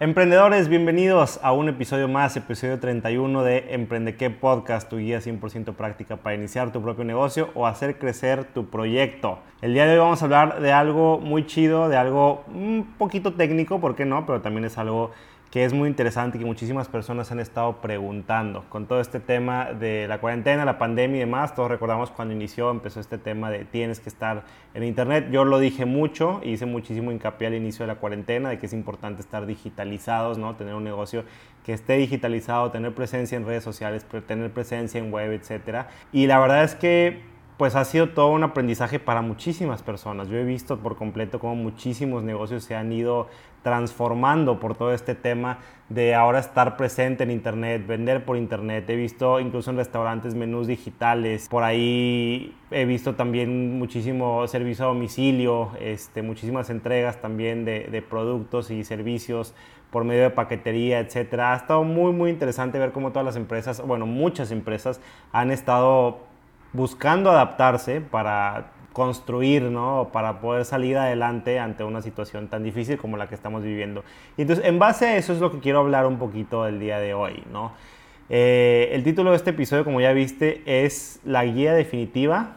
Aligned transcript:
Emprendedores, 0.00 0.68
bienvenidos 0.68 1.40
a 1.42 1.50
un 1.50 1.68
episodio 1.68 2.06
más, 2.06 2.36
episodio 2.36 2.78
31 2.78 3.42
de 3.42 3.74
Emprende 3.74 4.14
qué 4.14 4.30
Podcast, 4.30 4.88
tu 4.88 4.98
guía 4.98 5.18
100% 5.18 5.74
práctica 5.74 6.18
para 6.18 6.36
iniciar 6.36 6.70
tu 6.70 6.80
propio 6.80 7.02
negocio 7.02 7.50
o 7.56 7.66
hacer 7.66 7.98
crecer 7.98 8.44
tu 8.44 8.66
proyecto. 8.66 9.40
El 9.60 9.74
día 9.74 9.86
de 9.86 9.94
hoy 9.94 9.98
vamos 9.98 10.22
a 10.22 10.26
hablar 10.26 10.60
de 10.60 10.70
algo 10.70 11.18
muy 11.18 11.46
chido, 11.46 11.88
de 11.88 11.96
algo 11.96 12.44
un 12.46 12.94
poquito 12.96 13.32
técnico, 13.32 13.80
¿por 13.80 13.96
qué 13.96 14.04
no? 14.04 14.24
Pero 14.24 14.40
también 14.40 14.66
es 14.66 14.78
algo 14.78 15.10
que 15.50 15.64
es 15.64 15.72
muy 15.72 15.88
interesante 15.88 16.36
y 16.36 16.40
que 16.40 16.46
muchísimas 16.46 16.88
personas 16.88 17.32
han 17.32 17.40
estado 17.40 17.80
preguntando. 17.80 18.64
Con 18.68 18.86
todo 18.86 19.00
este 19.00 19.18
tema 19.18 19.72
de 19.72 20.06
la 20.06 20.20
cuarentena, 20.20 20.64
la 20.64 20.78
pandemia 20.78 21.16
y 21.16 21.20
demás, 21.20 21.54
todos 21.54 21.70
recordamos 21.70 22.10
cuando 22.10 22.34
inició, 22.34 22.70
empezó 22.70 23.00
este 23.00 23.16
tema 23.16 23.50
de 23.50 23.64
tienes 23.64 24.00
que 24.00 24.10
estar 24.10 24.44
en 24.74 24.84
Internet. 24.84 25.28
Yo 25.30 25.44
lo 25.44 25.58
dije 25.58 25.86
mucho, 25.86 26.40
hice 26.44 26.66
muchísimo 26.66 27.12
hincapié 27.12 27.46
al 27.46 27.54
inicio 27.54 27.84
de 27.84 27.92
la 27.92 27.98
cuarentena, 27.98 28.50
de 28.50 28.58
que 28.58 28.66
es 28.66 28.74
importante 28.74 29.22
estar 29.22 29.46
digitalizados, 29.46 30.36
¿no? 30.36 30.54
tener 30.56 30.74
un 30.74 30.84
negocio 30.84 31.24
que 31.64 31.72
esté 31.72 31.96
digitalizado, 31.96 32.70
tener 32.70 32.94
presencia 32.94 33.36
en 33.36 33.46
redes 33.46 33.64
sociales, 33.64 34.04
tener 34.26 34.52
presencia 34.52 35.00
en 35.00 35.10
web, 35.10 35.32
etc. 35.32 35.86
Y 36.12 36.26
la 36.26 36.38
verdad 36.38 36.64
es 36.64 36.74
que 36.74 37.38
pues 37.58 37.74
ha 37.74 37.84
sido 37.84 38.10
todo 38.10 38.28
un 38.28 38.44
aprendizaje 38.44 39.00
para 39.00 39.20
muchísimas 39.20 39.82
personas. 39.82 40.28
Yo 40.28 40.36
he 40.36 40.44
visto 40.44 40.78
por 40.78 40.96
completo 40.96 41.40
cómo 41.40 41.56
muchísimos 41.56 42.22
negocios 42.22 42.62
se 42.62 42.76
han 42.76 42.92
ido 42.92 43.28
transformando 43.62 44.60
por 44.60 44.76
todo 44.76 44.92
este 44.92 45.14
tema 45.14 45.58
de 45.88 46.14
ahora 46.14 46.38
estar 46.38 46.76
presente 46.76 47.24
en 47.24 47.30
Internet, 47.30 47.86
vender 47.86 48.24
por 48.24 48.36
Internet. 48.36 48.88
He 48.90 48.96
visto 48.96 49.40
incluso 49.40 49.70
en 49.70 49.76
restaurantes 49.76 50.34
menús 50.34 50.66
digitales. 50.66 51.48
Por 51.48 51.62
ahí 51.62 52.54
he 52.70 52.84
visto 52.84 53.14
también 53.14 53.78
muchísimo 53.78 54.46
servicio 54.48 54.84
a 54.84 54.88
domicilio, 54.88 55.70
este, 55.80 56.22
muchísimas 56.22 56.68
entregas 56.70 57.20
también 57.20 57.64
de, 57.64 57.84
de 57.84 58.02
productos 58.02 58.70
y 58.70 58.84
servicios 58.84 59.54
por 59.90 60.04
medio 60.04 60.22
de 60.22 60.30
paquetería, 60.30 61.00
etcétera. 61.00 61.54
Ha 61.54 61.56
estado 61.56 61.84
muy, 61.84 62.12
muy 62.12 62.30
interesante 62.30 62.78
ver 62.78 62.92
cómo 62.92 63.10
todas 63.10 63.24
las 63.24 63.36
empresas, 63.36 63.80
bueno, 63.80 64.06
muchas 64.06 64.50
empresas 64.50 65.00
han 65.32 65.50
estado 65.50 66.18
buscando 66.72 67.30
adaptarse 67.30 68.02
para 68.02 68.72
construir, 68.98 69.62
¿no? 69.62 70.10
Para 70.12 70.40
poder 70.40 70.64
salir 70.64 70.98
adelante 70.98 71.60
ante 71.60 71.84
una 71.84 72.02
situación 72.02 72.48
tan 72.48 72.64
difícil 72.64 72.98
como 72.98 73.16
la 73.16 73.28
que 73.28 73.36
estamos 73.36 73.62
viviendo. 73.62 74.04
Y 74.36 74.42
entonces, 74.42 74.66
en 74.66 74.80
base 74.80 75.06
a 75.06 75.16
eso 75.16 75.32
es 75.32 75.38
lo 75.38 75.52
que 75.52 75.60
quiero 75.60 75.78
hablar 75.78 76.04
un 76.04 76.18
poquito 76.18 76.66
el 76.66 76.80
día 76.80 76.98
de 76.98 77.14
hoy, 77.14 77.44
¿no? 77.52 77.72
Eh, 78.28 78.90
el 78.92 79.04
título 79.04 79.30
de 79.30 79.36
este 79.36 79.50
episodio, 79.50 79.84
como 79.84 80.00
ya 80.00 80.12
viste, 80.12 80.62
es 80.66 81.20
La 81.24 81.44
guía 81.44 81.74
definitiva 81.74 82.56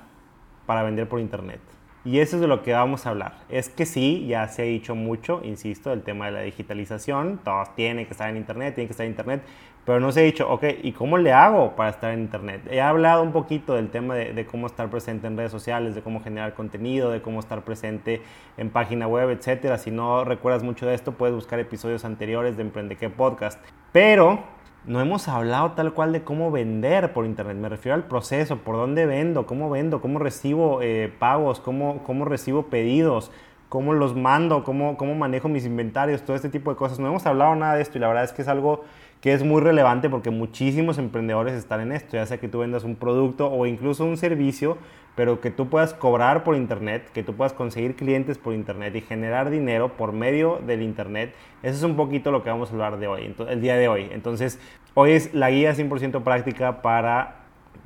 para 0.66 0.82
vender 0.82 1.08
por 1.08 1.20
Internet. 1.20 1.62
Y 2.04 2.20
eso 2.20 2.38
es 2.38 2.42
de 2.42 2.48
lo 2.48 2.64
que 2.64 2.74
vamos 2.74 3.06
a 3.06 3.12
hablar. 3.12 3.36
Es 3.48 3.70
que 3.70 3.86
sí, 3.86 4.26
ya 4.28 4.48
se 4.48 4.64
ha 4.64 4.66
dicho 4.66 4.96
mucho, 4.96 5.42
insisto, 5.44 5.94
el 5.94 6.02
tema 6.02 6.26
de 6.26 6.32
la 6.32 6.42
digitalización. 6.42 7.40
Todos 7.44 7.76
tienen 7.76 8.06
que 8.06 8.12
estar 8.12 8.30
en 8.30 8.38
Internet, 8.38 8.74
tienen 8.74 8.88
que 8.88 8.94
estar 8.94 9.06
en 9.06 9.12
Internet. 9.12 9.44
Pero 9.86 10.00
no 10.00 10.12
se 10.12 10.22
ha 10.22 10.24
dicho, 10.24 10.50
ok, 10.50 10.64
¿y 10.84 10.92
cómo 10.94 11.18
le 11.18 11.32
hago 11.32 11.76
para 11.76 11.90
estar 11.90 12.14
en 12.14 12.22
Internet? 12.22 12.62
He 12.70 12.82
hablado 12.82 13.22
un 13.24 13.32
poquito 13.32 13.76
del 13.76 13.90
tema 13.90 14.16
de, 14.16 14.46
cómo 14.46 14.68
estar 14.68 14.90
presente 14.90 15.28
en 15.28 15.38
redes 15.38 15.52
sociales, 15.52 15.96
de 15.96 16.02
cómo 16.02 16.22
generar 16.22 16.54
contenido, 16.54 17.12
de 17.12 17.22
cómo 17.22 17.40
estar 17.40 17.64
presente 17.64 18.22
en 18.58 18.70
página 18.70 19.08
web, 19.08 19.30
etcétera. 19.30 19.78
Si 19.78 19.90
no 19.92 20.24
recuerdas 20.24 20.62
mucho 20.64 20.86
de 20.88 20.94
esto, 20.96 21.14
puedes 21.14 21.36
buscar 21.36 21.60
episodios 21.60 22.06
anteriores 22.06 22.58
de 22.58 22.64
Emprende 22.64 22.96
qué 22.96 23.10
Podcast. 23.10 23.60
Pero 23.92 24.44
no 24.86 25.00
hemos 25.00 25.28
hablado 25.28 25.72
tal 25.72 25.94
cual 25.94 26.12
de 26.12 26.24
cómo 26.24 26.52
vender 26.52 27.14
por 27.14 27.26
internet. 27.26 27.56
Me 27.58 27.70
refiero 27.70 27.96
al 27.96 28.06
proceso, 28.06 28.58
por 28.58 28.76
dónde 28.76 29.06
vendo, 29.06 29.46
cómo 29.46 29.70
vendo, 29.70 30.02
cómo 30.02 30.20
recibo 30.20 30.82
eh, 30.82 31.12
pagos, 31.20 31.60
cómo, 31.60 32.04
cómo 32.04 32.26
recibo 32.26 32.64
pedidos, 32.64 33.32
cómo 33.70 33.94
los 33.94 34.16
mando, 34.16 34.64
cómo, 34.64 34.98
cómo 34.98 35.16
manejo 35.16 35.50
mis 35.50 35.66
inventarios, 35.66 36.24
todo 36.24 36.36
este 36.36 36.50
tipo 36.50 36.72
de 36.72 36.78
cosas. 36.78 37.00
No 37.00 37.08
hemos 37.08 37.26
hablado 37.26 37.56
nada 37.56 37.76
de 37.76 37.84
esto 37.84 37.98
y 37.98 38.02
la 38.02 38.08
verdad 38.08 38.24
es 38.24 38.34
que 38.34 38.42
es 38.42 38.48
algo 38.48 38.84
que 39.22 39.34
es 39.34 39.44
muy 39.44 39.62
relevante 39.62 40.10
porque 40.10 40.32
muchísimos 40.32 40.98
emprendedores 40.98 41.54
están 41.54 41.82
en 41.82 41.92
esto, 41.92 42.18
ya 42.18 42.26
sea 42.26 42.40
que 42.40 42.48
tú 42.48 42.60
vendas 42.60 42.84
un 42.84 42.96
producto 42.96 43.52
o 43.52 43.68
incluso 43.68 44.04
un 44.04 44.18
servicio, 44.18 44.78
pero 45.16 45.42
que 45.42 45.52
tú 45.52 45.70
puedas 45.70 45.94
cobrar 45.94 46.44
por 46.44 46.56
internet, 46.56 47.10
que 47.14 47.24
tú 47.24 47.34
puedas 47.36 47.54
conseguir 47.54 47.96
clientes 47.96 48.38
por 48.38 48.54
internet 48.54 48.96
y 48.96 49.02
generar 49.02 49.50
dinero 49.50 49.90
por 49.98 50.14
medio 50.14 50.60
del 50.66 50.82
internet. 50.82 51.36
Eso 51.64 51.76
es 51.76 51.84
un 51.84 51.96
poquito 51.96 52.32
lo 52.32 52.44
que 52.44 52.50
vamos 52.50 52.70
a 52.70 52.74
hablar 52.74 52.98
de 52.98 53.08
hoy, 53.08 53.36
el 53.50 53.62
día 53.62 53.76
de 53.76 53.88
hoy. 53.88 54.10
Entonces, 54.12 54.60
hoy 54.94 55.12
es 55.12 55.34
la 55.34 55.52
guía 55.52 55.74
100% 55.74 56.24
práctica 56.24 56.82
para 56.82 57.42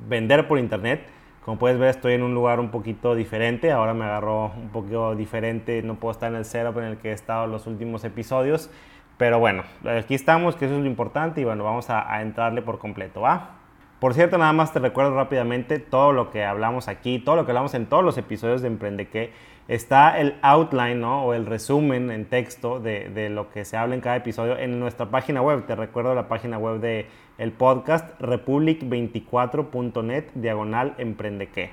vender 0.08 0.46
por 0.48 0.58
internet. 0.58 1.06
Como 1.44 1.58
puedes 1.58 1.78
ver, 1.78 1.90
estoy 1.90 2.14
en 2.14 2.22
un 2.22 2.34
lugar 2.34 2.58
un 2.58 2.70
poquito 2.70 3.14
diferente. 3.14 3.70
Ahora 3.70 3.94
me 3.94 4.04
agarró 4.04 4.52
un 4.56 4.70
poquito 4.70 5.14
diferente. 5.14 5.82
No 5.82 5.94
puedo 5.94 6.12
estar 6.12 6.30
en 6.30 6.38
el 6.38 6.44
setup 6.44 6.78
en 6.78 6.84
el 6.84 6.96
que 6.96 7.10
he 7.10 7.12
estado 7.12 7.46
los 7.46 7.66
últimos 7.66 8.02
episodios. 8.04 8.70
Pero 9.16 9.38
bueno, 9.38 9.62
aquí 9.84 10.14
estamos, 10.14 10.56
que 10.56 10.66
eso 10.66 10.74
es 10.74 10.80
lo 10.80 10.86
importante 10.86 11.40
y 11.40 11.44
bueno, 11.44 11.64
vamos 11.64 11.88
a, 11.88 12.20
entrarle 12.20 12.60
por 12.60 12.78
completo, 12.78 13.22
¿va? 13.22 13.55
Por 14.00 14.12
cierto, 14.12 14.36
nada 14.36 14.52
más 14.52 14.74
te 14.74 14.78
recuerdo 14.78 15.14
rápidamente 15.14 15.78
todo 15.78 16.12
lo 16.12 16.30
que 16.30 16.44
hablamos 16.44 16.86
aquí, 16.86 17.18
todo 17.18 17.36
lo 17.36 17.46
que 17.46 17.52
hablamos 17.52 17.72
en 17.72 17.86
todos 17.86 18.04
los 18.04 18.18
episodios 18.18 18.60
de 18.60 18.68
Emprende 18.68 19.08
que 19.08 19.32
está 19.68 20.20
el 20.20 20.34
outline 20.42 21.00
¿no? 21.00 21.24
o 21.24 21.32
el 21.32 21.46
resumen 21.46 22.10
en 22.10 22.26
texto 22.26 22.78
de, 22.78 23.30
lo 23.30 23.48
que 23.50 23.64
se 23.64 23.78
habla 23.78 23.94
en 23.94 24.02
cada 24.02 24.16
episodio 24.16 24.58
en 24.58 24.78
nuestra 24.78 25.06
página 25.06 25.40
web. 25.40 25.64
Te 25.66 25.74
recuerdo 25.74 26.14
la 26.14 26.28
página 26.28 26.58
web 26.58 26.80
de 26.80 27.06
el 27.38 27.52
podcast 27.52 28.20
republic24.net 28.20 30.24
diagonal 30.34 30.94
emprende 30.98 31.48
que. 31.48 31.70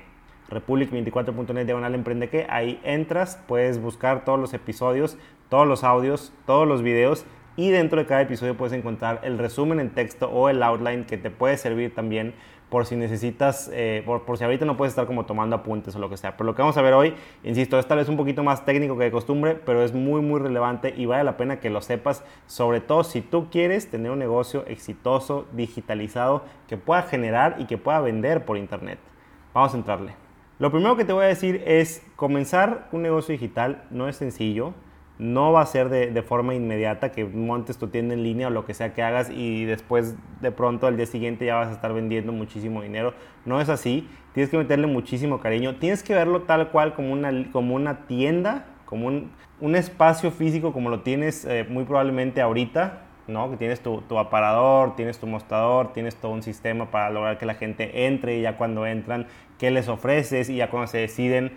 Republic24.net 0.48 1.66
diagonal 1.66 1.94
emprende 1.94 2.30
que. 2.30 2.46
Ahí 2.48 2.80
entras, 2.84 3.38
puedes 3.46 3.78
buscar 3.80 4.24
todos 4.24 4.40
los 4.40 4.54
episodios, 4.54 5.18
todos 5.50 5.66
los 5.66 5.84
audios, 5.84 6.32
todos 6.46 6.66
los 6.66 6.80
videos 6.82 7.26
y 7.56 7.70
dentro 7.70 7.98
de 7.98 8.06
cada 8.06 8.22
episodio 8.22 8.56
puedes 8.56 8.72
encontrar 8.72 9.20
el 9.22 9.38
resumen 9.38 9.80
en 9.80 9.90
texto 9.90 10.28
o 10.30 10.48
el 10.48 10.62
outline 10.62 11.04
que 11.04 11.18
te 11.18 11.30
puede 11.30 11.56
servir 11.56 11.94
también 11.94 12.34
por 12.68 12.86
si 12.86 12.96
necesitas, 12.96 13.70
eh, 13.72 14.02
por, 14.04 14.36
si 14.36 14.42
ahorita 14.42 14.64
no 14.64 14.76
puedes 14.76 14.90
estar 14.92 15.06
como 15.06 15.26
tomando 15.26 15.54
apuntes 15.54 15.94
o 15.94 16.00
lo 16.00 16.10
que 16.10 16.16
sea. 16.16 16.36
Pero 16.36 16.46
lo 16.46 16.54
que 16.56 16.62
vamos 16.62 16.76
a 16.76 16.82
ver 16.82 16.94
hoy, 16.94 17.14
insisto, 17.44 17.78
es 17.78 17.86
tal 17.86 17.98
vez 17.98 18.08
un 18.08 18.16
poquito 18.16 18.42
más 18.42 18.64
técnico 18.64 18.98
que 18.98 19.04
de 19.04 19.10
costumbre, 19.12 19.54
pero 19.54 19.84
es 19.84 19.92
muy, 19.92 20.20
muy 20.22 20.40
relevante 20.40 20.92
y 20.96 21.06
vale 21.06 21.22
la 21.22 21.36
pena 21.36 21.60
que 21.60 21.70
lo 21.70 21.80
sepas, 21.82 22.24
sobre 22.46 22.80
todo 22.80 23.04
si 23.04 23.20
tú 23.20 23.48
quieres 23.48 23.90
tener 23.90 24.10
un 24.10 24.18
negocio 24.18 24.64
exitoso, 24.66 25.46
digitalizado, 25.52 26.42
que 26.66 26.76
pueda 26.76 27.02
generar 27.02 27.56
y 27.58 27.66
que 27.66 27.78
pueda 27.78 28.00
vender 28.00 28.44
por 28.44 28.56
internet. 28.56 28.98
Vamos 29.52 29.74
a 29.74 29.76
entrarle. 29.76 30.16
Lo 30.58 30.72
primero 30.72 30.96
que 30.96 31.04
te 31.04 31.12
voy 31.12 31.26
a 31.26 31.28
decir 31.28 31.62
es 31.66 32.04
comenzar 32.16 32.88
un 32.90 33.02
negocio 33.02 33.32
digital 33.32 33.84
no 33.90 34.08
es 34.08 34.16
sencillo 34.16 34.74
no 35.18 35.52
va 35.52 35.60
a 35.60 35.66
ser 35.66 35.90
de, 35.90 36.22
forma 36.22 36.54
inmediata 36.54 37.12
que 37.12 37.24
montes 37.24 37.78
tu 37.78 37.88
tienda 37.88 38.14
en 38.14 38.24
línea 38.24 38.48
o 38.48 38.50
lo 38.50 38.64
que 38.64 38.74
sea 38.74 38.94
que 38.94 39.02
hagas 39.02 39.30
y 39.30 39.64
después 39.64 40.16
de 40.40 40.50
pronto 40.50 40.86
al 40.88 40.96
día 40.96 41.06
siguiente 41.06 41.46
ya 41.46 41.54
vas 41.54 41.68
a 41.68 41.72
estar 41.72 41.92
vendiendo 41.92 42.32
muchísimo 42.32 42.82
dinero. 42.82 43.14
No 43.44 43.60
es 43.60 43.68
así. 43.68 44.08
Tienes 44.32 44.50
que 44.50 44.58
meterle 44.58 44.88
muchísimo 44.88 45.38
cariño. 45.38 45.76
Tienes 45.76 46.02
que 46.02 46.14
verlo 46.14 46.42
tal 46.42 46.70
cual 46.70 46.94
como 46.94 47.12
una, 47.12 47.30
como 47.52 47.76
una 47.76 48.06
tienda, 48.06 48.66
como 48.86 49.06
un, 49.06 49.76
espacio 49.76 50.30
físico 50.30 50.72
como 50.72 50.90
lo 50.90 51.00
tienes 51.00 51.44
eh, 51.44 51.64
muy 51.68 51.84
probablemente 51.84 52.40
ahorita. 52.40 53.02
¿no? 53.28 53.50
Que 53.50 53.56
tienes 53.56 53.80
tu, 53.80 54.02
tu, 54.02 54.18
aparador, 54.18 54.96
tienes 54.96 55.18
tu 55.18 55.26
mostrador, 55.26 55.92
tienes 55.94 56.16
todo 56.16 56.32
un 56.32 56.42
sistema 56.42 56.90
para 56.90 57.08
lograr 57.08 57.38
que 57.38 57.46
la 57.46 57.54
gente 57.54 58.06
entre 58.06 58.36
y 58.36 58.42
ya 58.42 58.58
cuando 58.58 58.84
entran, 58.84 59.28
qué 59.58 59.70
les 59.70 59.88
ofreces 59.88 60.50
y 60.50 60.56
ya 60.56 60.68
cuando 60.68 60.88
se 60.88 60.98
deciden 60.98 61.52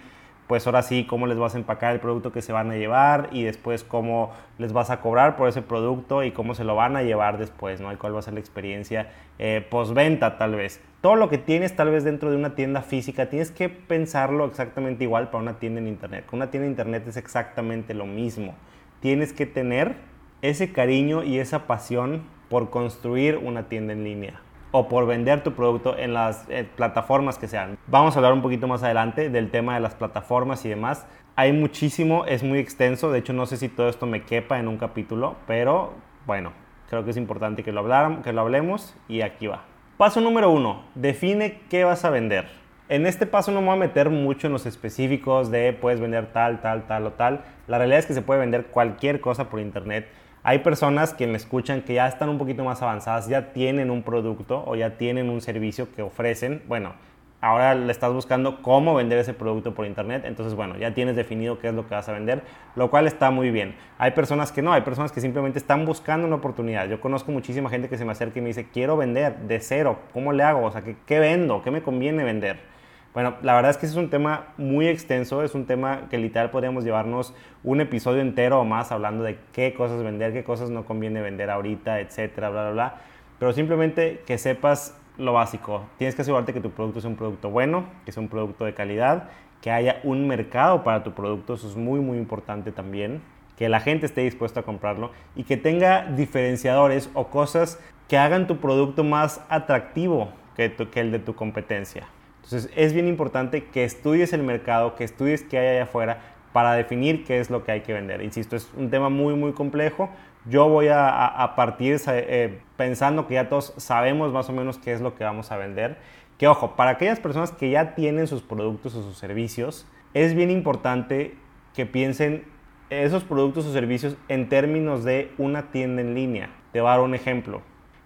pues 0.48 0.66
ahora 0.66 0.82
sí 0.82 1.06
cómo 1.06 1.28
les 1.28 1.38
vas 1.38 1.56
a 1.56 1.58
empacar 1.58 1.94
el 1.94 2.00
producto 2.00 2.32
que 2.32 2.42
se 2.42 2.54
van 2.54 2.72
a 2.72 2.76
llevar 2.76 3.30
y 3.32 3.44
después 3.44 3.84
cómo 3.84 4.32
les 4.58 4.74
vas 4.74 4.90
a 4.90 5.02
cobrar 5.02 5.36
por 5.36 5.50
ese 5.50 5.62
producto 5.62 6.24
y 6.24 6.32
cómo 6.32 6.56
se 6.56 6.64
lo 6.64 6.76
van 6.76 6.96
a 6.96 7.04
llevar 7.04 7.38
después, 7.38 7.82
¿no? 7.82 7.92
Y 7.92 7.98
cuál 7.98 8.16
va 8.16 8.20
a 8.20 8.22
ser 8.22 8.34
la 8.34 8.40
experiencia 8.40 9.12
eh, 9.40 9.66
postventa 9.70 10.38
tal 10.38 10.56
vez. 10.56 10.82
Todo 11.02 11.16
lo 11.16 11.30
que 11.30 11.38
tienes 11.38 11.76
tal 11.76 11.92
vez 11.92 12.04
dentro 12.04 12.32
de 12.32 12.38
una 12.38 12.56
tienda 12.56 12.82
física, 12.82 13.30
tienes 13.30 13.52
que 13.52 13.70
pensarlo 13.70 14.46
exactamente 14.46 15.04
igual 15.04 15.30
para 15.30 15.44
una 15.44 15.60
tienda 15.60 15.82
en 15.82 15.88
internet. 15.88 16.26
Con 16.26 16.38
una 16.38 16.50
tienda 16.50 16.66
en 16.66 16.72
internet 16.72 17.08
es 17.08 17.18
exactamente 17.18 17.94
lo 17.94 18.06
mismo. 18.06 18.56
Tienes 19.02 19.34
que 19.34 19.46
tener 19.46 19.96
ese 20.42 20.72
cariño 20.72 21.24
y 21.24 21.40
esa 21.40 21.68
pasión 21.68 22.24
por 22.50 22.70
construir 22.70 23.38
una 23.38 23.64
tienda 23.64 23.94
en 23.94 24.04
línea 24.04 24.42
o 24.72 24.88
por 24.88 25.06
vender 25.06 25.44
tu 25.44 25.54
producto 25.54 25.98
en 25.98 26.14
las 26.14 26.46
eh, 26.50 26.68
plataformas 26.76 27.38
que 27.38 27.48
sean. 27.48 27.78
Vamos 27.88 28.16
a 28.16 28.20
hablar 28.20 28.34
un 28.34 28.42
poquito 28.42 28.68
más 28.68 28.84
adelante 28.84 29.30
del 29.30 29.50
tema 29.50 29.76
de 29.76 29.80
las 29.80 29.96
plataformas 29.96 30.66
y 30.66 30.70
demás. 30.70 31.06
Hay 31.36 31.54
muchísimo, 31.54 32.26
es 32.26 32.44
muy 32.44 32.60
extenso, 32.60 33.12
de 33.12 33.20
hecho 33.20 33.34
no 33.34 33.46
sé 33.46 33.58
si 33.58 33.70
todo 33.70 33.90
esto 33.90 34.06
me 34.06 34.24
quepa 34.24 34.60
en 34.60 34.68
un 34.68 34.78
capítulo, 34.78 35.36
pero 35.46 35.94
bueno, 36.26 36.52
creo 36.90 37.04
que 37.04 37.12
es 37.12 37.18
importante 37.18 37.64
que 37.64 37.72
lo, 37.72 37.82
habláramos, 37.82 38.24
que 38.24 38.34
lo 38.34 38.42
hablemos 38.42 38.96
y 39.08 39.22
aquí 39.22 39.48
va. 39.48 39.64
Paso 39.98 40.22
número 40.22 40.50
uno, 40.52 40.84
define 40.96 41.60
qué 41.70 41.84
vas 41.84 42.06
a 42.06 42.10
vender. 42.10 42.48
En 42.90 43.06
este 43.06 43.26
paso 43.26 43.52
no 43.52 43.60
me 43.60 43.68
voy 43.68 43.76
a 43.76 43.80
meter 43.80 44.10
mucho 44.10 44.48
en 44.48 44.54
los 44.54 44.66
específicos 44.66 45.52
de 45.52 45.74
puedes 45.74 46.00
vender 46.00 46.32
tal, 46.32 46.62
tal, 46.62 46.88
tal 46.88 47.06
o 47.08 47.12
tal. 47.12 47.42
La 47.68 47.78
realidad 47.78 48.00
es 48.00 48.06
que 48.06 48.14
se 48.14 48.22
puede 48.22 48.40
vender 48.40 48.68
cualquier 48.68 49.20
cosa 49.20 49.50
por 49.50 49.60
internet 49.60 50.08
hay 50.48 50.60
personas 50.60 51.14
que 51.14 51.28
me 51.28 51.36
escuchan 51.36 51.82
que 51.82 51.96
ya 51.96 52.08
están 52.08 52.30
un 52.30 52.38
poquito 52.38 52.64
más 52.64 52.82
avanzadas, 52.82 53.28
ya 53.28 53.52
tienen 53.52 53.92
un 53.92 54.02
producto 54.02 54.64
o 54.66 54.78
ya 54.78 54.92
tienen 54.92 55.30
un 55.30 55.42
servicio 55.42 55.94
que 55.94 56.02
ofrecen. 56.02 56.64
Bueno, 56.70 56.94
ahora 57.42 57.76
le 57.76 57.92
estás 57.92 58.14
buscando 58.14 58.62
cómo 58.62 58.96
vender 58.96 59.18
ese 59.18 59.34
producto 59.34 59.74
por 59.74 59.86
internet, 59.86 60.24
entonces 60.24 60.56
bueno, 60.56 60.78
ya 60.78 60.94
tienes 60.94 61.18
definido 61.18 61.60
qué 61.60 61.68
es 61.68 61.74
lo 61.74 61.86
que 61.86 61.96
vas 61.96 62.08
a 62.08 62.14
vender, 62.14 62.44
lo 62.78 62.90
cual 62.90 63.08
está 63.08 63.30
muy 63.30 63.52
bien. 63.52 63.76
Hay 63.98 64.12
personas 64.12 64.54
que 64.54 64.62
no, 64.62 64.72
hay 64.72 64.84
personas 64.84 65.12
que 65.12 65.20
simplemente 65.20 65.60
están 65.60 65.86
buscando 65.86 66.26
una 66.26 66.38
oportunidad. 66.38 66.88
Yo 66.88 67.02
conozco 67.02 67.34
muchísima 67.34 67.70
gente 67.70 67.90
que 67.90 67.98
se 67.98 68.06
me 68.06 68.14
acerca 68.14 68.40
y 68.40 68.42
me 68.42 68.48
dice, 68.48 68.70
quiero 68.72 68.96
vender 68.96 69.36
de 69.40 69.60
cero, 69.60 70.00
¿cómo 70.14 70.32
le 70.32 70.44
hago? 70.44 70.64
O 70.64 70.72
sea, 70.72 70.82
¿qué, 70.82 71.20
vendo? 71.20 71.62
¿Qué 71.62 71.72
me 71.72 71.82
conviene 71.82 72.24
vender? 72.24 72.77
Bueno, 73.18 73.34
la 73.42 73.56
verdad 73.56 73.72
es 73.72 73.78
que 73.78 73.88
es 73.88 73.96
un 73.96 74.12
tema 74.12 74.50
muy 74.58 74.88
extenso, 74.88 75.42
es 75.42 75.56
un 75.56 75.66
tema 75.66 76.02
que 76.12 76.20
literal 76.20 76.52
podríamos 76.52 76.84
llevarnos 76.84 77.34
un 77.64 77.82
episodio 77.82 78.22
entero 78.22 78.62
o 78.62 78.64
más 78.64 78.92
hablando 78.92 79.24
de 79.24 79.40
qué 79.54 79.74
cosas 79.74 80.04
vender, 80.04 80.34
qué 80.34 80.44
cosas 80.44 80.70
no 80.70 80.86
conviene 80.86 81.20
vender 81.20 81.50
ahorita, 81.50 82.00
etcétera, 82.00 82.52
bla, 82.52 82.62
bla, 82.62 82.72
bla. 82.74 82.96
Pero 83.40 83.54
simplemente 83.54 84.22
que 84.28 84.38
sepas 84.38 84.96
lo 85.18 85.34
básico. 85.34 85.88
Tienes 85.98 86.14
que 86.14 86.22
asegurarte 86.22 86.54
que 86.54 86.62
tu 86.62 86.70
producto 86.70 87.00
es 87.00 87.06
un 87.06 87.16
producto 87.16 87.50
bueno, 87.50 87.86
que 88.06 88.12
es 88.12 88.18
un 88.18 88.28
producto 88.28 88.66
de 88.66 88.76
calidad, 88.76 89.30
que 89.62 89.72
haya 89.72 90.00
un 90.04 90.28
mercado 90.28 90.84
para 90.84 91.04
tu 91.04 91.14
producto, 91.14 91.56
eso 91.56 91.68
es 91.68 91.76
muy, 91.76 92.00
muy 92.00 92.20
importante 92.20 92.72
también, 92.72 93.24
que 93.58 93.68
la 93.68 93.80
gente 93.80 94.06
esté 94.06 94.22
dispuesta 94.22 94.60
a 94.60 94.64
comprarlo 94.64 95.10
y 95.36 95.42
que 95.42 95.58
tenga 95.58 96.06
diferenciadores 96.06 97.10
o 97.16 97.30
cosas 97.30 97.80
que 98.08 98.20
hagan 98.20 98.46
tu 98.46 98.58
producto 98.58 99.04
más 99.04 99.44
atractivo 99.50 100.30
que, 100.56 100.72
que 100.72 101.00
el 101.00 101.12
de 101.12 101.18
tu 101.18 101.34
competencia. 101.34 102.06
Entonces 102.48 102.72
es 102.78 102.94
bien 102.94 103.10
importante 103.10 103.66
que 103.66 103.84
estudies 103.84 104.32
el 104.32 104.42
mercado, 104.42 104.96
que 104.96 105.04
estudies 105.04 105.44
qué 105.44 105.58
hay 105.58 105.68
allá 105.68 105.84
afuera 105.84 106.22
para 106.54 106.74
definir 106.74 107.26
qué 107.26 107.42
es 107.42 107.50
lo 107.50 107.66
que 107.66 107.74
hay 107.74 107.82
que 107.82 107.92
vender. 107.92 108.22
Insisto, 108.24 108.56
es 108.56 108.72
un 108.78 108.90
tema 108.90 109.10
muy, 109.10 109.36
muy 109.36 109.52
complejo, 109.52 110.10
yo 110.50 110.70
voy 110.70 110.88
a, 110.90 111.54
partir 111.58 112.00
eh, 112.08 112.62
pensando 112.78 113.28
que 113.28 113.34
ya 113.34 113.50
todos 113.50 113.74
sabemos 113.76 114.32
más 114.32 114.48
o 114.48 114.54
menos 114.54 114.78
qué 114.78 114.94
es 114.94 115.02
lo 115.02 115.14
que 115.14 115.26
vamos 115.26 115.52
a 115.52 115.58
vender. 115.58 115.98
Que 116.38 116.48
ojo, 116.48 116.78
para 116.78 116.92
aquellas 116.92 117.20
personas 117.20 117.52
que 117.52 117.70
ya 117.70 117.96
tienen 117.96 118.28
sus 118.28 118.44
productos 118.44 118.96
o 118.96 119.04
sus 119.04 119.18
servicios, 119.18 119.86
es 120.14 120.36
bien 120.36 120.50
importante 120.50 121.36
que 121.76 121.86
piensen 121.86 122.46
esos 122.90 123.26
productos 123.26 123.66
o 123.66 123.74
servicios 123.74 124.16
en 124.30 124.48
términos 124.48 125.04
de 125.04 125.34
una 125.38 125.64
tienda 125.72 126.02
en 126.02 126.16
línea. 126.16 126.50
Te 126.72 126.80
voy 126.80 126.88
a 126.88 126.92
dar 126.92 127.02
un 127.02 127.14
ejemplo, 127.14 127.62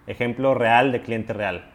ejemplo 0.08 0.54
real 0.54 0.90
de 0.90 1.00
cliente 1.00 1.32
real. 1.32 1.70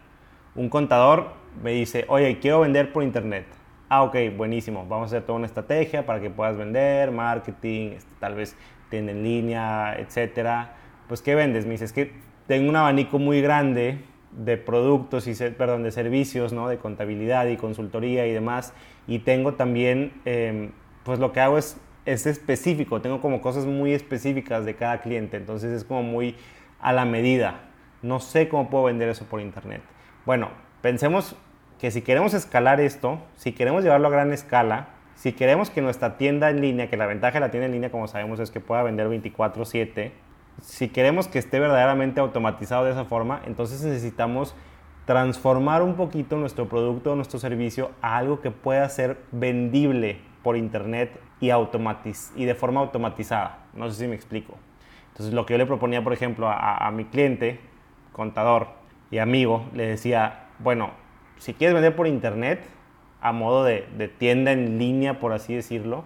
Un 0.54 0.68
contador 0.68 1.32
me 1.62 1.72
dice, 1.72 2.04
oye, 2.08 2.38
quiero 2.38 2.60
vender 2.60 2.92
por 2.92 3.02
internet. 3.02 3.46
Ah, 3.88 4.02
ok, 4.02 4.16
buenísimo. 4.36 4.86
Vamos 4.86 5.04
a 5.12 5.16
hacer 5.16 5.26
toda 5.26 5.38
una 5.38 5.46
estrategia 5.46 6.04
para 6.04 6.20
que 6.20 6.30
puedas 6.30 6.56
vender, 6.56 7.10
marketing, 7.10 7.92
este, 7.92 8.10
tal 8.20 8.34
vez 8.34 8.56
tienda 8.90 9.12
en 9.12 9.22
línea, 9.22 9.96
etcétera. 9.98 10.76
Pues, 11.08 11.22
¿qué 11.22 11.34
vendes? 11.34 11.64
Me 11.64 11.72
dices 11.72 11.92
que 11.92 12.12
tengo 12.46 12.68
un 12.68 12.76
abanico 12.76 13.18
muy 13.18 13.40
grande 13.40 13.98
de 14.32 14.56
productos 14.58 15.26
y, 15.26 15.34
perdón, 15.34 15.82
de 15.82 15.90
servicios, 15.90 16.52
¿no? 16.52 16.68
De 16.68 16.78
contabilidad 16.78 17.46
y 17.46 17.56
consultoría 17.56 18.26
y 18.26 18.32
demás. 18.32 18.74
Y 19.06 19.20
tengo 19.20 19.54
también, 19.54 20.12
em, 20.24 20.72
pues 21.02 21.18
lo 21.18 21.32
que 21.32 21.40
hago 21.40 21.56
es, 21.56 21.80
es 22.04 22.26
específico, 22.26 23.00
tengo 23.00 23.20
como 23.20 23.40
cosas 23.40 23.66
muy 23.66 23.92
específicas 23.92 24.64
de 24.64 24.74
cada 24.74 25.00
cliente, 25.00 25.36
entonces 25.36 25.72
es 25.72 25.84
como 25.84 26.02
muy 26.02 26.36
a 26.80 26.92
la 26.92 27.04
medida. 27.04 27.60
No 28.02 28.20
sé 28.20 28.48
cómo 28.48 28.70
puedo 28.70 28.84
vender 28.84 29.08
eso 29.08 29.24
por 29.24 29.40
internet. 29.40 29.82
Bueno, 30.24 30.50
pensemos 30.82 31.36
que 31.78 31.90
si 31.90 32.02
queremos 32.02 32.34
escalar 32.34 32.80
esto, 32.80 33.20
si 33.36 33.52
queremos 33.52 33.84
llevarlo 33.84 34.08
a 34.08 34.10
gran 34.10 34.32
escala, 34.32 34.88
si 35.14 35.32
queremos 35.32 35.70
que 35.70 35.80
nuestra 35.80 36.16
tienda 36.16 36.50
en 36.50 36.60
línea, 36.60 36.88
que 36.88 36.96
la 36.96 37.06
ventaja 37.06 37.34
de 37.34 37.40
la 37.40 37.50
tienda 37.50 37.66
en 37.66 37.72
línea, 37.72 37.90
como 37.90 38.06
sabemos, 38.08 38.40
es 38.40 38.50
que 38.50 38.60
pueda 38.60 38.82
vender 38.82 39.08
24/7, 39.08 40.12
si 40.62 40.88
queremos 40.88 41.28
que 41.28 41.38
esté 41.38 41.60
verdaderamente 41.60 42.20
automatizado 42.20 42.84
de 42.84 42.92
esa 42.92 43.04
forma, 43.04 43.42
entonces 43.46 43.82
necesitamos 43.82 44.54
transformar 45.06 45.82
un 45.82 45.94
poquito 45.94 46.36
nuestro 46.36 46.68
producto 46.68 47.12
o 47.12 47.16
nuestro 47.16 47.38
servicio 47.38 47.92
a 48.02 48.16
algo 48.16 48.40
que 48.40 48.50
pueda 48.50 48.88
ser 48.88 49.18
vendible 49.32 50.18
por 50.42 50.56
internet 50.56 51.18
y, 51.40 51.50
y 51.50 52.44
de 52.44 52.54
forma 52.54 52.80
automatizada. 52.80 53.58
No 53.74 53.90
sé 53.90 54.02
si 54.02 54.08
me 54.08 54.14
explico. 54.14 54.54
Entonces 55.12 55.34
lo 55.34 55.46
que 55.46 55.54
yo 55.54 55.58
le 55.58 55.66
proponía, 55.66 56.02
por 56.04 56.12
ejemplo, 56.12 56.48
a, 56.48 56.86
a 56.86 56.90
mi 56.90 57.04
cliente, 57.04 57.60
contador 58.12 58.68
y 59.10 59.18
amigo, 59.18 59.64
le 59.72 59.86
decía, 59.86 60.48
bueno, 60.58 60.90
si 61.38 61.54
quieres 61.54 61.74
vender 61.74 61.96
por 61.96 62.06
internet, 62.06 62.60
a 63.20 63.32
modo 63.32 63.64
de, 63.64 63.82
tienda 64.18 64.52
en 64.52 64.78
línea, 64.78 65.18
por 65.18 65.32
así 65.32 65.54
decirlo, 65.54 66.04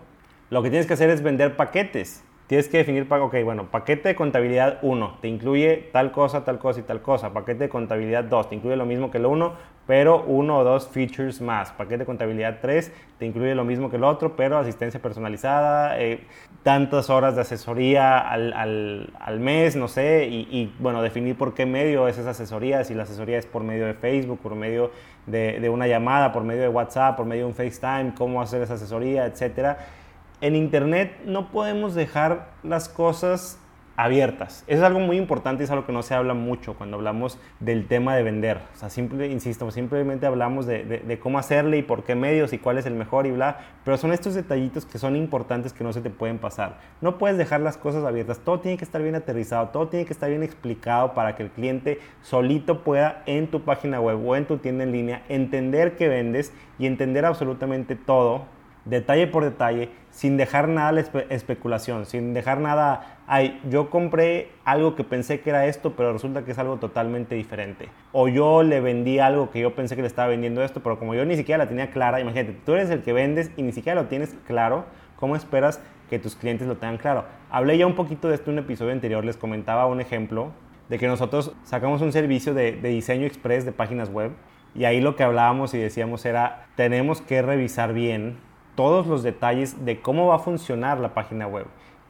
lo 0.51 0.63
que 0.63 0.71
tienes 0.71 0.87
que 0.87 0.95
hacer 0.95 1.11
es 1.11 1.23
vender 1.23 1.57
paquetes. 1.57 2.25
Tienes 2.53 2.69
que 2.69 2.77
definir, 2.77 3.07
ok, 3.11 3.35
bueno, 3.45 3.71
paquete 3.71 4.11
de 4.11 4.15
contabilidad 4.15 4.79
1 4.83 5.21
te 5.23 5.29
incluye 5.29 5.89
tal 5.91 6.13
cosa, 6.13 6.45
tal 6.45 6.59
cosa 6.59 6.81
y 6.81 6.83
tal 6.83 7.01
cosa. 7.01 7.33
Paquete 7.33 7.61
de 7.61 7.69
contabilidad 7.71 8.25
2 8.25 8.51
te 8.51 8.55
incluye 8.57 8.77
lo 8.77 8.85
mismo 8.85 9.11
que 9.11 9.17
el 9.17 9.25
1, 9.25 9.55
pero 9.87 10.23
uno 10.25 10.59
o 10.59 10.63
dos 10.63 10.87
features 10.87 11.41
más. 11.41 11.73
Paquete 11.73 12.01
de 12.01 12.05
contabilidad 12.05 12.59
3 12.61 12.93
te 13.19 13.25
incluye 13.25 13.55
lo 13.55 13.65
mismo 13.65 13.89
que 13.89 13.97
el 13.97 14.05
otro, 14.05 14.37
pero 14.37 14.59
asistencia 14.59 15.01
personalizada, 15.01 15.99
eh, 15.99 16.25
tantas 16.63 17.09
horas 17.09 17.37
de 17.37 17.41
asesoría 17.41 18.19
al, 18.19 18.53
al, 18.53 19.15
al 19.19 19.41
mes, 19.41 19.75
no 19.75 19.89
sé, 19.89 20.27
y, 20.27 20.47
y, 20.51 20.75
bueno, 20.79 21.01
definir 21.01 21.39
por 21.39 21.55
qué 21.55 21.65
medio 21.65 22.07
es 22.07 22.19
esa 22.19 22.33
asesoría, 22.33 22.85
si 22.85 22.93
la 22.93 23.05
asesoría 23.05 23.39
es 23.39 23.47
por 23.47 23.63
medio 23.63 23.87
de 23.87 23.95
Facebook, 23.95 24.41
por 24.41 24.57
medio 24.57 24.91
de, 25.25 25.59
de 25.59 25.71
una 25.71 25.87
llamada, 25.87 26.33
por 26.33 26.45
medio 26.45 26.61
de 26.61 26.69
WhatsApp, 26.69 27.17
por 27.17 27.25
medio 27.25 27.45
de 27.45 27.49
un 27.49 27.55
FaceTime, 27.55 28.13
cómo 28.15 28.43
hacer 28.43 28.61
esa 28.61 28.75
asesoría, 28.75 29.25
etcétera 29.25 30.02
en 30.43 30.57
Internet 30.57 31.21
no 31.25 31.51
podemos 31.51 31.95
dejar 31.95 32.51
las 32.65 32.89
cosas 32.89 33.61
abiertas. 33.97 34.65
Eso 34.67 34.81
es 34.81 34.85
algo 34.85 34.99
muy 34.99 35.17
importante 35.17 35.63
y 35.63 35.65
es 35.65 35.71
algo 35.71 35.87
que 35.87 35.93
no 35.93 36.03
se 36.03 36.15
habla 36.15 36.35
mucho 36.35 36.75
cuando 36.75 36.97
hablamos 36.97 37.39
del 37.61 37.87
tema 37.87 38.17
de 38.17 38.25
vender. 38.25 38.59
O 38.75 38.77
sea, 38.77 38.89
insisto, 39.27 39.71
simplemente 39.71 40.27
hablamos 40.27 40.67
de, 40.67 41.19
cómo 41.23 41.39
hacerle 41.39 41.79
y 41.79 41.83
por 41.83 42.03
qué 42.03 42.17
medios 42.17 42.53
y 42.53 42.59
cuál 42.59 42.79
es 42.79 42.87
el 42.87 42.95
mejor 42.95 43.27
y 43.27 43.31
bla, 43.31 43.61
pero 43.85 43.97
son 43.97 44.13
estos 44.13 44.35
detallitos 44.35 44.85
que 44.85 44.99
son 44.99 45.15
importantes 45.15 45.73
que 45.73 45.85
no 45.85 45.93
se 45.93 46.01
te 46.01 46.11
pueden 46.11 46.39
pasar. 46.39 46.81
No 47.01 47.19
puedes 47.19 47.39
dejar 47.39 47.61
las 47.61 47.77
cosas 47.77 48.05
abiertas, 48.05 48.41
todo 48.41 48.59
tiene 48.59 48.79
que 48.79 48.85
estar 48.85 49.01
bien 49.01 49.15
aterrizado, 49.15 49.69
todo 49.69 49.87
tiene 49.87 50.07
que 50.07 50.13
estar 50.13 50.29
bien 50.29 50.43
explicado 50.43 51.15
para 51.15 51.37
que 51.37 51.45
el 51.45 51.51
cliente 51.51 52.01
solito 52.23 52.83
pueda 52.83 53.23
en 53.27 53.47
tu 53.47 53.61
página 53.61 54.01
web 54.01 54.27
o 54.27 54.35
en 54.35 54.47
tu 54.47 54.59
tienda 54.59 54.83
en 54.83 54.91
línea 54.91 55.23
entender 55.29 55.97
qué 55.97 56.09
vendes 56.09 56.53
y 56.81 56.87
entender 56.87 57.27
absolutamente 57.27 57.95
todo 57.95 58.47
detalle 58.85 59.27
por 59.27 59.45
detalle, 59.45 59.91
sin 60.11 60.37
dejar 60.37 60.69
nada 60.69 60.93
la 60.93 61.01
especulación, 61.31 62.07
sin 62.07 62.35
dejar 62.35 62.59
nada, 62.61 63.19
ay, 63.27 63.61
yo 63.69 63.91
compré 63.91 64.51
algo 64.65 64.95
que 64.95 65.05
pensé 65.05 65.41
que 65.41 65.51
era 65.51 65.67
esto, 65.67 65.95
pero 65.97 66.13
resulta 66.13 66.45
que 66.45 66.53
es 66.53 66.59
algo 66.59 66.77
totalmente 66.79 67.35
diferente. 67.35 67.89
O 68.13 68.29
yo 68.29 68.63
le 68.63 68.81
vendí 68.81 69.19
algo 69.19 69.51
que 69.51 69.61
yo 69.61 69.75
pensé 69.75 69.97
que 69.97 70.03
le 70.03 70.09
estaba 70.09 70.29
vendiendo 70.29 70.63
esto, 70.63 70.83
pero 70.83 70.99
como 70.99 71.15
yo 71.15 71.25
ni 71.25 71.37
siquiera 71.37 71.65
la 71.65 71.69
tenía 71.69 71.91
clara, 71.91 72.21
imagínate, 72.21 72.57
tú 72.65 72.75
eres 72.75 72.91
el 72.91 73.03
que 73.03 73.13
vendes 73.13 73.51
y 73.57 73.63
ni 73.63 73.73
siquiera 73.73 74.01
lo 74.01 74.09
tienes 74.09 74.37
claro, 74.47 74.85
¿cómo 75.17 75.37
esperas 75.37 75.81
que 76.11 76.19
tus 76.19 76.35
clientes 76.35 76.67
lo 76.67 76.77
tengan 76.77 76.99
claro? 76.99 77.25
Hablé 77.51 77.79
ya 77.79 77.87
un 77.87 77.95
poquito 77.95 78.29
de 78.29 78.35
esto 78.35 78.51
en 78.51 78.59
un 78.59 78.65
episodio 78.65 78.93
anterior, 78.93 79.25
les 79.25 79.37
comentaba 79.37 79.87
un 79.87 80.01
ejemplo 80.01 80.51
de 80.89 80.99
que 80.99 81.07
nosotros 81.07 81.55
sacamos 81.63 82.03
un 82.03 82.13
servicio 82.13 82.53
de, 82.53 82.73
de 82.73 82.89
diseño 82.89 83.27
express 83.27 83.65
de 83.65 83.73
páginas 83.73 84.11
web 84.11 84.33
y 84.75 84.85
ahí 84.85 85.01
lo 85.01 85.17
que 85.17 85.23
hablábamos 85.23 85.73
y 85.75 85.79
decíamos 85.79 86.25
era, 86.27 86.67
tenemos 86.77 87.21
que 87.23 87.41
revisar 87.41 87.93
bien 87.93 88.37
todos 88.75 89.07
los 89.07 89.23
detalles 89.23 89.85
de 89.85 90.01
cómo 90.01 90.29
va 90.29 90.37
a 90.37 90.39
funcionar 90.39 90.99
la 90.99 91.15
página 91.15 91.47
web, 91.47 91.67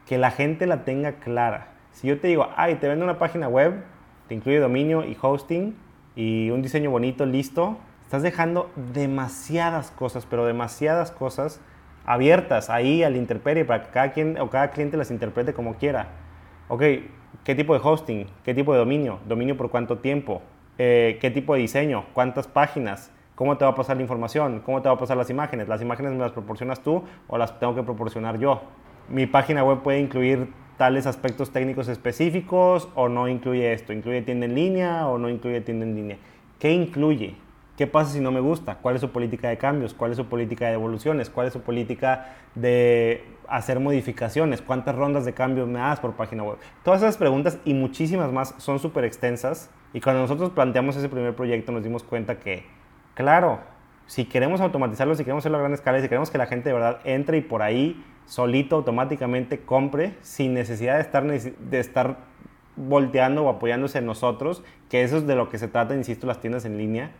que 0.07 0.17
la 0.17 0.31
gente 0.31 0.65
la 0.67 0.83
tenga 0.83 1.13
clara. 1.13 1.73
Si 1.91 2.07
yo 2.07 2.19
te 2.19 2.27
digo, 2.27 2.47
ay, 2.55 2.75
te 2.75 2.87
vendo 2.87 3.05
una 3.05 3.19
página 3.19 3.47
web, 3.47 3.83
te 4.27 4.35
incluye 4.35 4.59
dominio 4.59 5.05
y 5.05 5.17
hosting 5.19 5.75
y 6.15 6.49
un 6.49 6.61
diseño 6.61 6.91
bonito, 6.91 7.25
listo, 7.25 7.77
estás 8.01 8.23
dejando 8.23 8.69
demasiadas 8.93 9.91
cosas, 9.91 10.25
pero 10.25 10.45
demasiadas 10.45 11.11
cosas 11.11 11.61
abiertas 12.05 12.69
ahí 12.69 13.03
al 13.03 13.15
interperie 13.15 13.65
para 13.65 13.83
que 13.83 13.89
cada 13.89 14.11
quien 14.11 14.39
o 14.39 14.49
cada 14.49 14.71
cliente 14.71 14.97
las 14.97 15.11
interprete 15.11 15.53
como 15.53 15.75
quiera. 15.75 16.07
Ok, 16.67 16.81
¿qué 17.43 17.55
tipo 17.55 17.73
de 17.73 17.81
hosting? 17.83 18.27
¿Qué 18.43 18.53
tipo 18.53 18.73
de 18.73 18.79
dominio? 18.79 19.19
¿Dominio 19.27 19.57
por 19.57 19.69
cuánto 19.69 19.97
tiempo? 19.99 20.41
Eh, 20.77 21.17
¿Qué 21.21 21.31
tipo 21.31 21.53
de 21.53 21.61
diseño? 21.61 22.05
¿Cuántas 22.13 22.47
páginas? 22.47 23.11
¿Cómo 23.35 23.57
te 23.57 23.65
va 23.65 23.71
a 23.71 23.75
pasar 23.75 23.95
la 23.95 24.03
información? 24.03 24.61
¿Cómo 24.63 24.81
te 24.81 24.89
va 24.89 24.95
a 24.95 24.97
pasar 24.97 25.17
las 25.17 25.29
imágenes? 25.31 25.67
¿Las 25.67 25.81
imágenes 25.81 26.11
me 26.11 26.19
las 26.19 26.31
proporcionas 26.31 26.83
tú 26.83 27.03
o 27.27 27.37
las 27.37 27.59
tengo 27.59 27.73
que 27.73 27.81
proporcionar 27.81 28.37
yo? 28.37 28.61
Mi 29.09 29.25
página 29.25 29.63
web 29.63 29.81
puede 29.81 29.99
incluir 29.99 30.53
tales 30.77 31.07
aspectos 31.07 31.51
técnicos 31.51 31.87
específicos 31.87 32.89
o 32.93 33.09
no 33.09 33.27
incluye 33.27 33.73
esto. 33.73 33.91
¿Incluye 33.91 34.21
tienda 34.21 34.45
en 34.45 34.53
línea 34.53 35.07
o 35.07 35.17
no 35.17 35.29
incluye 35.29 35.61
tienda 35.61 35.83
en 35.83 35.95
línea? 35.95 36.17
¿Qué 36.59 36.71
incluye? 36.73 37.35
¿Qué 37.75 37.87
pasa 37.87 38.11
si 38.11 38.19
no 38.19 38.31
me 38.31 38.39
gusta? 38.39 38.75
¿Cuál 38.75 38.95
es 38.95 39.01
su 39.01 39.09
política 39.09 39.49
de 39.49 39.57
cambios? 39.57 39.95
¿Cuál 39.95 40.11
es 40.11 40.17
su 40.17 40.27
política 40.27 40.67
de 40.67 40.73
evoluciones? 40.73 41.31
¿Cuál 41.31 41.47
es 41.47 41.53
su 41.53 41.61
política 41.61 42.35
de 42.53 43.25
hacer 43.47 43.79
modificaciones? 43.79 44.61
¿Cuántas 44.61 44.95
rondas 44.95 45.25
de 45.25 45.33
cambios 45.33 45.67
me 45.67 45.79
das 45.79 45.99
por 45.99 46.13
página 46.13 46.43
web? 46.43 46.57
Todas 46.83 47.01
esas 47.01 47.17
preguntas 47.17 47.57
y 47.65 47.73
muchísimas 47.73 48.31
más 48.31 48.53
son 48.59 48.77
súper 48.77 49.05
extensas 49.05 49.71
y 49.91 50.01
cuando 50.01 50.21
nosotros 50.21 50.51
planteamos 50.51 50.95
ese 50.97 51.09
primer 51.09 51.35
proyecto 51.35 51.71
nos 51.71 51.83
dimos 51.83 52.03
cuenta 52.03 52.37
que 52.37 52.63
Claro, 53.13 53.59
si 54.07 54.25
queremos 54.25 54.61
automatizarlo, 54.61 55.15
si 55.15 55.23
queremos 55.23 55.43
hacerlo 55.43 55.57
a 55.57 55.61
gran 55.61 55.73
escala, 55.73 56.01
si 56.01 56.07
queremos 56.07 56.31
que 56.31 56.37
la 56.37 56.47
gente 56.47 56.69
de 56.69 56.73
verdad 56.73 56.99
entre 57.03 57.37
y 57.37 57.41
por 57.41 57.61
ahí 57.61 58.03
solito 58.25 58.77
automáticamente 58.77 59.59
compre 59.59 60.15
sin 60.21 60.53
necesidad 60.53 60.95
de 60.95 61.01
estar, 61.01 61.23
de 61.25 61.79
estar 61.79 62.17
volteando 62.75 63.45
o 63.45 63.49
apoyándose 63.49 63.99
en 63.99 64.05
nosotros, 64.05 64.63
que 64.89 65.03
eso 65.03 65.17
es 65.17 65.27
de 65.27 65.35
lo 65.35 65.49
que 65.49 65.57
se 65.57 65.67
trata, 65.67 65.95
insisto, 65.95 66.27
las 66.27 66.39
tiendas 66.39 66.65
en 66.65 66.77
línea. 66.77 67.11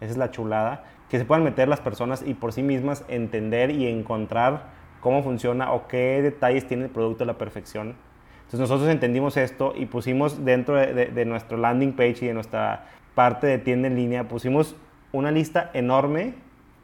esa 0.00 0.12
es 0.12 0.16
la 0.16 0.30
chulada, 0.30 0.84
que 1.08 1.18
se 1.18 1.24
puedan 1.24 1.44
meter 1.44 1.68
las 1.68 1.80
personas 1.80 2.22
y 2.24 2.34
por 2.34 2.52
sí 2.52 2.62
mismas 2.62 3.04
entender 3.08 3.70
y 3.70 3.86
encontrar 3.88 4.68
cómo 5.00 5.22
funciona 5.22 5.72
o 5.72 5.88
qué 5.88 6.22
detalles 6.22 6.66
tiene 6.66 6.84
el 6.84 6.90
producto 6.90 7.24
a 7.24 7.26
la 7.26 7.38
perfección. 7.38 7.96
Entonces 8.40 8.60
nosotros 8.60 8.88
entendimos 8.88 9.36
esto 9.36 9.72
y 9.76 9.86
pusimos 9.86 10.44
dentro 10.44 10.76
de, 10.76 11.24
nuestro 11.24 11.56
landing 11.56 11.92
page 11.92 12.18
y 12.22 12.26
de 12.26 12.34
nuestra 12.34 12.86
parte 13.14 13.46
de 13.46 13.58
tienda 13.58 13.88
en 13.88 13.96
línea, 13.96 14.28
pusimos 14.28 14.76
una 15.12 15.30
lista 15.30 15.70
enorme 15.74 16.34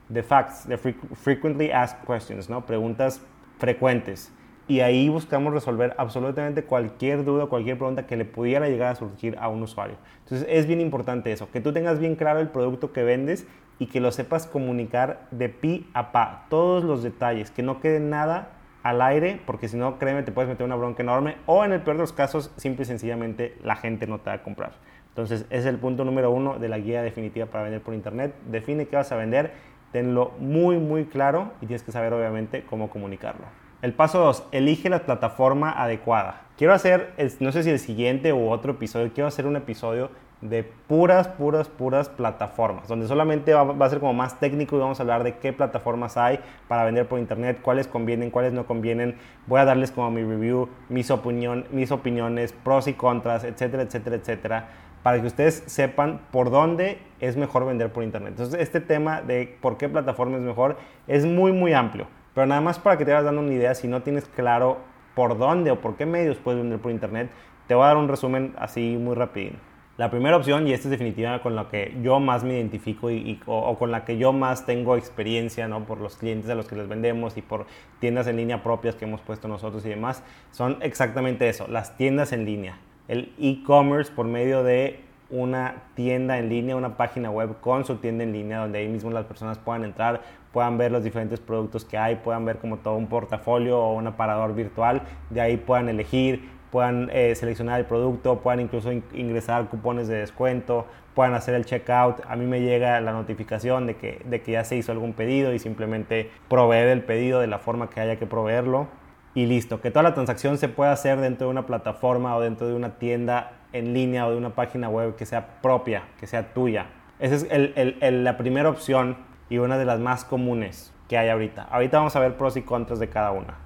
de 0.09 0.23
facts, 0.23 0.68
de 0.68 0.78
frequently 0.78 1.71
asked 1.71 1.99
questions, 2.06 2.49
¿no? 2.49 2.64
preguntas 2.64 3.21
frecuentes 3.59 4.33
y 4.68 4.80
ahí 4.80 5.09
buscamos 5.09 5.52
resolver 5.52 5.95
absolutamente 5.97 6.64
cualquier 6.64 7.25
duda, 7.25 7.47
cualquier 7.47 7.78
pregunta 7.78 8.06
que 8.06 8.16
le 8.16 8.25
pudiera 8.25 8.68
llegar 8.68 8.92
a 8.92 8.95
surgir 8.97 9.37
a 9.38 9.49
un 9.49 9.62
usuario. 9.62 9.97
Entonces 10.25 10.47
es 10.50 10.66
bien 10.66 10.80
importante 10.80 11.30
eso, 11.33 11.50
que 11.50 11.61
tú 11.61 11.73
tengas 11.73 11.99
bien 11.99 12.16
claro 12.16 12.40
el 12.40 12.49
producto 12.49 12.92
que 12.92 13.04
vendes 13.04 13.47
y 13.78 13.87
que 13.87 14.00
lo 14.00 14.11
sepas 14.11 14.47
comunicar 14.47 15.28
de 15.30 15.49
pi 15.49 15.88
a 15.95 16.11
pa, 16.11 16.47
todos 16.49 16.83
los 16.83 17.02
detalles, 17.02 17.50
que 17.50 17.62
no 17.62 17.80
quede 17.80 18.00
nada 18.00 18.50
al 18.83 19.02
aire, 19.02 19.40
porque 19.47 19.68
si 19.68 19.76
no, 19.76 19.99
créeme, 19.99 20.23
te 20.23 20.33
puedes 20.33 20.49
meter 20.49 20.64
una 20.64 20.76
bronca 20.76 21.02
enorme 21.02 21.37
o 21.47 21.64
en 21.64 21.73
el 21.73 21.80
peor 21.83 21.97
de 21.97 22.02
los 22.02 22.12
casos, 22.12 22.52
simple 22.56 22.83
y 22.83 22.87
sencillamente 22.87 23.56
la 23.62 23.76
gente 23.76 24.06
no 24.06 24.18
te 24.18 24.30
va 24.30 24.37
a 24.37 24.42
comprar. 24.42 24.73
Entonces, 25.16 25.46
es 25.49 25.64
el 25.64 25.78
punto 25.78 26.04
número 26.04 26.30
uno 26.30 26.58
de 26.58 26.68
la 26.68 26.78
guía 26.78 27.00
definitiva 27.00 27.46
para 27.46 27.64
vender 27.64 27.80
por 27.80 27.94
internet. 27.94 28.35
Define 28.50 28.87
qué 28.87 28.96
vas 28.96 29.11
a 29.12 29.16
vender, 29.16 29.50
tenlo 29.90 30.32
muy, 30.38 30.76
muy 30.76 31.06
claro 31.06 31.52
y 31.62 31.66
tienes 31.66 31.82
que 31.82 31.90
saber, 31.90 32.12
obviamente, 32.12 32.64
cómo 32.68 32.90
comunicarlo. 32.90 33.46
El 33.80 33.94
paso 33.94 34.18
2, 34.18 34.49
elige 34.52 34.90
la 34.90 35.06
plataforma 35.06 35.70
adecuada. 35.70 36.42
Quiero 36.58 36.75
hacer, 36.75 37.14
no 37.40 37.50
sé 37.50 37.62
si 37.62 37.70
el 37.70 37.78
siguiente 37.78 38.35
u 38.35 38.50
otro 38.50 38.73
episodio, 38.73 39.11
quiero 39.14 39.28
hacer 39.28 39.46
un 39.46 39.56
episodio 39.56 40.11
de 40.42 40.64
puras, 40.64 41.28
puras, 41.28 41.68
puras 41.68 42.11
plataformas, 42.11 42.87
donde 42.87 43.06
solamente 43.06 43.54
va, 43.54 43.87
a 43.87 43.88
ser 43.88 44.00
como 44.00 44.12
más 44.12 44.38
técnico 44.38 44.76
y 44.76 44.80
vamos 44.80 45.00
a 45.00 45.02
hablar 45.02 45.25
de 45.25 45.38
qué 45.38 45.54
plataformas 45.54 46.18
hay 46.18 46.40
para 46.68 46.85
vender 46.85 47.08
por 47.08 47.18
internet, 47.18 47.61
cuáles 47.62 47.88
convienen, 47.88 48.30
cuáles 48.30 48.52
no 48.52 48.66
convienen. 48.66 49.16
Voy 49.46 49.61
a 49.61 49.64
darles 49.64 49.90
como 49.92 50.11
mi 50.11 50.23
review, 50.23 50.68
mis, 50.90 51.11
opinión, 51.11 51.64
mis 51.70 51.90
opiniones, 51.90 52.52
pros 52.52 52.87
y 52.87 52.92
contras, 52.92 53.44
etcétera, 53.44 53.82
etcétera, 53.82 54.16
etcétera, 54.16 54.68
para 55.07 55.21
que 55.21 55.29
ustedes 55.29 55.63
sepan 55.67 56.21
por 56.33 56.51
dónde 56.51 56.99
es 57.21 57.37
mejor 57.37 57.65
vender 57.65 57.93
por 57.93 58.03
internet. 58.03 58.31
Entonces, 58.31 58.61
este 58.61 58.81
tema 58.81 59.23
de 59.23 59.57
por 59.61 59.77
qué 59.77 59.89
plataforma 59.89 60.37
es 60.37 60.43
mejor 60.43 60.79
es 61.07 61.25
muy, 61.25 61.53
muy 61.53 61.75
amplio. 61.75 62.09
Pero 62.35 62.49
nada 62.49 62.61
más 62.61 62.81
para 62.81 62.99
que 62.99 63.05
te 63.05 63.13
vayas 63.13 63.25
dando 63.25 63.41
una 63.41 63.53
idea, 63.53 63.73
si 63.77 63.87
no 63.87 64.03
tienes 64.03 64.25
claro 64.25 64.79
por 65.15 65.39
dónde 65.39 65.71
o 65.71 65.81
por 65.81 65.95
qué 65.95 66.07
medios 66.07 66.39
puedes 66.39 66.61
vender 66.61 66.81
por 66.81 66.91
internet, 66.91 67.31
te 67.69 67.77
voy 67.77 67.85
a 67.85 67.87
dar 67.87 67.99
un 67.99 68.09
resumen 68.09 68.57
así 68.59 68.99
muy 69.01 69.15
rápido. 69.15 69.53
La 69.97 70.11
primera 70.11 70.37
opción, 70.37 70.67
y 70.67 70.73
esta 70.73 70.89
es 70.89 70.91
definitiva 70.91 71.41
con 71.41 71.55
la 71.55 71.69
que 71.69 71.97
yo 72.03 72.19
más 72.19 72.43
me 72.43 72.55
identifico 72.55 73.09
y, 73.09 73.41
o, 73.47 73.79
con 73.79 73.93
la 73.93 74.05
que 74.05 74.19
yo 74.19 74.33
más 74.33 74.67
tengo 74.67 74.97
experiencia, 74.97 75.69
¿no? 75.69 75.85
por 75.85 76.01
los 76.01 76.17
clientes 76.17 76.51
a 76.51 76.57
los 76.57 76.67
que 76.67 76.75
les 76.75 76.89
vendemos 76.89 77.37
y 77.37 77.43
por 77.43 77.67
tiendas 78.01 78.27
en 78.27 78.39
línea 78.39 78.61
propias 78.65 78.97
que 78.97 79.05
hemos 79.05 79.21
puesto 79.21 79.47
nosotros 79.47 79.87
y 79.87 79.91
demás, 79.91 80.25
son 80.51 80.79
exactamente 80.81 81.49
eso, 81.49 81.69
las 81.69 81.97
tiendas 81.97 82.33
en 82.33 82.45
línea. 82.45 82.81
El 83.09 83.33
e-commerce 83.39 84.13
por 84.13 84.27
medio 84.27 84.63
de 84.63 85.01
una 85.31 85.83
tienda 85.95 86.39
en 86.39 86.49
línea, 86.49 86.77
una 86.77 86.97
página 86.97 87.31
web 87.31 87.61
con 87.61 87.85
su 87.85 87.97
tienda 87.97 88.25
en 88.25 88.33
línea, 88.33 88.59
donde 88.59 88.79
ahí 88.79 88.89
mismo 88.89 89.11
las 89.11 89.27
personas 89.27 89.59
puedan 89.59 89.85
entrar, 89.85 90.21
puedan 90.53 90.79
ver 90.79 90.93
los 90.93 91.03
diferentes 91.03 91.41
productos 91.41 91.85
que 91.85 91.99
hay, 91.99 92.17
puedan 92.17 92.45
ver 92.45 92.59
como 92.59 92.79
todo 92.79 92.95
un 92.95 93.09
portafolio 93.09 93.79
o 93.79 93.95
un 93.95 94.07
aparador 94.07 94.55
virtual, 94.55 95.03
de 95.31 95.41
ahí 95.41 95.57
puedan 95.57 95.89
elegir, 95.89 96.49
puedan 96.71 97.11
eh, 97.13 97.35
seleccionar 97.35 97.81
el 97.81 97.87
producto, 97.87 98.41
puedan 98.41 98.61
incluso 98.61 98.93
ingresar 98.93 99.69
cupones 99.69 100.09
de 100.09 100.17
descuento, 100.17 100.87
puedan 101.15 101.35
hacer 101.35 101.55
el 101.55 101.65
checkout. 101.65 102.21
A 102.29 102.37
mí 102.37 102.45
me 102.47 102.61
llega 102.61 103.01
la 103.01 103.13
notificación 103.13 103.87
de 103.87 103.97
que, 103.97 104.21
de 104.25 104.43
que 104.43 104.53
ya 104.53 104.65
se 104.65 104.77
hizo 104.77 104.93
algún 104.93 105.13
pedido 105.13 105.55
y 105.55 105.59
simplemente 105.59 106.31
proveer 106.49 106.89
el 106.89 107.03
pedido 107.03 107.41
de 107.41 107.47
la 107.47 107.59
forma 107.59 107.89
que 107.89 108.01
haya 108.01 108.17
que 108.17 108.27
proveerlo 108.27 108.89
y 109.37 109.45
listo. 109.45 109.81
Que 109.81 109.93
toda 109.93 110.02
la 110.02 110.14
transacción 110.14 110.59
se 110.59 110.69
pueda 110.69 110.90
hacer 110.90 111.21
dentro 111.21 111.47
de 111.47 111.50
una 111.52 111.66
plataforma 111.66 112.35
o 112.35 112.40
dentro 112.40 112.66
de 112.66 112.75
una 112.75 112.99
tienda 112.99 113.52
en 113.73 113.93
línea 113.93 114.26
o 114.26 114.31
de 114.31 114.37
una 114.37 114.50
página 114.50 114.88
web 114.88 115.14
que 115.14 115.26
sea 115.26 115.61
propia, 115.61 116.05
que 116.19 116.26
sea 116.26 116.55
tuya. 116.55 116.87
Esa 117.21 117.47
es 117.47 118.12
la 118.12 118.37
primera 118.38 118.71
opción 118.71 119.19
y 119.50 119.59
una 119.59 119.76
de 119.76 119.85
las 119.85 120.00
más 120.00 120.25
comunes 120.25 120.93
que 121.07 121.19
hay 121.19 121.28
ahorita. 121.28 121.64
Ahorita 121.71 121.99
vamos 121.99 122.16
a 122.16 122.21
ver 122.21 122.37
pros 122.38 122.57
y 122.57 122.62
contras 122.62 122.99
de 122.99 123.11
cada 123.11 123.31
una. 123.31 123.59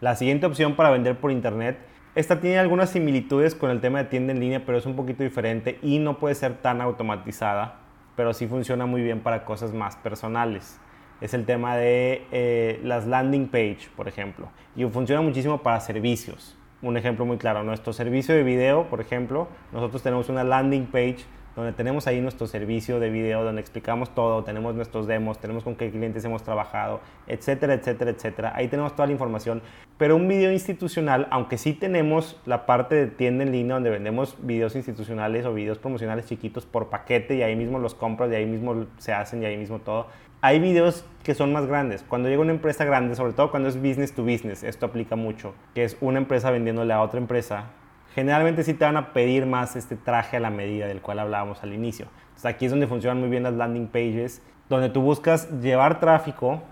La 0.00 0.16
siguiente 0.16 0.46
opción 0.46 0.76
para 0.76 0.90
vender 0.90 1.18
por 1.18 1.30
internet, 1.30 1.78
esta 2.14 2.40
tiene 2.40 2.58
algunas 2.58 2.88
similitudes 2.88 3.54
con 3.54 3.70
el 3.70 3.82
tema 3.82 3.98
de 3.98 4.04
tienda 4.06 4.32
en 4.32 4.40
línea, 4.40 4.64
pero 4.64 4.78
es 4.78 4.86
un 4.86 4.96
poquito 4.96 5.22
diferente 5.22 5.78
y 5.82 5.98
no 5.98 6.18
puede 6.18 6.36
ser 6.36 6.54
tan 6.54 6.80
automatizada, 6.80 7.76
pero 8.16 8.32
sí 8.32 8.46
funciona 8.46 8.86
muy 8.86 9.02
bien 9.02 9.20
para 9.20 9.44
cosas 9.44 9.74
más 9.74 9.94
personales. 9.96 10.80
Es 11.20 11.34
el 11.34 11.44
tema 11.44 11.76
de 11.76 12.26
eh, 12.30 12.80
las 12.84 13.06
landing 13.06 13.48
page, 13.48 13.88
por 13.96 14.08
ejemplo, 14.08 14.48
y 14.76 14.84
funciona 14.84 15.20
muchísimo 15.20 15.62
para 15.62 15.80
servicios 15.80 16.58
un 16.82 16.96
ejemplo 16.96 17.24
muy 17.24 17.38
claro, 17.38 17.64
nuestro 17.64 17.92
servicio 17.92 18.34
de 18.34 18.42
video, 18.42 18.88
por 18.88 19.00
ejemplo, 19.00 19.48
nosotros 19.72 20.02
tenemos 20.02 20.28
una 20.28 20.44
landing 20.44 20.86
page 20.86 21.24
donde 21.56 21.72
tenemos 21.72 22.06
ahí 22.06 22.20
nuestro 22.20 22.46
servicio 22.46 23.00
de 23.00 23.10
video, 23.10 23.42
donde 23.42 23.60
explicamos 23.60 24.14
todo, 24.14 24.44
tenemos 24.44 24.76
nuestros 24.76 25.08
demos, 25.08 25.40
tenemos 25.40 25.64
con 25.64 25.74
qué 25.74 25.90
clientes 25.90 26.24
hemos 26.24 26.44
trabajado, 26.44 27.00
etcétera, 27.26 27.74
etcétera, 27.74 28.12
etcétera. 28.12 28.52
Ahí 28.54 28.68
tenemos 28.68 28.92
toda 28.94 29.06
la 29.06 29.12
información. 29.12 29.60
Pero 29.96 30.14
un 30.14 30.28
video 30.28 30.52
institucional, 30.52 31.26
aunque 31.32 31.58
sí 31.58 31.72
tenemos 31.72 32.40
la 32.46 32.64
parte 32.64 32.94
de 32.94 33.06
tienda 33.08 33.42
en 33.42 33.50
línea 33.50 33.74
donde 33.74 33.90
vendemos 33.90 34.36
videos 34.40 34.76
institucionales 34.76 35.44
o 35.46 35.52
videos 35.52 35.78
promocionales 35.78 36.26
chiquitos 36.26 36.64
por 36.64 36.90
paquete 36.90 37.34
y 37.34 37.42
ahí 37.42 37.56
mismo 37.56 37.80
los 37.80 37.96
compras 37.96 38.30
y 38.30 38.36
ahí 38.36 38.46
mismo 38.46 38.86
se 38.98 39.12
hacen 39.12 39.42
y 39.42 39.46
ahí 39.46 39.56
mismo 39.56 39.80
todo, 39.80 40.06
hay 40.40 40.60
videos 40.60 41.04
que 41.24 41.34
son 41.34 41.52
más 41.52 41.66
grandes. 41.66 42.04
Cuando 42.08 42.28
llega 42.28 42.40
una 42.40 42.52
empresa 42.52 42.84
grande, 42.84 43.16
sobre 43.16 43.32
todo 43.32 43.50
cuando 43.50 43.68
es 43.68 43.76
business 43.76 44.14
to 44.14 44.22
business, 44.22 44.62
esto 44.62 44.86
aplica 44.86 45.16
mucho, 45.16 45.54
que 45.74 45.84
es 45.84 45.96
una 46.00 46.18
empresa 46.18 46.50
vendiéndole 46.50 46.92
a 46.92 47.02
otra 47.02 47.18
empresa, 47.18 47.70
generalmente 48.14 48.62
sí 48.62 48.74
te 48.74 48.84
van 48.84 48.96
a 48.96 49.12
pedir 49.12 49.46
más 49.46 49.74
este 49.74 49.96
traje 49.96 50.36
a 50.36 50.40
la 50.40 50.50
medida 50.50 50.86
del 50.86 51.00
cual 51.00 51.18
hablábamos 51.18 51.62
al 51.62 51.72
inicio. 51.72 52.06
Entonces 52.28 52.46
aquí 52.46 52.66
es 52.66 52.70
donde 52.70 52.86
funcionan 52.86 53.18
muy 53.18 53.28
bien 53.28 53.42
las 53.42 53.54
landing 53.54 53.88
pages, 53.88 54.42
donde 54.68 54.90
tú 54.90 55.02
buscas 55.02 55.50
llevar 55.60 55.98
tráfico, 55.98 56.62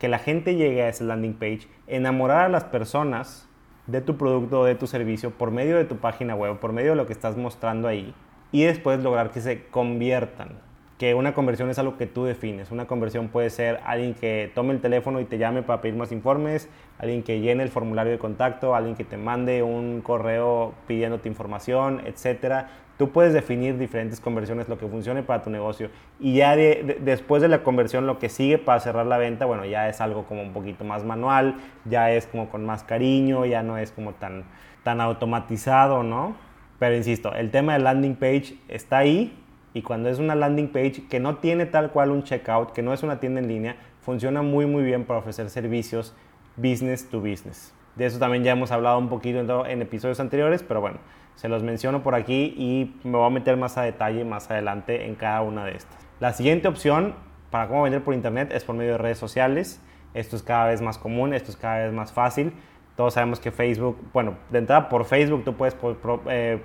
que 0.00 0.08
la 0.08 0.18
gente 0.18 0.56
llegue 0.56 0.82
a 0.82 0.88
ese 0.88 1.04
landing 1.04 1.34
page, 1.34 1.68
enamorar 1.86 2.46
a 2.46 2.48
las 2.48 2.64
personas 2.64 3.48
de 3.86 4.00
tu 4.00 4.16
producto 4.16 4.60
o 4.60 4.64
de 4.64 4.74
tu 4.74 4.88
servicio 4.88 5.30
por 5.30 5.52
medio 5.52 5.76
de 5.76 5.84
tu 5.84 5.98
página 5.98 6.34
web, 6.34 6.58
por 6.58 6.72
medio 6.72 6.90
de 6.90 6.96
lo 6.96 7.06
que 7.06 7.12
estás 7.12 7.36
mostrando 7.36 7.86
ahí, 7.86 8.14
y 8.50 8.64
después 8.64 9.00
lograr 9.00 9.30
que 9.30 9.40
se 9.40 9.66
conviertan 9.66 10.71
que 11.02 11.16
una 11.16 11.34
conversión 11.34 11.68
es 11.68 11.80
algo 11.80 11.96
que 11.96 12.06
tú 12.06 12.22
defines. 12.22 12.70
Una 12.70 12.86
conversión 12.86 13.26
puede 13.26 13.50
ser 13.50 13.80
alguien 13.84 14.14
que 14.14 14.52
tome 14.54 14.72
el 14.72 14.80
teléfono 14.80 15.18
y 15.18 15.24
te 15.24 15.36
llame 15.36 15.64
para 15.64 15.80
pedir 15.80 15.96
más 15.96 16.12
informes, 16.12 16.68
alguien 16.96 17.24
que 17.24 17.40
llene 17.40 17.64
el 17.64 17.70
formulario 17.70 18.12
de 18.12 18.20
contacto, 18.20 18.76
alguien 18.76 18.94
que 18.94 19.02
te 19.02 19.16
mande 19.16 19.64
un 19.64 20.00
correo 20.00 20.74
pidiéndote 20.86 21.28
información, 21.28 22.02
etc. 22.06 22.66
Tú 22.98 23.10
puedes 23.10 23.32
definir 23.32 23.78
diferentes 23.78 24.20
conversiones, 24.20 24.68
lo 24.68 24.78
que 24.78 24.86
funcione 24.86 25.24
para 25.24 25.42
tu 25.42 25.50
negocio. 25.50 25.90
Y 26.20 26.34
ya 26.34 26.54
después 26.54 27.42
de 27.42 27.48
la 27.48 27.64
conversión, 27.64 28.06
lo 28.06 28.20
que 28.20 28.28
sigue 28.28 28.58
para 28.58 28.78
cerrar 28.78 29.06
la 29.06 29.18
venta, 29.18 29.44
bueno, 29.44 29.64
ya 29.64 29.88
es 29.88 30.00
algo 30.00 30.26
como 30.26 30.42
un 30.42 30.52
poquito 30.52 30.84
más 30.84 31.02
manual, 31.02 31.56
ya 31.84 32.12
es 32.12 32.28
como 32.28 32.48
con 32.48 32.64
más 32.64 32.84
cariño, 32.84 33.44
ya 33.44 33.64
no 33.64 33.76
es 33.76 33.90
como 33.90 34.12
tan, 34.12 34.44
tan 34.84 35.00
automatizado, 35.00 36.04
¿no? 36.04 36.36
Pero 36.78 36.94
insisto, 36.94 37.34
el 37.34 37.50
tema 37.50 37.72
de 37.72 37.80
landing 37.80 38.14
page 38.14 38.54
está 38.68 38.98
ahí, 38.98 39.36
y 39.74 39.82
cuando 39.82 40.08
es 40.08 40.18
una 40.18 40.34
landing 40.34 40.68
page 40.68 41.04
que 41.08 41.20
no 41.20 41.36
tiene 41.36 41.66
tal 41.66 41.90
cual 41.90 42.10
un 42.10 42.22
checkout, 42.22 42.72
que 42.72 42.82
no 42.82 42.92
es 42.92 43.02
una 43.02 43.20
tienda 43.20 43.40
en 43.40 43.48
línea, 43.48 43.76
funciona 44.00 44.42
muy 44.42 44.66
muy 44.66 44.82
bien 44.82 45.04
para 45.04 45.20
ofrecer 45.20 45.48
servicios 45.50 46.14
business 46.56 47.08
to 47.08 47.20
business. 47.20 47.74
De 47.96 48.06
eso 48.06 48.18
también 48.18 48.42
ya 48.42 48.52
hemos 48.52 48.70
hablado 48.70 48.98
un 48.98 49.08
poquito 49.08 49.66
en, 49.66 49.82
episodios 49.82 50.18
anteriores, 50.20 50.62
pero 50.62 50.80
bueno, 50.80 50.98
se 51.34 51.48
los 51.48 51.62
menciono 51.62 52.02
por 52.02 52.14
aquí 52.14 52.54
y 52.56 52.96
me 53.06 53.18
voy 53.18 53.26
a 53.26 53.30
meter 53.30 53.56
más 53.56 53.76
a 53.76 53.82
detalle 53.82 54.24
más 54.24 54.50
adelante 54.50 55.06
en 55.06 55.14
cada 55.14 55.42
una 55.42 55.64
de 55.64 55.76
estas. 55.76 56.06
La 56.20 56.32
siguiente 56.32 56.68
opción 56.68 57.14
para 57.50 57.68
cómo 57.68 57.82
vender 57.82 58.02
por 58.02 58.14
internet 58.14 58.50
es 58.52 58.64
por 58.64 58.74
medio 58.74 58.92
de 58.92 58.98
redes 58.98 59.18
sociales. 59.18 59.82
Esto 60.14 60.36
es 60.36 60.42
cada 60.42 60.66
vez 60.66 60.80
más 60.80 60.98
común, 60.98 61.34
esto 61.34 61.50
es 61.50 61.56
cada 61.56 61.84
vez 61.84 61.92
más 61.92 62.12
fácil. 62.12 62.52
Todos 62.96 63.14
sabemos 63.14 63.40
que 63.40 63.50
Facebook, 63.50 63.98
bueno, 64.12 64.36
de 64.50 64.58
entrada 64.58 64.88
por 64.88 65.04
Facebook 65.04 65.44
tú 65.44 65.54
puedes 65.54 65.76
eh, 66.28 66.62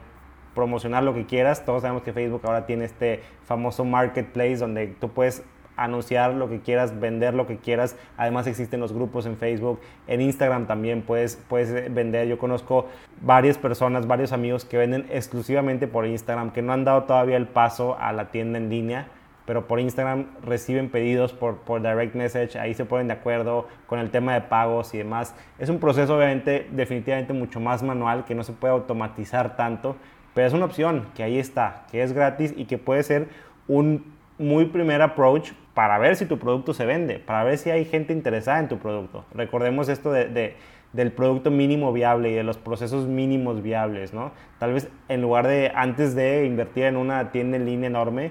promocionar 0.57 1.03
lo 1.03 1.13
que 1.13 1.27
quieras. 1.27 1.63
Todos 1.63 1.83
sabemos 1.83 2.01
que 2.01 2.13
Facebook 2.13 2.41
ahora 2.43 2.65
tiene 2.65 2.85
este 2.85 3.21
famoso 3.45 3.85
marketplace 3.85 4.57
donde 4.57 4.87
tú 4.87 5.09
puedes 5.09 5.43
anunciar 5.75 6.33
lo 6.33 6.49
que 6.49 6.61
quieras, 6.61 6.99
vender 6.99 7.35
lo 7.35 7.45
que 7.45 7.57
quieras. 7.57 7.95
Además 8.17 8.47
existen 8.47 8.79
los 8.79 8.91
grupos 8.91 9.27
en 9.27 9.37
Facebook, 9.37 9.79
en 10.07 10.19
Instagram 10.19 10.65
también 10.65 11.03
puedes, 11.03 11.35
puedes 11.47 11.93
vender. 11.93 12.27
Yo 12.27 12.39
conozco 12.39 12.87
varias 13.21 13.59
personas, 13.59 14.07
varios 14.07 14.31
amigos 14.31 14.65
que 14.65 14.77
venden 14.77 15.05
exclusivamente 15.11 15.87
por 15.87 16.07
Instagram, 16.07 16.49
que 16.49 16.63
no 16.63 16.73
han 16.73 16.83
dado 16.85 17.03
todavía 17.03 17.37
el 17.37 17.47
paso 17.47 17.95
a 17.99 18.11
la 18.11 18.31
tienda 18.31 18.57
en 18.57 18.71
línea, 18.71 19.09
pero 19.45 19.67
por 19.67 19.79
Instagram 19.79 20.25
reciben 20.43 20.89
pedidos 20.89 21.33
por, 21.33 21.57
por 21.57 21.83
direct 21.83 22.15
message, 22.15 22.57
ahí 22.57 22.73
se 22.73 22.83
ponen 22.83 23.09
de 23.09 23.13
acuerdo 23.13 23.67
con 23.85 23.99
el 23.99 24.09
tema 24.09 24.33
de 24.33 24.41
pagos 24.41 24.95
y 24.95 24.97
demás. 24.97 25.35
Es 25.59 25.69
un 25.69 25.77
proceso 25.77 26.17
obviamente 26.17 26.67
definitivamente 26.71 27.33
mucho 27.33 27.59
más 27.59 27.83
manual 27.83 28.25
que 28.25 28.33
no 28.33 28.43
se 28.43 28.53
puede 28.53 28.73
automatizar 28.73 29.55
tanto 29.55 29.95
pero 30.37 30.45
es 30.45 30.53
una 30.53 30.65
opción 30.65 31.07
que 31.15 31.23
ahí 31.23 31.39
está, 31.39 31.87
que 31.89 32.03
es 32.03 32.13
gratis 32.13 32.53
y 32.55 32.65
que 32.65 32.77
puede 32.77 33.01
ser 33.01 33.27
un 33.67 34.13
muy 34.37 34.65
primer 34.65 35.01
approach 35.01 35.53
para 35.73 35.97
ver 35.97 36.15
si 36.15 36.27
tu 36.27 36.37
producto 36.37 36.75
se 36.75 36.85
vende, 36.85 37.17
para 37.17 37.43
ver 37.43 37.57
si 37.57 37.71
hay 37.71 37.85
gente 37.85 38.13
interesada 38.13 38.59
en 38.59 38.67
tu 38.67 38.77
producto. 38.77 39.25
Recordemos 39.33 39.89
esto 39.89 40.11
de, 40.11 40.55
del 40.93 41.11
producto 41.11 41.49
mínimo 41.49 41.91
viable 41.91 42.29
y 42.29 42.35
de 42.35 42.43
los 42.43 42.55
procesos 42.59 43.07
mínimos 43.07 43.63
viables, 43.63 44.13
¿no? 44.13 44.31
Tal 44.59 44.73
vez 44.73 44.87
en 45.09 45.23
lugar 45.23 45.47
de, 45.47 45.71
antes 45.73 46.13
de 46.13 46.45
invertir 46.45 46.83
en 46.83 46.97
una 46.97 47.31
tienda 47.31 47.57
en 47.57 47.65
línea 47.65 47.87
enorme, 47.87 48.29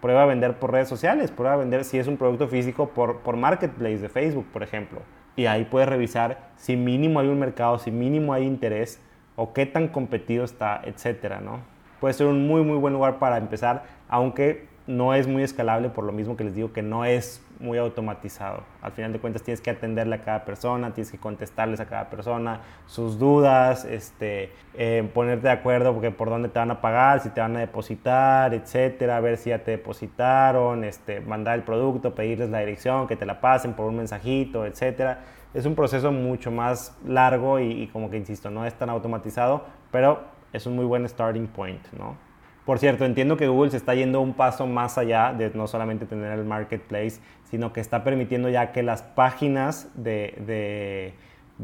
prueba 0.00 0.22
a 0.22 0.26
vender 0.26 0.60
por 0.60 0.70
redes 0.70 0.88
sociales, 0.88 1.32
prueba 1.32 1.54
a 1.54 1.56
vender 1.56 1.82
si 1.82 1.98
es 1.98 2.06
un 2.06 2.18
producto 2.18 2.46
físico 2.46 2.90
por, 2.90 3.22
por 3.22 3.36
Marketplace 3.36 3.98
de 3.98 4.08
Facebook, 4.08 4.46
por 4.52 4.62
ejemplo. 4.62 5.00
Y 5.34 5.46
ahí 5.46 5.64
puedes 5.64 5.88
revisar 5.88 6.50
si 6.54 6.76
mínimo 6.76 7.18
hay 7.18 7.26
un 7.26 7.40
mercado, 7.40 7.80
si 7.80 7.90
mínimo 7.90 8.32
hay 8.32 8.44
interés 8.44 9.00
o 9.38 9.52
qué 9.52 9.66
tan 9.66 9.86
competido 9.86 10.44
está, 10.44 10.82
etcétera, 10.84 11.40
¿no? 11.40 11.60
Puede 12.00 12.12
ser 12.12 12.26
un 12.26 12.48
muy, 12.48 12.62
muy 12.62 12.76
buen 12.76 12.92
lugar 12.92 13.20
para 13.20 13.38
empezar, 13.38 13.84
aunque 14.08 14.66
no 14.88 15.14
es 15.14 15.28
muy 15.28 15.44
escalable 15.44 15.90
por 15.90 16.02
lo 16.02 16.10
mismo 16.10 16.36
que 16.36 16.42
les 16.42 16.56
digo 16.56 16.72
que 16.72 16.82
no 16.82 17.04
es 17.04 17.40
muy 17.60 17.78
automatizado. 17.78 18.64
Al 18.82 18.90
final 18.90 19.12
de 19.12 19.20
cuentas 19.20 19.42
tienes 19.42 19.60
que 19.60 19.70
atenderle 19.70 20.16
a 20.16 20.22
cada 20.22 20.44
persona, 20.44 20.92
tienes 20.92 21.12
que 21.12 21.18
contestarles 21.18 21.78
a 21.78 21.86
cada 21.86 22.10
persona 22.10 22.62
sus 22.86 23.16
dudas, 23.16 23.84
este, 23.84 24.50
eh, 24.74 25.08
ponerte 25.14 25.46
de 25.46 25.52
acuerdo 25.52 25.92
porque 25.92 26.10
por 26.10 26.30
dónde 26.30 26.48
te 26.48 26.58
van 26.58 26.72
a 26.72 26.80
pagar, 26.80 27.20
si 27.20 27.28
te 27.28 27.40
van 27.40 27.56
a 27.56 27.60
depositar, 27.60 28.54
etcétera, 28.54 29.20
ver 29.20 29.36
si 29.36 29.50
ya 29.50 29.60
te 29.60 29.72
depositaron, 29.72 30.82
este, 30.82 31.20
mandar 31.20 31.54
el 31.56 31.62
producto, 31.62 32.12
pedirles 32.12 32.50
la 32.50 32.58
dirección, 32.58 33.06
que 33.06 33.14
te 33.14 33.24
la 33.24 33.40
pasen 33.40 33.74
por 33.74 33.86
un 33.86 33.98
mensajito, 33.98 34.66
etcétera. 34.66 35.20
Es 35.54 35.66
un 35.66 35.74
proceso 35.74 36.12
mucho 36.12 36.50
más 36.50 36.96
largo 37.06 37.58
y, 37.58 37.82
y 37.82 37.86
como 37.88 38.10
que 38.10 38.16
insisto, 38.16 38.50
no 38.50 38.66
es 38.66 38.74
tan 38.74 38.90
automatizado, 38.90 39.64
pero 39.90 40.20
es 40.52 40.66
un 40.66 40.76
muy 40.76 40.84
buen 40.84 41.08
starting 41.08 41.46
point, 41.46 41.80
¿no? 41.92 42.28
Por 42.68 42.78
cierto, 42.78 43.06
entiendo 43.06 43.38
que 43.38 43.48
Google 43.48 43.70
se 43.70 43.78
está 43.78 43.94
yendo 43.94 44.20
un 44.20 44.34
paso 44.34 44.66
más 44.66 44.98
allá 44.98 45.32
de 45.32 45.50
no 45.54 45.66
solamente 45.66 46.04
tener 46.04 46.38
el 46.38 46.44
marketplace, 46.44 47.18
sino 47.44 47.72
que 47.72 47.80
está 47.80 48.04
permitiendo 48.04 48.50
ya 48.50 48.72
que 48.72 48.82
las 48.82 49.02
páginas 49.02 49.88
de, 49.94 51.14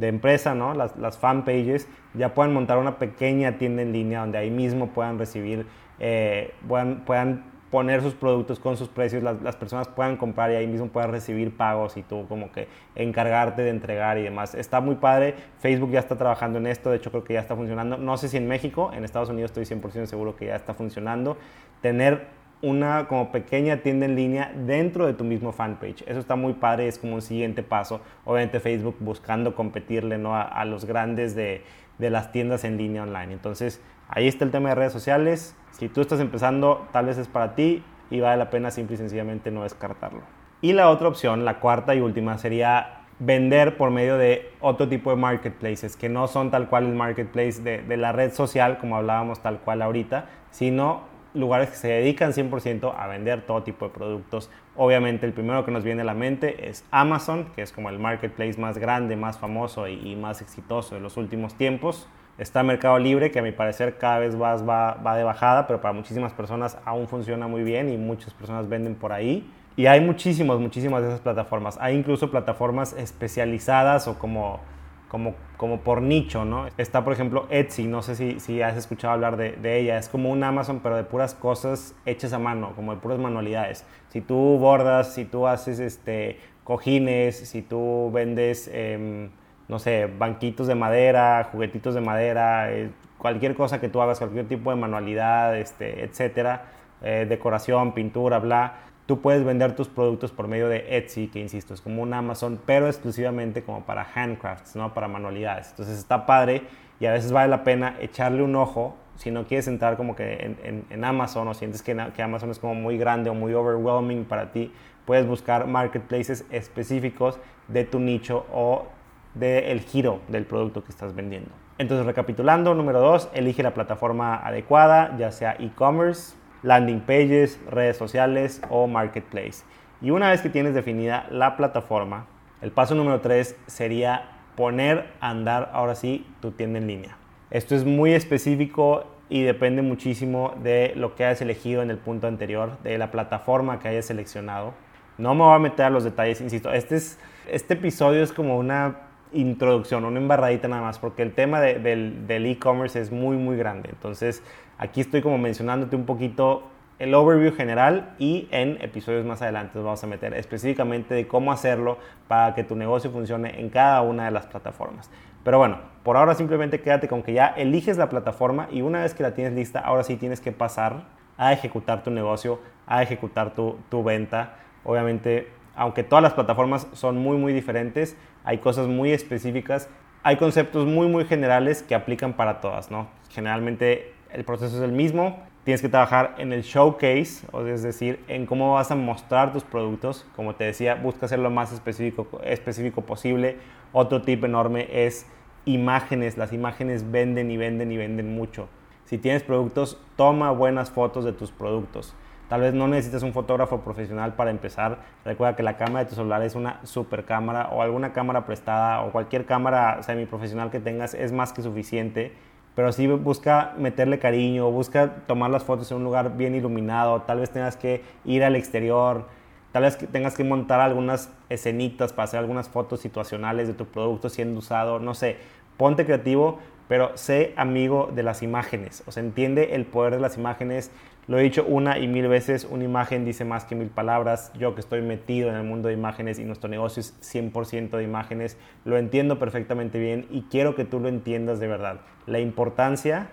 empresa, 0.00 0.54
¿no? 0.54 0.72
las, 0.72 0.96
las 0.96 1.18
fan 1.18 1.44
pages, 1.44 1.88
ya 2.14 2.32
puedan 2.32 2.54
montar 2.54 2.78
una 2.78 2.96
pequeña 2.96 3.58
tienda 3.58 3.82
en 3.82 3.92
línea 3.92 4.20
donde 4.20 4.38
ahí 4.38 4.50
mismo 4.50 4.94
puedan 4.94 5.18
recibir, 5.18 5.66
eh, 5.98 6.54
puedan, 6.66 7.04
puedan 7.04 7.44
poner 7.74 8.02
sus 8.02 8.14
productos 8.14 8.60
con 8.60 8.76
sus 8.76 8.86
precios, 8.86 9.24
las, 9.24 9.56
personas 9.56 9.88
puedan 9.88 10.16
comprar 10.16 10.52
y 10.52 10.54
ahí 10.54 10.66
mismo 10.68 10.86
puedan 10.90 11.10
recibir 11.10 11.56
pagos 11.56 11.96
y 11.96 12.04
tú 12.04 12.24
como 12.28 12.52
que 12.52 12.68
encargarte 12.94 13.62
de 13.62 13.70
entregar 13.70 14.16
y 14.16 14.22
demás. 14.22 14.54
Está 14.54 14.80
muy 14.80 14.94
padre, 14.94 15.34
Facebook 15.58 15.90
ya 15.90 15.98
está 15.98 16.16
trabajando 16.16 16.60
en 16.60 16.68
esto, 16.68 16.90
de 16.90 16.98
hecho 16.98 17.10
creo 17.10 17.24
que 17.24 17.34
ya 17.34 17.40
está 17.40 17.56
funcionando. 17.56 17.96
No 17.96 18.16
sé 18.16 18.28
si 18.28 18.36
en 18.36 18.46
México, 18.46 18.92
en 18.94 19.02
Estados 19.02 19.28
Unidos 19.28 19.50
estoy 19.50 19.64
100% 19.64 20.06
seguro 20.06 20.36
que 20.36 20.46
ya 20.46 20.54
está 20.54 20.74
funcionando. 20.74 21.36
Tener 21.80 22.28
una 22.62 23.08
como 23.08 23.32
pequeña 23.32 23.78
tienda 23.78 24.06
en 24.06 24.14
línea 24.14 24.52
dentro 24.54 25.08
de 25.08 25.14
tu 25.14 25.24
mismo 25.24 25.50
fanpage. 25.50 26.04
Eso 26.06 26.20
está 26.20 26.36
muy 26.36 26.52
padre, 26.52 26.86
es 26.86 27.00
como 27.00 27.16
un 27.16 27.22
siguiente 27.22 27.64
paso. 27.64 28.00
Obviamente 28.24 28.60
Facebook 28.60 28.98
buscando 29.00 29.56
competirle 29.56 30.16
¿no? 30.16 30.36
a, 30.36 30.64
los 30.64 30.84
grandes 30.84 31.34
de, 31.34 31.64
de 31.98 32.10
las 32.10 32.30
tiendas 32.30 32.62
en 32.62 32.76
línea 32.76 33.02
online. 33.02 33.32
Entonces, 33.32 33.80
ahí 34.08 34.28
está 34.28 34.44
el 34.44 34.50
tema 34.50 34.70
de 34.70 34.74
redes 34.74 34.92
sociales 34.92 35.56
si 35.78 35.88
tú 35.88 36.00
estás 36.00 36.20
empezando, 36.20 36.86
tal 36.92 37.06
vez 37.06 37.18
es 37.18 37.26
para 37.26 37.56
ti 37.56 37.82
y 38.08 38.20
vale 38.20 38.36
la 38.36 38.48
pena 38.48 38.70
simple 38.70 38.94
y 38.94 38.98
sencillamente 38.98 39.50
no 39.50 39.64
descartarlo. 39.64 40.22
Y 40.60 40.72
la 40.72 40.88
otra 40.88 41.08
opción, 41.08 41.44
la 41.44 41.58
cuarta 41.58 41.96
y 41.96 42.00
última, 42.00 42.38
sería 42.38 43.00
vender 43.18 43.76
por 43.76 43.90
medio 43.90 44.16
de 44.16 44.52
otro 44.60 44.88
tipo 44.88 45.10
de 45.10 45.16
marketplaces, 45.16 45.96
que 45.96 46.08
no 46.08 46.28
son 46.28 46.52
tal 46.52 46.68
cual 46.68 46.86
el 46.86 46.94
marketplace 46.94 47.60
de, 47.60 47.96
la 47.96 48.12
red 48.12 48.32
social, 48.32 48.78
como 48.78 48.96
hablábamos 48.96 49.40
tal 49.40 49.58
cual 49.58 49.82
ahorita, 49.82 50.26
sino 50.52 51.02
lugares 51.34 51.70
que 51.70 51.76
se 51.76 51.88
dedican 51.88 52.32
100% 52.32 52.94
a 52.96 53.06
vender 53.08 53.42
todo 53.44 53.64
tipo 53.64 53.86
de 53.86 53.90
productos. 53.92 54.50
Obviamente 54.76 55.26
el 55.26 55.32
primero 55.32 55.64
que 55.64 55.72
nos 55.72 55.82
viene 55.82 56.02
a 56.02 56.04
la 56.04 56.14
mente 56.14 56.68
es 56.68 56.84
Amazon, 56.92 57.46
que 57.56 57.62
es 57.62 57.72
como 57.72 57.88
el 57.88 57.98
marketplace 57.98 58.60
más 58.60 58.78
grande, 58.78 59.16
más 59.16 59.38
famoso 59.38 59.88
y 59.88 60.14
más 60.14 60.40
exitoso 60.40 60.94
de 60.94 61.00
los 61.00 61.16
últimos 61.16 61.56
tiempos. 61.56 62.08
Está 62.36 62.64
Mercado 62.64 62.98
Libre, 62.98 63.30
que 63.30 63.38
a 63.38 63.42
mi 63.42 63.52
parecer 63.52 63.96
cada 63.96 64.18
vez 64.18 64.40
va, 64.40 64.56
va, 64.56 65.16
de 65.16 65.22
bajada, 65.22 65.68
pero 65.68 65.80
para 65.80 65.92
muchísimas 65.92 66.32
personas 66.32 66.76
aún 66.84 67.06
funciona 67.06 67.46
muy 67.46 67.62
bien 67.62 67.88
y 67.88 67.96
muchas 67.96 68.34
personas 68.34 68.68
venden 68.68 68.96
por 68.96 69.12
ahí. 69.12 69.48
Y 69.76 69.86
hay 69.86 70.00
muchísimas, 70.00 70.58
muchísimas 70.58 71.02
de 71.02 71.08
esas 71.08 71.20
plataformas. 71.20 71.78
Hay 71.80 71.96
incluso 71.96 72.30
plataformas 72.30 72.92
especializadas 72.92 74.08
o 74.08 74.18
como, 74.18 74.60
como, 75.08 75.36
como 75.56 75.80
por 75.80 76.02
nicho, 76.02 76.44
¿no? 76.44 76.66
Está, 76.76 77.04
por 77.04 77.12
ejemplo, 77.12 77.46
Etsy, 77.50 77.86
no 77.86 78.02
sé 78.02 78.16
si, 78.16 78.40
si 78.40 78.62
has 78.62 78.76
escuchado 78.76 79.14
hablar 79.14 79.36
de, 79.36 79.52
de, 79.52 79.78
ella. 79.78 79.98
Es 79.98 80.08
como 80.08 80.30
un 80.30 80.42
Amazon, 80.42 80.80
pero 80.82 80.96
de 80.96 81.04
puras 81.04 81.34
cosas 81.34 81.94
hechas 82.04 82.32
a 82.32 82.40
mano, 82.40 82.72
como 82.74 82.94
de 82.94 83.00
puras 83.00 83.18
manualidades. 83.18 83.84
Si 84.08 84.20
tú 84.20 84.34
bordas, 84.58 85.14
si 85.14 85.24
tú 85.24 85.46
haces 85.46 85.78
este, 85.78 86.40
cojines, 86.64 87.36
si 87.48 87.62
tú 87.62 88.10
vendes... 88.12 88.68
Em, 88.72 89.30
no 89.68 89.78
sé, 89.78 90.10
banquitos 90.18 90.66
de 90.66 90.74
madera, 90.74 91.48
juguetitos 91.50 91.94
de 91.94 92.00
madera, 92.00 92.72
eh, 92.72 92.90
cualquier 93.18 93.54
cosa 93.54 93.80
que 93.80 93.88
tú 93.88 94.02
hagas, 94.02 94.18
cualquier 94.18 94.46
tipo 94.46 94.70
de 94.70 94.76
manualidad, 94.76 95.56
este, 95.56 96.04
etcétera, 96.04 96.64
eh, 97.02 97.26
decoración, 97.28 97.92
pintura, 97.92 98.38
bla, 98.38 98.74
tú 99.06 99.20
puedes 99.20 99.44
vender 99.44 99.74
tus 99.74 99.88
productos 99.88 100.32
por 100.32 100.48
medio 100.48 100.68
de 100.68 100.96
Etsy, 100.96 101.28
que 101.28 101.40
insisto, 101.40 101.74
es 101.74 101.80
como 101.80 102.02
un 102.02 102.12
Amazon, 102.14 102.60
pero 102.64 102.86
exclusivamente 102.86 103.62
como 103.62 103.84
para 103.84 104.06
handcrafts, 104.14 104.76
¿no? 104.76 104.94
Para 104.94 105.08
manualidades. 105.08 105.70
Entonces 105.70 105.98
está 105.98 106.26
padre 106.26 106.62
y 107.00 107.06
a 107.06 107.12
veces 107.12 107.32
vale 107.32 107.48
la 107.48 107.64
pena 107.64 107.96
echarle 108.00 108.42
un 108.42 108.56
ojo 108.56 108.96
si 109.16 109.30
no 109.30 109.46
quieres 109.46 109.68
entrar 109.68 109.96
como 109.96 110.16
que 110.16 110.56
en, 110.90 111.04
Amazon 111.04 111.46
o 111.48 111.54
sientes 111.54 111.82
que, 111.82 111.96
que, 112.16 112.22
Amazon 112.22 112.50
es 112.50 112.58
como 112.58 112.74
muy 112.74 112.98
grande 112.98 113.30
o 113.30 113.34
muy 113.34 113.54
overwhelming 113.54 114.24
para 114.24 114.50
ti, 114.50 114.72
puedes 115.04 115.26
buscar 115.26 115.66
marketplaces 115.66 116.44
específicos 116.50 117.38
de 117.68 117.84
tu 117.84 118.00
nicho 118.00 118.44
o 118.52 118.86
del 119.34 119.80
giro 119.80 120.20
del 120.28 120.44
producto 120.44 120.84
que 120.84 120.90
estás 120.90 121.14
vendiendo. 121.14 121.50
Entonces, 121.78 122.06
recapitulando, 122.06 122.74
número 122.74 123.00
dos, 123.00 123.28
elige 123.34 123.62
la 123.62 123.74
plataforma 123.74 124.36
adecuada, 124.36 125.16
ya 125.18 125.32
sea 125.32 125.56
e-commerce, 125.58 126.36
landing 126.62 127.00
pages, 127.00 127.60
redes 127.68 127.96
sociales 127.96 128.62
o 128.70 128.86
marketplace. 128.86 129.64
Y 130.00 130.10
una 130.10 130.30
vez 130.30 130.40
que 130.40 130.50
tienes 130.50 130.74
definida 130.74 131.26
la 131.30 131.56
plataforma, 131.56 132.26
el 132.62 132.70
paso 132.70 132.94
número 132.94 133.20
tres 133.20 133.56
sería 133.66 134.30
poner 134.56 135.12
a 135.20 135.30
andar 135.30 135.70
ahora 135.72 135.94
sí 135.94 136.26
tu 136.40 136.52
tienda 136.52 136.78
en 136.78 136.86
línea. 136.86 137.16
Esto 137.50 137.74
es 137.74 137.84
muy 137.84 138.12
específico 138.12 139.04
y 139.28 139.42
depende 139.42 139.82
muchísimo 139.82 140.54
de 140.62 140.92
lo 140.96 141.14
que 141.14 141.24
hayas 141.24 141.42
elegido 141.42 141.82
en 141.82 141.90
el 141.90 141.98
punto 141.98 142.26
anterior, 142.26 142.78
de 142.82 142.98
la 142.98 143.10
plataforma 143.10 143.78
que 143.78 143.88
hayas 143.88 144.06
seleccionado. 144.06 144.74
No 145.18 145.34
me 145.34 145.42
voy 145.42 145.54
a 145.54 145.58
meter 145.58 145.86
a 145.86 145.90
los 145.90 146.04
detalles, 146.04 146.40
insisto, 146.40 146.72
este, 146.72 146.96
es, 146.96 147.18
este 147.50 147.74
episodio 147.74 148.22
es 148.22 148.32
como 148.32 148.58
una 148.58 148.96
introducción, 149.34 150.04
una 150.04 150.18
embarradita 150.18 150.68
nada 150.68 150.82
más, 150.82 150.98
porque 150.98 151.22
el 151.22 151.32
tema 151.32 151.60
del 151.60 152.46
e-commerce 152.46 153.00
es 153.00 153.10
muy, 153.10 153.36
muy 153.36 153.56
grande. 153.56 153.90
Entonces, 153.90 154.42
aquí 154.78 155.00
estoy 155.00 155.22
como 155.22 155.38
mencionándote 155.38 155.96
un 155.96 156.06
poquito 156.06 156.64
el 156.98 157.12
overview 157.14 157.52
general 157.52 158.14
y 158.18 158.48
en 158.52 158.78
episodios 158.80 159.24
más 159.24 159.42
adelante 159.42 159.78
vamos 159.78 160.02
a 160.04 160.06
meter 160.06 160.32
específicamente 160.34 161.12
de 161.14 161.26
cómo 161.26 161.50
hacerlo 161.50 161.98
para 162.28 162.54
que 162.54 162.62
tu 162.62 162.76
negocio 162.76 163.10
funcione 163.10 163.60
en 163.60 163.68
cada 163.68 164.00
una 164.02 164.26
de 164.26 164.30
las 164.30 164.46
plataformas. 164.46 165.10
Pero 165.42 165.58
bueno, 165.58 165.78
por 166.04 166.16
ahora 166.16 166.34
simplemente 166.34 166.80
quédate 166.80 167.08
con 167.08 167.22
que 167.22 167.32
ya 167.32 167.48
eliges 167.48 167.98
la 167.98 168.08
plataforma 168.08 168.68
y 168.70 168.82
una 168.82 169.02
vez 169.02 169.12
que 169.12 169.22
la 169.22 169.34
tienes 169.34 169.54
lista, 169.54 169.80
ahora 169.80 170.04
sí 170.04 170.16
tienes 170.16 170.40
que 170.40 170.52
pasar 170.52 171.02
a 171.36 171.52
ejecutar 171.52 172.02
tu 172.02 172.10
negocio, 172.10 172.60
a 172.86 173.02
ejecutar 173.02 173.54
tu, 173.54 173.76
tu 173.90 174.04
venta. 174.04 174.54
Obviamente 174.84 175.48
aunque 175.76 176.02
todas 176.04 176.22
las 176.22 176.34
plataformas 176.34 176.86
son 176.92 177.18
muy, 177.18 177.36
muy 177.36 177.52
diferentes, 177.52 178.16
hay 178.44 178.58
cosas 178.58 178.86
muy 178.86 179.12
específicas, 179.12 179.88
hay 180.22 180.36
conceptos 180.36 180.86
muy, 180.86 181.08
muy 181.08 181.24
generales 181.24 181.82
que 181.82 181.94
aplican 181.94 182.34
para 182.34 182.60
todas, 182.60 182.90
¿no? 182.90 183.08
Generalmente 183.30 184.12
el 184.32 184.44
proceso 184.44 184.76
es 184.76 184.82
el 184.82 184.92
mismo, 184.92 185.42
tienes 185.64 185.80
que 185.80 185.88
trabajar 185.88 186.34
en 186.38 186.52
el 186.52 186.62
showcase, 186.62 187.46
o 187.52 187.66
es 187.66 187.82
decir, 187.82 188.20
en 188.28 188.46
cómo 188.46 188.74
vas 188.74 188.90
a 188.90 188.94
mostrar 188.94 189.52
tus 189.52 189.64
productos. 189.64 190.26
Como 190.36 190.54
te 190.54 190.64
decía, 190.64 190.94
busca 190.94 191.26
ser 191.26 191.38
lo 191.38 191.50
más 191.50 191.72
específico, 191.72 192.40
específico 192.44 193.02
posible. 193.02 193.56
Otro 193.92 194.22
tip 194.22 194.44
enorme 194.44 194.88
es 194.90 195.26
imágenes. 195.64 196.36
Las 196.36 196.52
imágenes 196.52 197.10
venden 197.10 197.50
y 197.50 197.56
venden 197.56 197.90
y 197.90 197.96
venden 197.96 198.34
mucho. 198.34 198.68
Si 199.06 199.18
tienes 199.18 199.42
productos, 199.42 199.98
toma 200.16 200.50
buenas 200.50 200.90
fotos 200.90 201.24
de 201.24 201.32
tus 201.32 201.50
productos. 201.50 202.14
Tal 202.48 202.60
vez 202.60 202.74
no 202.74 202.86
necesites 202.88 203.22
un 203.22 203.32
fotógrafo 203.32 203.80
profesional 203.80 204.34
para 204.34 204.50
empezar. 204.50 204.98
Recuerda 205.24 205.56
que 205.56 205.62
la 205.62 205.76
cámara 205.76 206.04
de 206.04 206.10
tu 206.10 206.14
celular 206.14 206.42
es 206.42 206.54
una 206.54 206.80
super 206.84 207.24
cámara 207.24 207.70
o 207.72 207.80
alguna 207.80 208.12
cámara 208.12 208.44
prestada 208.44 209.02
o 209.02 209.12
cualquier 209.12 209.46
cámara 209.46 210.02
semiprofesional 210.02 210.70
que 210.70 210.78
tengas 210.78 211.14
es 211.14 211.32
más 211.32 211.52
que 211.52 211.62
suficiente. 211.62 212.32
Pero 212.74 212.92
sí 212.92 213.06
busca 213.06 213.72
meterle 213.78 214.18
cariño, 214.18 214.70
busca 214.70 215.26
tomar 215.26 215.50
las 215.50 215.64
fotos 215.64 215.90
en 215.90 215.98
un 215.98 216.04
lugar 216.04 216.36
bien 216.36 216.54
iluminado. 216.54 217.22
Tal 217.22 217.40
vez 217.40 217.50
tengas 217.50 217.76
que 217.76 218.02
ir 218.24 218.44
al 218.44 218.56
exterior, 218.56 219.26
tal 219.72 219.84
vez 219.84 219.96
tengas 219.96 220.34
que 220.34 220.44
montar 220.44 220.80
algunas 220.80 221.32
escenitas 221.48 222.12
para 222.12 222.24
hacer 222.24 222.40
algunas 222.40 222.68
fotos 222.68 223.00
situacionales 223.00 223.68
de 223.68 223.74
tu 223.74 223.86
producto 223.86 224.28
siendo 224.28 224.58
usado. 224.58 224.98
No 224.98 225.14
sé, 225.14 225.38
ponte 225.76 226.04
creativo, 226.04 226.58
pero 226.88 227.16
sé 227.16 227.54
amigo 227.56 228.10
de 228.14 228.22
las 228.22 228.42
imágenes. 228.42 229.02
O 229.06 229.12
sea, 229.12 229.22
entiende 229.22 229.74
el 229.74 229.86
poder 229.86 230.14
de 230.14 230.20
las 230.20 230.36
imágenes. 230.36 230.90
Lo 231.26 231.38
he 231.38 231.42
dicho 231.42 231.64
una 231.64 231.98
y 231.98 232.06
mil 232.06 232.28
veces, 232.28 232.66
una 232.70 232.84
imagen 232.84 233.24
dice 233.24 233.44
más 233.44 233.64
que 233.64 233.74
mil 233.74 233.88
palabras. 233.88 234.52
Yo 234.58 234.74
que 234.74 234.80
estoy 234.80 235.00
metido 235.00 235.48
en 235.48 235.56
el 235.56 235.64
mundo 235.64 235.88
de 235.88 235.94
imágenes 235.94 236.38
y 236.38 236.44
nuestro 236.44 236.68
negocio 236.68 237.00
es 237.00 237.14
100% 237.22 237.96
de 237.96 238.02
imágenes, 238.02 238.58
lo 238.84 238.98
entiendo 238.98 239.38
perfectamente 239.38 239.98
bien 239.98 240.26
y 240.30 240.42
quiero 240.42 240.74
que 240.74 240.84
tú 240.84 241.00
lo 241.00 241.08
entiendas 241.08 241.60
de 241.60 241.68
verdad. 241.68 242.00
La 242.26 242.40
importancia 242.40 243.28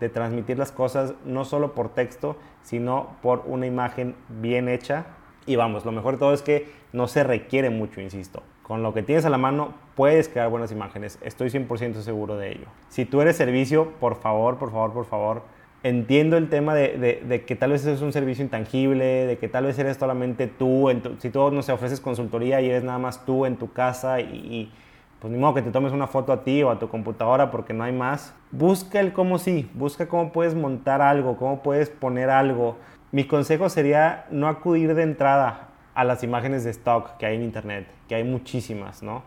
de 0.00 0.08
transmitir 0.08 0.58
las 0.58 0.72
cosas 0.72 1.14
no 1.24 1.44
solo 1.44 1.74
por 1.74 1.94
texto, 1.94 2.36
sino 2.62 3.16
por 3.22 3.44
una 3.46 3.66
imagen 3.66 4.14
bien 4.28 4.68
hecha. 4.68 5.06
Y 5.46 5.56
vamos, 5.56 5.84
lo 5.84 5.92
mejor 5.92 6.14
de 6.14 6.18
todo 6.18 6.32
es 6.34 6.42
que 6.42 6.68
no 6.92 7.06
se 7.06 7.22
requiere 7.22 7.70
mucho, 7.70 8.00
insisto. 8.00 8.42
Con 8.66 8.82
lo 8.82 8.92
que 8.92 9.04
tienes 9.04 9.24
a 9.24 9.30
la 9.30 9.38
mano 9.38 9.74
puedes 9.94 10.28
crear 10.28 10.50
buenas 10.50 10.72
imágenes. 10.72 11.20
Estoy 11.22 11.50
100% 11.50 12.00
seguro 12.00 12.36
de 12.36 12.50
ello. 12.50 12.66
Si 12.88 13.04
tú 13.04 13.20
eres 13.20 13.36
servicio, 13.36 13.92
por 14.00 14.16
favor, 14.16 14.58
por 14.58 14.72
favor, 14.72 14.92
por 14.92 15.04
favor, 15.04 15.42
entiendo 15.84 16.36
el 16.36 16.48
tema 16.48 16.74
de, 16.74 17.44
que 17.46 17.54
tal 17.54 17.70
vez 17.70 17.86
es 17.86 18.02
un 18.02 18.12
servicio 18.12 18.42
intangible, 18.42 19.04
de 19.04 19.38
que 19.38 19.46
tal 19.46 19.66
vez 19.66 19.78
eres 19.78 19.98
solamente 19.98 20.48
tú, 20.48 20.90
si 21.18 21.30
tú 21.30 21.48
no 21.52 21.62
se 21.62 21.70
ofreces 21.70 22.00
consultoría 22.00 22.60
y 22.60 22.68
eres 22.68 22.82
nada 22.82 22.98
más 22.98 23.24
tú 23.24 23.46
en 23.46 23.54
tu 23.54 23.72
casa 23.72 24.18
y, 24.18 24.72
pues 25.20 25.32
ni 25.32 25.38
modo 25.38 25.54
que 25.54 25.62
te 25.62 25.70
tomes 25.70 25.92
una 25.92 26.08
foto 26.08 26.32
a 26.32 26.42
ti 26.42 26.64
o 26.64 26.70
a 26.72 26.80
tu 26.80 26.88
computadora 26.88 27.52
porque 27.52 27.72
no 27.72 27.84
hay 27.84 27.92
más. 27.92 28.34
Busca 28.50 28.98
el 28.98 29.12
cómo 29.12 29.38
sí, 29.38 29.70
busca 29.74 30.08
cómo 30.08 30.32
puedes 30.32 30.56
montar 30.56 31.02
algo, 31.02 31.36
cómo 31.36 31.62
puedes 31.62 31.88
poner 31.88 32.30
algo. 32.30 32.78
Mi 33.12 33.28
consejo 33.28 33.68
sería 33.68 34.26
no 34.32 34.48
acudir 34.48 34.96
de 34.96 35.04
entrada 35.04 35.68
a 35.96 36.04
las 36.04 36.22
imágenes 36.22 36.62
de 36.62 36.70
stock 36.70 37.16
que 37.16 37.24
hay 37.24 37.36
en 37.36 37.42
internet, 37.42 37.88
que 38.06 38.14
hay 38.14 38.22
muchísimas, 38.22 39.02
¿no? 39.02 39.22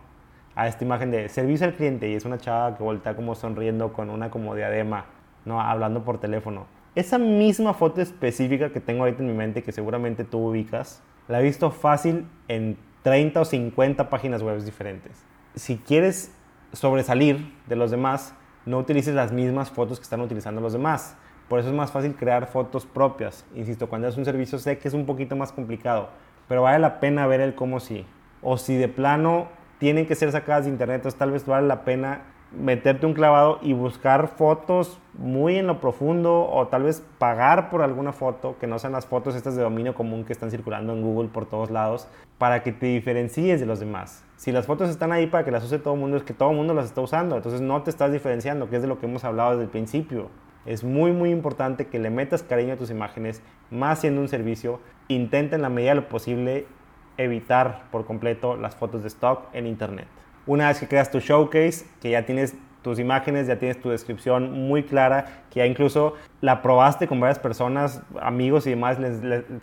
A 0.53 0.67
esta 0.67 0.86
imagen 0.86 1.10
de 1.10 1.27
servicio 1.27 1.65
al 1.65 1.73
cliente 1.73 2.08
y 2.08 2.13
es 2.13 2.25
una 2.25 2.38
chava 2.38 2.77
que 2.77 2.84
voltea 2.84 3.15
como 3.15 3.34
sonriendo 3.34 3.91
con 3.91 4.12
una 4.12 4.29
como 4.29 4.53
diadema, 4.53 5.05
¿no? 5.45 5.60
Hablando 5.60 6.03
por 6.03 6.19
teléfono. 6.19 6.67
Esa 6.93 7.17
misma 7.17 7.73
foto 7.73 8.01
específica 8.01 8.71
que 8.71 8.79
tengo 8.79 9.03
ahorita 9.03 9.23
en 9.23 9.29
mi 9.29 9.34
mente, 9.34 9.63
que 9.63 9.71
seguramente 9.71 10.23
tú 10.23 10.49
ubicas, 10.49 11.01
la 11.27 11.39
he 11.39 11.43
visto 11.43 11.71
fácil 11.71 12.27
en 12.47 12.77
30 13.01 13.41
o 13.41 13.45
50 13.45 14.08
páginas 14.12 14.43
web 14.43 14.62
diferentes. 14.62 15.25
Si 15.55 15.77
quieres 15.77 16.32
sobresalir 16.73 17.51
de 17.65 17.75
los 17.77 17.89
demás, 17.89 18.36
no 18.67 18.77
utilices 18.77 19.15
las 19.15 19.32
mismas 19.32 19.71
fotos 19.71 19.97
que 19.97 20.03
están 20.03 20.21
utilizando 20.21 20.62
los 20.62 20.73
demás. 20.73 21.15
Por 21.47 21.60
eso 21.60 21.69
es 21.69 21.75
más 21.75 21.91
fácil 21.91 22.15
crear 22.15 22.45
fotos 22.45 22.86
propias. 22.86 23.43
Insisto, 23.55 23.89
cuando 23.89 24.08
es 24.08 24.17
un 24.17 24.25
servicio 24.25 24.60
sé 24.60 24.77
que 24.77 24.88
es 24.88 24.93
un 24.93 25.08
poquito 25.08 25.36
más 25.36 25.51
complicado, 25.51 26.10
pero 26.49 26.63
vale 26.63 26.79
la 26.79 26.99
pena 26.99 27.25
ver 27.27 27.39
el 27.39 27.55
cómo 27.55 27.79
sí. 27.79 28.05
O 28.41 28.57
si 28.57 28.75
de 28.75 28.89
plano 28.89 29.47
tienen 29.77 30.05
que 30.05 30.15
ser 30.15 30.33
sacadas 30.33 30.65
de 30.65 30.71
internet, 30.71 30.97
entonces 30.97 31.17
tal 31.17 31.31
vez 31.31 31.45
vale 31.45 31.65
la 31.67 31.85
pena 31.85 32.23
meterte 32.51 33.05
un 33.05 33.13
clavado 33.13 33.59
y 33.62 33.73
buscar 33.73 34.27
fotos 34.27 34.99
muy 35.13 35.57
en 35.57 35.67
lo 35.67 35.79
profundo 35.79 36.49
o 36.49 36.67
tal 36.67 36.83
vez 36.83 37.03
pagar 37.19 37.69
por 37.69 37.83
alguna 37.83 38.12
foto 38.12 38.57
que 38.59 38.65
no 38.65 38.79
sean 38.79 38.93
las 38.93 39.05
fotos 39.05 39.35
estas 39.35 39.55
de 39.55 39.62
dominio 39.62 39.93
común 39.93 40.25
que 40.25 40.33
están 40.33 40.49
circulando 40.49 40.93
en 40.93 41.03
Google 41.03 41.29
por 41.29 41.45
todos 41.45 41.69
lados 41.69 42.07
para 42.39 42.63
que 42.63 42.71
te 42.71 42.88
diferencies 42.88 43.59
de 43.59 43.67
los 43.67 43.79
demás. 43.79 44.25
Si 44.35 44.51
las 44.51 44.65
fotos 44.65 44.89
están 44.89 45.12
ahí 45.12 45.27
para 45.27 45.45
que 45.45 45.51
las 45.51 45.63
use 45.63 45.77
todo 45.77 45.93
el 45.93 45.99
mundo 45.99 46.17
es 46.17 46.23
que 46.23 46.33
todo 46.33 46.49
el 46.49 46.55
mundo 46.55 46.73
las 46.73 46.85
está 46.85 47.01
usando, 47.01 47.35
entonces 47.35 47.62
no 47.62 47.83
te 47.83 47.91
estás 47.91 48.12
diferenciando, 48.12 48.69
que 48.69 48.77
es 48.77 48.81
de 48.81 48.88
lo 48.88 48.99
que 48.99 49.05
hemos 49.05 49.23
hablado 49.23 49.51
desde 49.51 49.65
el 49.65 49.69
principio. 49.69 50.29
Es 50.69 50.84
muy 50.84 51.12
muy 51.12 51.32
importante 51.32 51.88
que 51.88 51.97
le 51.97 52.12
metas 52.12 52.43
cariño 52.43 52.75
a 52.75 52.77
tus 52.77 52.91
imágenes, 52.91 53.41
más 53.71 54.01
siendo 54.01 54.21
un 54.21 54.27
servicio. 54.27 54.79
Intenta 55.08 55.55
en 55.55 55.63
la 55.63 55.69
medida 55.69 55.89
de 55.89 55.95
lo 55.95 56.10
posible 56.10 56.67
evitar 57.17 57.86
por 57.91 58.05
completo 58.05 58.55
las 58.55 58.75
fotos 58.75 59.01
de 59.01 59.08
stock 59.08 59.47
en 59.53 59.65
internet. 59.65 60.05
Una 60.45 60.67
vez 60.67 60.79
que 60.79 60.88
creas 60.88 61.10
tu 61.10 61.21
showcase, 61.21 61.88
que 61.99 62.12
ya 62.12 62.23
tienes 62.23 62.53
tus 62.84 62.99
imágenes, 62.99 63.47
ya 63.47 63.58
tienes 63.58 63.82
tu 63.82 63.89
descripción 63.89 64.67
muy 64.67 64.84
clara, 64.84 65.41
que 65.49 65.62
ya 65.62 65.65
incluso 65.65 66.13
la 66.39 66.62
probaste 66.62 67.08
con 67.08 67.19
varias 67.19 67.39
personas, 67.39 68.03
amigos 68.21 68.67
y 68.67 68.69
demás, 68.69 68.99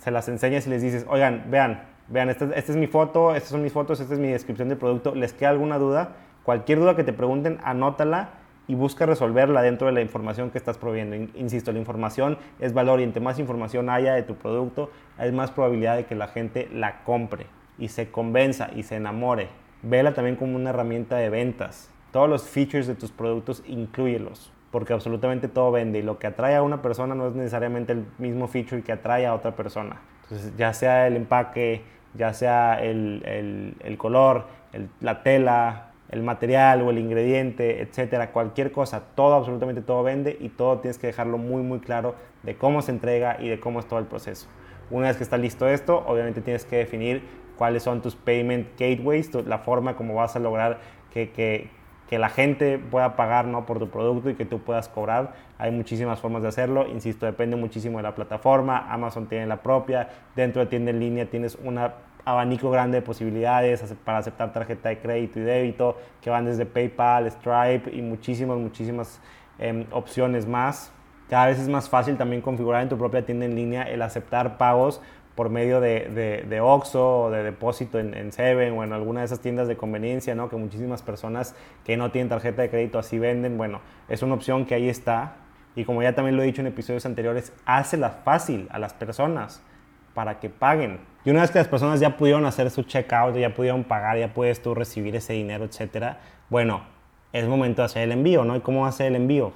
se 0.01 0.11
las 0.11 0.29
enseñas 0.29 0.67
y 0.67 0.71
les 0.71 0.83
dices, 0.83 1.07
oigan, 1.09 1.45
vean, 1.49 1.85
vean, 2.09 2.31
esta, 2.31 2.47
esta, 2.47 2.73
es 2.73 2.77
mi 2.77 2.89
foto, 2.89 3.33
estas 3.33 3.51
son 3.51 3.63
mis 3.63 3.73
fotos, 3.73 4.01
esta 4.01 4.13
es 4.13 4.19
mi 4.19 4.29
descripción 4.29 4.69
del 4.69 4.79
producto, 4.79 5.15
¿les 5.15 5.33
queda 5.33 5.51
alguna 5.51 5.79
duda? 5.79 6.17
Cualquier 6.43 6.81
duda 6.81 6.97
que 6.97 7.05
te 7.05 7.13
pregunten, 7.13 7.59
anótala 7.63 8.31
y 8.69 8.75
busca 8.75 9.07
resolverla 9.07 9.63
dentro 9.63 9.87
de 9.87 9.93
la 9.93 10.01
información 10.01 10.51
que 10.51 10.59
estás 10.59 10.79
proveyendo. 10.79 11.17
Insisto, 11.35 11.73
la 11.73 11.79
información 11.79 12.39
es 12.59 12.73
valor 12.73 13.01
y 13.01 13.05
entre 13.05 13.21
más 13.21 13.39
información 13.39 13.89
haya 13.91 14.15
de 14.15 14.23
tu 14.23 14.35
producto, 14.35 14.91
hay 15.19 15.33
más 15.33 15.51
probabilidad 15.51 15.97
de 15.97 16.05
que 16.05 16.15
la 16.15 16.29
gente 16.29 16.69
la 16.73 17.03
compre 17.05 17.47
y 17.79 17.89
se 17.89 18.11
convenza 18.11 18.71
y 18.75 18.83
se 18.83 18.97
enamore. 18.97 19.49
Vela 19.83 20.15
también 20.15 20.37
como 20.37 20.57
una 20.57 20.71
herramienta 20.71 21.17
de 21.17 21.31
ventas. 21.31 21.91
Todos 22.11 22.29
los 22.29 22.49
features 22.49 22.87
de 22.87 22.95
tus 22.95 23.13
productos, 23.13 23.63
incluyelos, 23.67 24.51
porque 24.71 24.93
absolutamente 24.93 25.49
todo 25.49 25.71
vende 25.71 25.99
y 25.99 26.03
lo 26.03 26.19
que 26.19 26.27
atrae 26.27 26.57
a 26.57 26.63
una 26.63 26.83
persona 26.83 27.15
no 27.15 27.29
es 27.29 27.35
necesariamente 27.35 27.93
el 27.93 28.05
mismo 28.19 28.49
feature 28.49 28.83
que 28.83 28.93
atrae 28.93 29.27
a 29.27 29.35
otra 29.35 29.55
persona. 29.55 30.01
Entonces, 30.23 30.57
ya 30.57 30.73
sea 30.73 31.07
el 31.07 31.17
empaque, 31.17 31.83
ya 32.15 32.33
sea 32.33 32.83
el, 32.83 33.75
el, 33.81 33.99
color, 33.99 34.47
la 35.01 35.23
tela, 35.23 35.91
el 36.11 36.23
material 36.23 36.83
o 36.83 36.91
el 36.91 36.99
ingrediente, 36.99 37.83
etcétera, 37.83 38.31
cualquier 38.31 38.73
cosa, 38.73 39.03
todo, 39.15 39.35
absolutamente 39.35 39.83
todo 39.83 40.03
vende 40.03 40.37
y 40.41 40.49
todo 40.51 40.79
tienes 40.79 40.99
que 40.99 41.09
dejarlo 41.09 41.39
muy, 41.39 41.63
muy 41.63 41.81
claro 41.81 42.15
de 42.43 42.57
cómo 42.57 42.83
se 42.83 42.93
entrega 42.93 43.39
y 43.41 43.49
de 43.49 43.59
cómo 43.59 43.81
es 43.81 43.87
todo 43.87 43.99
el 43.99 44.07
proceso. 44.07 44.47
Una 44.91 45.09
vez 45.09 45.17
que 45.17 45.25
está 45.25 45.37
listo 45.37 45.69
esto, 45.69 46.05
obviamente 46.07 46.41
tienes 46.41 46.65
que 46.65 46.77
definir 46.77 47.23
cuáles 47.57 47.83
son 47.83 48.03
tus 48.03 48.15
payment 48.15 48.69
gateways, 48.79 49.35
la 49.47 49.59
forma 49.59 49.97
como 49.97 50.15
vas 50.15 50.37
a 50.37 50.39
lograr 50.39 50.79
que, 51.13 51.31
que, 51.31 51.71
que, 52.09 52.19
la 52.19 52.29
gente 52.29 52.79
pueda 52.79 53.17
pagar 53.17 53.47
¿no? 53.47 53.67
por 53.67 53.81
tu 53.81 53.89
producto 53.89 54.31
y 54.31 54.35
que 54.35 54.45
tú 54.45 54.61
puedas 54.61 54.89
cobrar. 54.89 55.35
Hay 55.59 55.73
muchísimas 55.73 56.21
formas 56.21 56.43
de 56.43 56.49
hacerlo, 56.49 56.87
insisto, 56.87 57.27
depende 57.27 57.57
muchísimo 57.57 57.97
de 57.97 58.05
la 58.05 58.15
plataforma. 58.15 58.87
Amazon 58.93 59.27
tiene 59.27 59.47
la 59.47 59.63
propia, 59.63 60.09
dentro 60.37 60.61
de 60.61 60.67
tienda 60.67 60.93
en 60.93 61.01
línea 61.01 61.27
tienes 61.27 61.59
una 61.65 61.95
abanico 62.27 62.71
grande 62.71 62.97
de 62.99 63.03
posibilidades 63.03 63.83
para 64.05 64.19
aceptar 64.19 64.53
tarjeta 64.53 64.89
de 64.89 64.99
crédito 64.99 65.39
y 65.39 65.43
débito, 65.43 65.97
que 66.21 66.29
van 66.29 66.45
desde 66.45 66.67
PayPal, 66.67 67.31
Stripe 67.31 67.91
y 67.97 68.03
muchísimas, 68.03 68.59
muchísimas 68.59 69.21
em, 69.59 69.87
opciones 69.93 70.45
más. 70.45 70.93
Cada 71.31 71.47
vez 71.47 71.61
es 71.61 71.69
más 71.69 71.89
fácil 71.89 72.17
también 72.17 72.43
configurar 72.43 72.83
en 72.83 72.89
tu 72.89 72.99
propia 72.99 73.25
tienda 73.25 73.47
en 73.47 73.55
línea 73.55 73.85
el 73.85 74.03
aceptar 74.03 74.59
pagos 74.59 75.01
por 75.37 75.51
medio 75.51 75.81
de, 75.81 76.09
de, 76.09 76.45
de 76.49 76.61
OXO 76.61 77.25
o 77.25 77.31
de 77.31 77.45
depósito 77.45 78.01
en, 78.01 78.15
en, 78.15 78.33
Seven 78.33 78.77
o 78.77 78.83
en 78.83 78.93
alguna 78.93 79.21
de 79.21 79.27
esas 79.27 79.41
tiendas 79.41 79.69
de 79.69 79.77
conveniencia, 79.77 80.35
¿no? 80.35 80.49
que 80.49 80.57
muchísimas 80.57 81.03
personas 81.03 81.55
que 81.85 81.97
no 81.97 82.11
tienen 82.11 82.29
tarjeta 82.29 82.63
de 82.63 82.71
crédito 82.71 82.99
así 82.99 83.21
venden. 83.21 83.57
Bueno, 83.57 83.81
es 84.09 84.23
una 84.23 84.35
opción 84.35 84.67
que 84.67 84.75
ahí 84.75 84.89
está. 84.89 85.37
Y 85.77 85.85
como 85.85 86.03
ya 86.03 86.15
también 86.15 86.37
lo 86.37 86.43
he 86.43 86.47
dicho 86.47 86.63
en 86.63 86.67
episodios 86.67 87.07
anteriores, 87.07 87.53
hácela 87.67 88.11
fácil 88.11 88.67
a 88.73 88.81
las 88.81 88.95
personas 88.95 89.63
para 90.15 90.41
que 90.41 90.49
paguen. 90.49 90.99
Y 91.27 91.31
una 91.31 91.41
vez 91.41 91.51
que 91.51 91.59
las 91.59 91.67
personas 91.67 91.99
ya 91.99 92.17
pudieron 92.17 92.47
hacer 92.47 92.71
su 92.71 92.85
checkout, 92.85 93.37
ya 93.37 93.53
pudieron 93.53 93.83
pagar, 93.83 94.17
ya 94.17 94.33
puedes 94.33 94.63
tú 94.63 94.77
recibir 94.77 95.17
ese 95.17 95.33
dinero, 95.33 95.65
etcétera, 95.65 96.21
bueno, 96.49 96.83
es 97.33 97.49
momento 97.49 97.83
de 97.83 97.87
hacer 97.87 98.05
el 98.05 98.13
envío, 98.13 98.45
¿no? 98.45 98.55
¿Y 98.55 98.61
cómo 98.61 98.87
hacer 98.87 99.09
el 99.09 99.17
envío? 99.17 99.53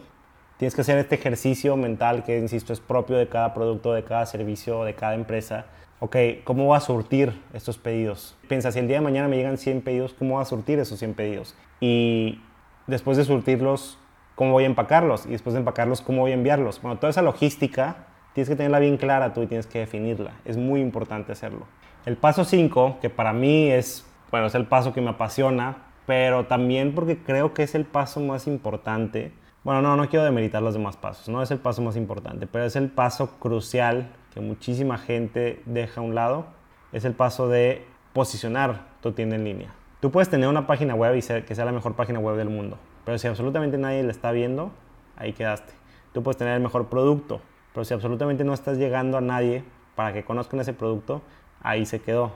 Tienes 0.57 0.75
que 0.75 0.81
hacer 0.81 0.99
este 0.99 1.15
ejercicio 1.15 1.77
mental 1.77 2.25
que, 2.25 2.37
insisto, 2.37 2.73
es 2.73 2.81
propio 2.81 3.17
de 3.17 3.29
cada 3.29 3.55
producto, 3.55 3.93
de 3.93 4.03
cada 4.03 4.27
servicio, 4.27 4.83
de 4.83 4.97
cada 4.97 5.15
empresa. 5.15 5.67
Ok, 6.01 6.17
¿cómo 6.43 6.65
voy 6.65 6.77
a 6.77 6.81
surtir 6.81 7.41
estos 7.55 7.79
pedidos? 7.79 8.37
Piensa, 8.49 8.73
si 8.73 8.81
el 8.81 8.89
día 8.89 8.97
de 8.97 9.03
mañana 9.03 9.29
me 9.29 9.37
llegan 9.37 9.57
100 9.57 9.83
pedidos, 9.83 10.13
¿cómo 10.13 10.35
voy 10.35 10.43
a 10.43 10.47
surtir 10.47 10.81
esos 10.81 10.99
100 10.99 11.15
pedidos? 11.15 11.55
Y 11.79 12.43
después 12.89 13.17
de 13.17 13.25
surtirlos, 13.25 13.97
¿cómo 14.35 14.51
voy 14.51 14.65
a 14.65 14.67
empacarlos? 14.67 15.25
Y 15.25 15.31
después 15.31 15.55
de 15.55 15.61
empacarlos, 15.61 16.01
¿cómo 16.01 16.23
voy 16.23 16.33
a 16.33 16.35
enviarlos? 16.35 16.83
Bueno, 16.83 16.99
toda 16.99 17.11
esa 17.11 17.23
logística 17.23 18.09
tienes 18.35 18.49
que 18.49 18.57
tenerla 18.57 18.79
bien 18.79 18.97
clara 18.97 19.33
tú 19.33 19.43
y 19.43 19.47
tienes 19.47 19.67
que 19.67 19.81
definirla. 19.81 20.33
Es 20.45 20.57
muy 20.57 20.81
importante 20.81 21.33
hacerlo. 21.33 21.67
El 22.07 22.17
paso 22.17 22.45
5, 22.45 22.99
que 23.01 23.11
para 23.11 23.33
mí 23.33 23.71
es, 23.71 24.07
bueno, 24.31 24.47
es 24.47 24.55
el 24.55 24.67
paso 24.67 24.93
que 24.93 25.01
me 25.01 25.11
apasiona, 25.11 25.77
pero 26.07 26.47
también 26.47 26.95
porque 26.95 27.19
creo 27.19 27.53
que 27.53 27.63
es 27.63 27.75
el 27.75 27.85
paso 27.85 28.21
más 28.21 28.47
importante. 28.47 29.33
Bueno, 29.63 29.83
no, 29.83 29.97
no 29.97 30.09
quiero 30.09 30.25
demeritar 30.25 30.63
los 30.63 30.75
demás 30.75 30.97
pasos, 30.97 31.29
no 31.29 31.43
es 31.43 31.51
el 31.51 31.59
paso 31.59 31.83
más 31.83 31.97
importante, 31.97 32.47
pero 32.47 32.65
es 32.65 32.77
el 32.77 32.89
paso 32.89 33.39
crucial 33.39 34.11
que 34.33 34.41
muchísima 34.41 34.97
gente 34.97 35.63
deja 35.67 36.01
a 36.01 36.05
un 36.05 36.15
lado. 36.15 36.47
Es 36.93 37.05
el 37.05 37.13
paso 37.13 37.49
de 37.49 37.85
posicionar 38.13 38.87
tu 39.01 39.13
tienda 39.13 39.37
en 39.37 39.45
línea. 39.45 39.75
Tú 40.01 40.11
puedes 40.11 40.31
tener 40.31 40.49
una 40.49 40.67
página 40.67 40.95
web 40.95 41.15
y 41.17 41.43
que 41.43 41.55
sea 41.55 41.65
la 41.65 41.73
mejor 41.73 41.95
página 41.95 42.19
web 42.19 42.37
del 42.37 42.49
mundo, 42.49 42.79
pero 43.05 43.19
si 43.19 43.29
absolutamente 43.29 43.77
nadie 43.77 44.03
la 44.03 44.11
está 44.11 44.33
viendo, 44.33 44.73
ahí 45.17 45.35
quedaste. 45.35 45.75
Tú 46.13 46.23
puedes 46.23 46.39
tener 46.39 46.55
el 46.55 46.63
mejor 46.63 46.89
producto, 46.89 47.43
pero 47.73 47.85
si 47.85 47.95
absolutamente 47.95 48.45
no 48.45 48.55
estás 48.55 48.79
llegando 48.79 49.19
a 49.19 49.21
nadie 49.21 49.65
para 49.95 50.13
que 50.13 50.25
conozcan 50.25 50.61
ese 50.61 50.73
producto, 50.73 51.23
ahí 51.63 51.87
se 51.87 52.01
quedó. 52.01 52.33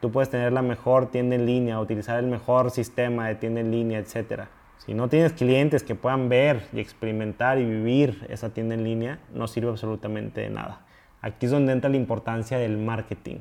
Tú 0.00 0.10
puedes 0.10 0.30
tener 0.30 0.52
la 0.52 0.62
mejor 0.62 1.10
tienda 1.10 1.36
en 1.36 1.46
línea, 1.46 1.80
utilizar 1.80 2.18
el 2.18 2.26
mejor 2.26 2.70
sistema 2.70 3.28
de 3.28 3.36
tienda 3.36 3.60
en 3.60 3.70
línea, 3.70 3.98
etc. 3.98 4.44
Si 4.78 4.94
no 4.94 5.08
tienes 5.08 5.32
clientes 5.32 5.82
que 5.82 5.94
puedan 5.94 6.28
ver 6.28 6.68
y 6.72 6.80
experimentar 6.80 7.58
y 7.58 7.64
vivir 7.64 8.26
esa 8.28 8.50
tienda 8.50 8.74
en 8.74 8.84
línea, 8.84 9.20
no 9.32 9.46
sirve 9.46 9.70
absolutamente 9.70 10.42
de 10.42 10.50
nada. 10.50 10.80
Aquí 11.22 11.46
es 11.46 11.52
donde 11.52 11.72
entra 11.72 11.88
la 11.88 11.96
importancia 11.96 12.58
del 12.58 12.76
marketing. 12.76 13.36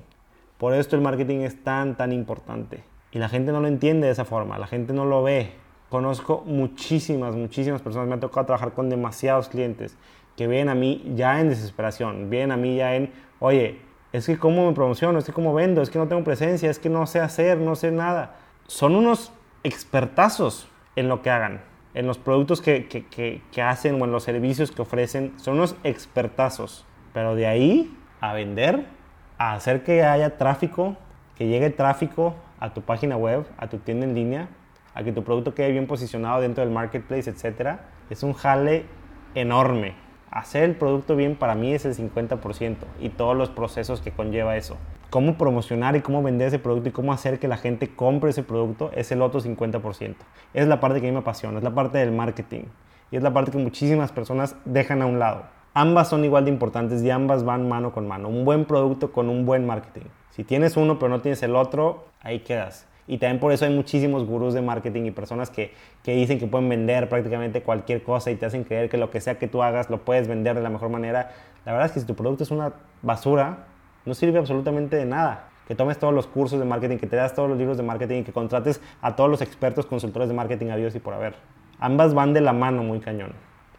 Por 0.58 0.74
esto 0.74 0.96
el 0.96 1.02
marketing 1.02 1.40
es 1.40 1.64
tan, 1.64 1.98
tan 1.98 2.14
importante. 2.14 2.84
Y 3.12 3.20
la 3.20 3.28
gente 3.28 3.52
no 3.52 3.60
lo 3.60 3.68
entiende 3.68 4.08
de 4.08 4.14
esa 4.14 4.26
forma, 4.26 4.58
la 4.58 4.68
gente 4.68 4.94
no 4.94 5.06
lo 5.06 5.22
ve 5.22 5.64
Conozco 5.94 6.44
muchísimas, 6.48 7.36
muchísimas 7.36 7.84
personas, 7.84 8.08
me 8.08 8.16
ha 8.16 8.20
tocado 8.20 8.48
trabajar 8.48 8.74
con 8.74 8.90
demasiados 8.90 9.48
clientes 9.48 9.96
que 10.36 10.48
vienen 10.48 10.70
a 10.70 10.76
mí 10.76 11.14
ya 11.16 11.40
en 11.40 11.50
desesperación, 11.50 12.30
vienen 12.30 12.52
a 12.52 12.58
mí 12.58 12.76
ya 12.78 12.96
en, 12.96 13.12
oye, 13.40 13.80
es 14.12 14.26
que 14.26 14.38
cómo 14.38 14.68
me 14.68 14.74
promociono, 14.74 15.20
es 15.20 15.26
que 15.26 15.34
cómo 15.34 15.54
vendo, 15.54 15.82
es 15.82 15.90
que 15.90 16.00
no 16.00 16.08
tengo 16.08 16.24
presencia, 16.24 16.70
es 16.70 16.80
que 16.80 16.90
no 16.90 17.06
sé 17.08 17.20
hacer, 17.20 17.58
no 17.58 17.76
sé 17.76 17.92
nada. 17.92 18.36
Son 18.68 18.96
unos 18.96 19.32
expertazos 19.64 20.68
en 20.96 21.10
lo 21.10 21.22
que 21.22 21.30
hagan, 21.30 21.62
en 21.94 22.08
los 22.08 22.18
productos 22.18 22.62
que, 22.62 22.88
que, 22.88 23.42
que, 23.52 23.62
hacen 23.62 24.00
o 24.02 24.06
en 24.06 24.12
los 24.12 24.24
servicios 24.24 24.72
que 24.72 24.82
ofrecen, 24.82 25.34
son 25.38 25.56
unos 25.56 25.76
expertazos. 25.84 26.86
Pero 27.14 27.36
de 27.36 27.48
ahí 27.48 27.98
a 28.22 28.34
vender, 28.34 28.86
a 29.38 29.54
hacer 29.54 29.84
que 29.84 30.04
haya 30.04 30.38
tráfico, 30.38 30.96
que 31.36 31.48
llegue 31.48 31.70
tráfico 31.72 32.36
a 32.60 32.74
tu 32.74 32.82
página 32.82 33.18
web, 33.18 33.46
a 33.58 33.68
tu 33.68 33.80
tienda 33.80 34.06
en 34.06 34.14
línea, 34.14 34.48
a 34.94 35.04
que 35.04 35.12
tu 35.12 35.24
producto 35.24 35.56
quede 35.56 35.72
bien 35.72 35.88
posicionado 35.88 36.42
dentro 36.42 36.64
del 36.64 36.72
marketplace, 36.72 37.30
etc. 37.30 37.80
Es 38.12 38.22
un 38.22 38.34
jale 38.34 38.86
enorme 39.34 39.96
hacer 40.34 40.64
el 40.64 40.76
producto 40.76 41.16
bien 41.16 41.36
para 41.36 41.54
mí 41.54 41.74
es 41.74 41.86
el 41.86 41.96
50% 41.96 42.78
y 43.00 43.10
todos 43.10 43.38
los 43.38 43.50
procesos 43.50 44.02
que 44.02 44.12
conlleva 44.12 44.58
eso. 44.58 44.78
Cómo 45.12 45.38
promocionar 45.38 45.96
y 45.96 46.02
cómo 46.02 46.24
vender 46.24 46.48
ese 46.48 46.58
producto 46.58 46.90
y 46.90 46.92
cómo 46.92 47.14
hacer 47.14 47.40
que 47.40 47.48
la 47.48 47.58
gente 47.58 47.96
compre 47.96 48.32
ese 48.32 48.42
producto 48.42 48.90
es 48.96 49.12
el 49.12 49.22
otro 49.22 49.40
50%. 49.40 50.16
Es 50.56 50.68
la 50.68 50.80
parte 50.80 51.00
que 51.00 51.08
a 51.08 51.10
mí 51.10 51.14
me 51.14 51.20
apasiona, 51.20 51.60
es 51.60 51.64
la 51.64 51.76
parte 51.76 52.00
del 52.00 52.12
marketing 52.12 52.64
y 53.12 53.18
es 53.18 53.22
la 53.22 53.32
parte 53.32 53.52
que 53.52 53.60
muchísimas 53.60 54.12
personas 54.12 54.56
dejan 54.66 55.04
a 55.04 55.06
un 55.06 55.20
lado. 55.20 55.44
Ambas 55.76 56.10
son 56.10 56.26
igual 56.26 56.46
de 56.46 56.52
importantes 56.52 57.04
y 57.04 57.12
ambas 57.12 57.44
van 57.44 57.70
mano 57.70 57.92
con 57.92 58.08
mano. 58.08 58.28
Un 58.28 58.44
buen 58.44 58.66
producto 58.66 59.12
con 59.12 59.30
un 59.30 59.46
buen 59.46 59.68
marketing. 59.68 60.08
Si 60.32 60.44
tienes 60.44 60.78
uno 60.78 60.98
pero 60.98 61.10
no 61.10 61.22
tienes 61.22 61.44
el 61.44 61.56
otro, 61.56 62.06
ahí 62.22 62.40
quedas. 62.40 62.88
Y 63.08 63.18
también 63.18 63.40
por 63.40 63.52
eso 63.52 63.66
hay 63.66 63.74
muchísimos 63.74 64.26
gurús 64.26 64.54
de 64.54 64.62
marketing 64.62 65.04
y 65.04 65.12
personas 65.12 65.50
que, 65.50 65.74
que, 66.04 66.16
dicen 66.16 66.40
que 66.40 66.48
pueden 66.48 66.70
vender 66.70 67.10
prácticamente 67.10 67.62
cualquier 67.62 68.04
cosa 68.04 68.32
y 68.32 68.36
te 68.36 68.46
hacen 68.46 68.64
creer 68.64 68.90
que 68.90 68.98
lo 68.98 69.12
que 69.12 69.20
sea 69.20 69.38
que 69.38 69.48
tú 69.48 69.62
hagas 69.62 69.90
lo 69.90 70.00
puedes 70.00 70.28
vender 70.28 70.56
de 70.56 70.62
la 70.62 70.70
mejor 70.70 70.90
manera. 70.90 71.32
La 71.66 71.74
verdad 71.74 71.88
es 71.88 71.92
que 71.94 72.00
si 72.00 72.06
tu 72.06 72.16
producto 72.16 72.44
es 72.44 72.52
una 72.52 72.74
basura, 73.02 73.66
no 74.06 74.14
sirve 74.14 74.40
absolutamente 74.40 74.96
de 74.96 75.06
nada. 75.06 75.50
Que 75.68 75.76
tomes 75.76 75.98
todos 75.98 76.14
los 76.14 76.28
cursos 76.28 76.60
de 76.60 76.66
marketing, 76.66 76.98
que 76.98 77.08
te 77.08 77.16
das 77.16 77.34
todos 77.34 77.50
los 77.50 77.58
libros 77.58 77.78
de 77.78 77.84
marketing 77.84 78.22
y 78.22 78.24
que 78.24 78.34
contrates 78.34 78.82
a 79.02 79.16
todos 79.16 79.30
los 79.30 79.42
expertos 79.42 79.86
consultores 79.86 80.28
de 80.28 80.36
marketing 80.36 80.68
a 80.68 80.76
Dios 80.76 80.96
y 80.96 81.00
por 81.00 81.14
haber. 81.14 81.36
Ambas 81.80 82.14
van 82.14 82.34
de 82.34 82.42
la 82.42 82.54
mano 82.54 82.84
muy 82.84 83.00
cañón 83.00 83.34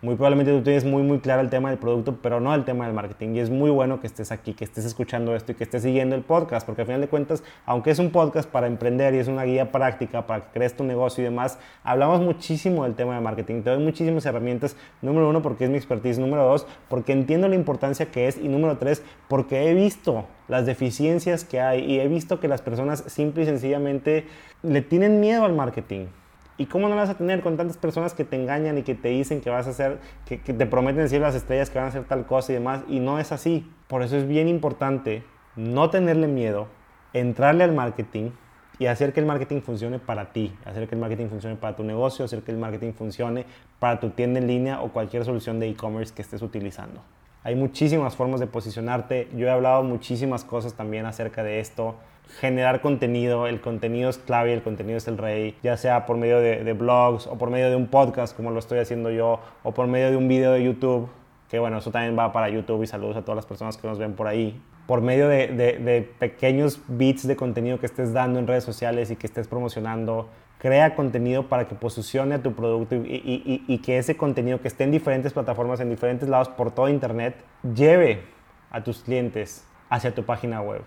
muy 0.04 0.16
probablemente 0.16 0.52
tú 0.52 0.62
tienes 0.62 0.84
muy, 0.84 1.02
muy 1.02 1.18
claro 1.18 1.40
el 1.40 1.48
tema 1.48 1.70
del 1.70 1.78
producto, 1.78 2.18
pero 2.20 2.38
no 2.38 2.54
el 2.54 2.66
tema 2.66 2.84
del 2.84 2.94
marketing. 2.94 3.36
Y 3.36 3.40
es 3.40 3.48
muy 3.48 3.70
bueno 3.70 4.00
que 4.00 4.06
estés 4.06 4.32
aquí, 4.32 4.52
que 4.52 4.62
estés 4.62 4.84
escuchando 4.84 5.34
esto 5.34 5.52
y 5.52 5.54
que 5.54 5.64
estés 5.64 5.82
siguiendo 5.82 6.14
el 6.14 6.20
podcast, 6.20 6.66
porque 6.66 6.82
al 6.82 6.86
final 6.86 7.00
de 7.00 7.08
cuentas, 7.08 7.42
aunque 7.64 7.90
es 7.90 7.98
un 7.98 8.10
podcast 8.10 8.46
para 8.46 8.66
emprender 8.66 9.14
y 9.14 9.18
es 9.18 9.28
una 9.28 9.44
guía 9.44 9.72
práctica 9.72 10.26
para 10.26 10.42
que 10.44 10.50
crees 10.52 10.76
tu 10.76 10.84
negocio 10.84 11.22
y 11.22 11.24
demás, 11.24 11.58
hablamos 11.82 12.20
muchísimo 12.20 12.84
del 12.84 12.94
tema 12.94 13.14
de 13.14 13.22
marketing. 13.22 13.62
Te 13.62 13.70
doy 13.70 13.82
muchísimas 13.82 14.26
herramientas. 14.26 14.76
Número 15.00 15.26
uno, 15.26 15.40
porque 15.40 15.64
es 15.64 15.70
mi 15.70 15.78
expertise. 15.78 16.18
Número 16.18 16.44
dos, 16.44 16.66
porque 16.90 17.12
entiendo 17.12 17.48
la 17.48 17.54
importancia 17.54 18.04
que 18.10 18.28
es. 18.28 18.36
Y 18.36 18.48
número 18.48 18.76
tres, 18.76 19.02
porque 19.26 19.70
he 19.70 19.74
visto 19.74 20.26
las 20.48 20.66
deficiencias 20.66 21.44
que 21.44 21.62
hay 21.62 21.82
y 21.82 22.00
he 22.00 22.08
visto 22.08 22.40
que 22.40 22.48
las 22.48 22.60
personas 22.60 23.04
simple 23.06 23.44
y 23.44 23.46
sencillamente 23.46 24.26
le 24.62 24.82
tienen 24.82 25.20
miedo 25.20 25.46
al 25.46 25.54
marketing. 25.54 26.08
¿Y 26.56 26.66
cómo 26.66 26.88
no 26.88 26.94
vas 26.94 27.10
a 27.10 27.16
tener 27.16 27.40
con 27.40 27.56
tantas 27.56 27.76
personas 27.76 28.14
que 28.14 28.24
te 28.24 28.36
engañan 28.36 28.78
y 28.78 28.82
que 28.82 28.94
te 28.94 29.08
dicen 29.08 29.40
que 29.40 29.50
vas 29.50 29.66
a 29.66 29.70
hacer, 29.70 29.98
que, 30.24 30.38
te 30.38 30.66
prometen 30.66 31.02
decir 31.02 31.20
las 31.20 31.34
estrellas 31.34 31.68
que 31.68 31.78
van 31.78 31.86
a 31.86 31.88
hacer 31.88 32.04
tal 32.04 32.26
cosa 32.26 32.52
y 32.52 32.54
demás? 32.54 32.82
Y 32.88 33.00
no 33.00 33.18
es 33.18 33.32
así. 33.32 33.68
Por 33.88 34.02
eso 34.02 34.16
es 34.16 34.28
bien 34.28 34.46
importante 34.46 35.24
no 35.56 35.90
tenerle 35.90 36.28
miedo, 36.28 36.68
entrarle 37.12 37.64
al 37.64 37.72
marketing 37.72 38.30
y 38.78 38.86
hacer 38.86 39.12
que 39.12 39.20
el 39.20 39.26
marketing 39.26 39.62
funcione 39.62 39.98
para 39.98 40.32
ti, 40.32 40.54
hacer 40.64 40.88
que 40.88 40.94
el 40.94 41.00
marketing 41.00 41.28
funcione 41.28 41.56
para 41.56 41.74
tu 41.74 41.82
negocio, 41.82 42.24
hacer 42.24 42.42
que 42.42 42.52
el 42.52 42.58
marketing 42.58 42.92
funcione 42.92 43.46
para 43.78 43.98
tu 43.98 44.10
tienda 44.10 44.38
en 44.38 44.46
línea 44.46 44.80
o 44.80 44.92
cualquier 44.92 45.24
solución 45.24 45.58
de 45.58 45.68
e-commerce 45.68 46.14
que 46.14 46.22
estés 46.22 46.42
utilizando. 46.42 47.02
Hay 47.42 47.56
muchísimas 47.56 48.16
formas 48.16 48.40
de 48.40 48.46
posicionarte. 48.46 49.28
Yo 49.36 49.46
he 49.46 49.50
hablado 49.50 49.82
muchísimas 49.82 50.44
cosas 50.44 50.74
también 50.74 51.04
acerca 51.04 51.42
de 51.42 51.60
esto 51.60 51.96
generar 52.28 52.80
contenido. 52.80 53.46
El 53.46 53.60
contenido 53.60 54.10
es 54.10 54.18
clave, 54.18 54.52
el 54.52 54.62
contenido 54.62 54.98
es 54.98 55.08
el 55.08 55.18
rey, 55.18 55.56
ya 55.62 55.76
sea 55.76 56.06
por 56.06 56.16
medio 56.16 56.40
de, 56.40 56.72
blogs 56.72 57.26
o 57.26 57.36
por 57.38 57.50
medio 57.50 57.70
de 57.70 57.76
un 57.76 57.86
podcast 57.86 58.36
como 58.36 58.50
lo 58.50 58.58
estoy 58.58 58.78
haciendo 58.78 59.10
yo 59.10 59.40
o 59.62 59.72
por 59.72 59.86
medio 59.86 60.10
de 60.10 60.16
un 60.16 60.28
video 60.28 60.52
de 60.52 60.64
YouTube, 60.64 61.08
que 61.48 61.58
bueno, 61.58 61.78
eso 61.78 61.90
también 61.90 62.18
va 62.18 62.32
para 62.32 62.48
YouTube 62.48 62.82
y 62.82 62.86
saludos 62.86 63.16
a 63.16 63.22
todas 63.22 63.36
las 63.36 63.46
personas 63.46 63.76
que 63.76 63.86
nos 63.86 63.98
ven 63.98 64.14
por 64.14 64.26
ahí. 64.26 64.60
Por 64.86 65.00
medio 65.00 65.28
de, 65.28 66.12
pequeños 66.18 66.78
bits 66.88 67.26
de 67.26 67.36
contenido 67.36 67.80
que 67.80 67.86
estés 67.86 68.12
dando 68.12 68.38
en 68.38 68.46
redes 68.46 68.64
sociales 68.64 69.10
y 69.10 69.16
que 69.16 69.26
estés 69.26 69.48
promocionando, 69.48 70.28
crea 70.58 70.94
contenido 70.94 71.48
para 71.48 71.66
que 71.66 71.74
posicione 71.74 72.34
a 72.34 72.42
tu 72.42 72.52
producto 72.52 72.96
y, 72.96 73.78
que 73.82 73.96
ese 73.96 74.16
contenido 74.16 74.60
que 74.60 74.68
esté 74.68 74.84
en 74.84 74.90
diferentes 74.90 75.32
plataformas, 75.32 75.80
en 75.80 75.88
diferentes 75.88 76.28
lados 76.28 76.50
por 76.50 76.70
todo 76.70 76.90
Internet, 76.90 77.36
lleve 77.74 78.24
a 78.70 78.82
tus 78.82 79.02
clientes 79.02 79.66
hacia 79.88 80.14
tu 80.14 80.24
página 80.24 80.60
web 80.60 80.82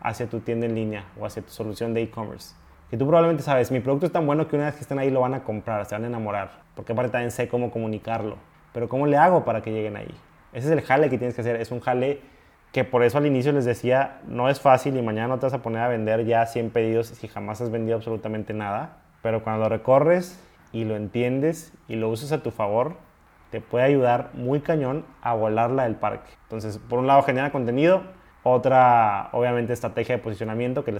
hacia 0.00 0.26
tu 0.26 0.40
tienda 0.40 0.66
en 0.66 0.74
línea 0.74 1.04
o 1.18 1.26
hacia 1.26 1.42
tu 1.42 1.50
solución 1.50 1.94
de 1.94 2.02
e-commerce. 2.02 2.54
Que 2.90 2.96
tú 2.96 3.06
probablemente 3.06 3.42
sabes, 3.42 3.70
mi 3.70 3.80
producto 3.80 4.06
es 4.06 4.12
tan 4.12 4.26
bueno 4.26 4.48
que 4.48 4.56
una 4.56 4.66
vez 4.66 4.74
que 4.74 4.80
estén 4.80 4.98
ahí 4.98 5.10
lo 5.10 5.20
van 5.20 5.34
a 5.34 5.44
comprar, 5.44 5.86
se 5.86 5.94
van 5.94 6.04
a 6.04 6.06
enamorar, 6.08 6.50
porque 6.74 6.92
aparte 6.92 7.12
también 7.12 7.30
sé 7.30 7.48
cómo 7.48 7.70
comunicarlo. 7.70 8.36
Pero 8.72 8.88
¿cómo 8.88 9.06
le 9.06 9.16
hago 9.16 9.44
para 9.44 9.62
que 9.62 9.70
lleguen 9.70 9.96
ahí? 9.96 10.14
Ese 10.52 10.66
es 10.66 10.72
el 10.72 10.82
jale 10.82 11.08
que 11.08 11.18
tienes 11.18 11.34
que 11.34 11.42
hacer, 11.42 11.56
es 11.56 11.70
un 11.70 11.80
jale 11.80 12.20
que 12.72 12.84
por 12.84 13.02
eso 13.02 13.18
al 13.18 13.26
inicio 13.26 13.52
les 13.52 13.64
decía, 13.64 14.20
no 14.26 14.48
es 14.48 14.60
fácil 14.60 14.96
y 14.96 15.02
mañana 15.02 15.28
no 15.28 15.38
te 15.38 15.46
vas 15.46 15.54
a 15.54 15.62
poner 15.62 15.82
a 15.82 15.88
vender 15.88 16.24
ya 16.24 16.46
100 16.46 16.70
pedidos 16.70 17.08
si 17.08 17.28
jamás 17.28 17.60
has 17.60 17.70
vendido 17.70 17.96
absolutamente 17.96 18.54
nada, 18.54 18.98
pero 19.22 19.42
cuando 19.42 19.64
lo 19.64 19.68
recorres 19.68 20.40
y 20.72 20.84
lo 20.84 20.96
entiendes 20.96 21.72
y 21.88 21.96
lo 21.96 22.08
usas 22.08 22.32
a 22.32 22.42
tu 22.42 22.50
favor, 22.50 22.94
te 23.50 23.60
puede 23.60 23.84
ayudar 23.84 24.30
muy 24.34 24.60
cañón 24.60 25.04
a 25.22 25.34
volarla 25.34 25.84
del 25.84 25.96
parque. 25.96 26.30
Entonces, 26.44 26.78
por 26.78 27.00
un 27.00 27.08
lado 27.08 27.22
genera 27.22 27.50
contenido, 27.50 28.02
otra, 28.42 29.28
obviamente, 29.32 29.72
estrategia 29.72 30.16
de 30.16 30.22
posicionamiento 30.22 30.82
que, 30.84 30.96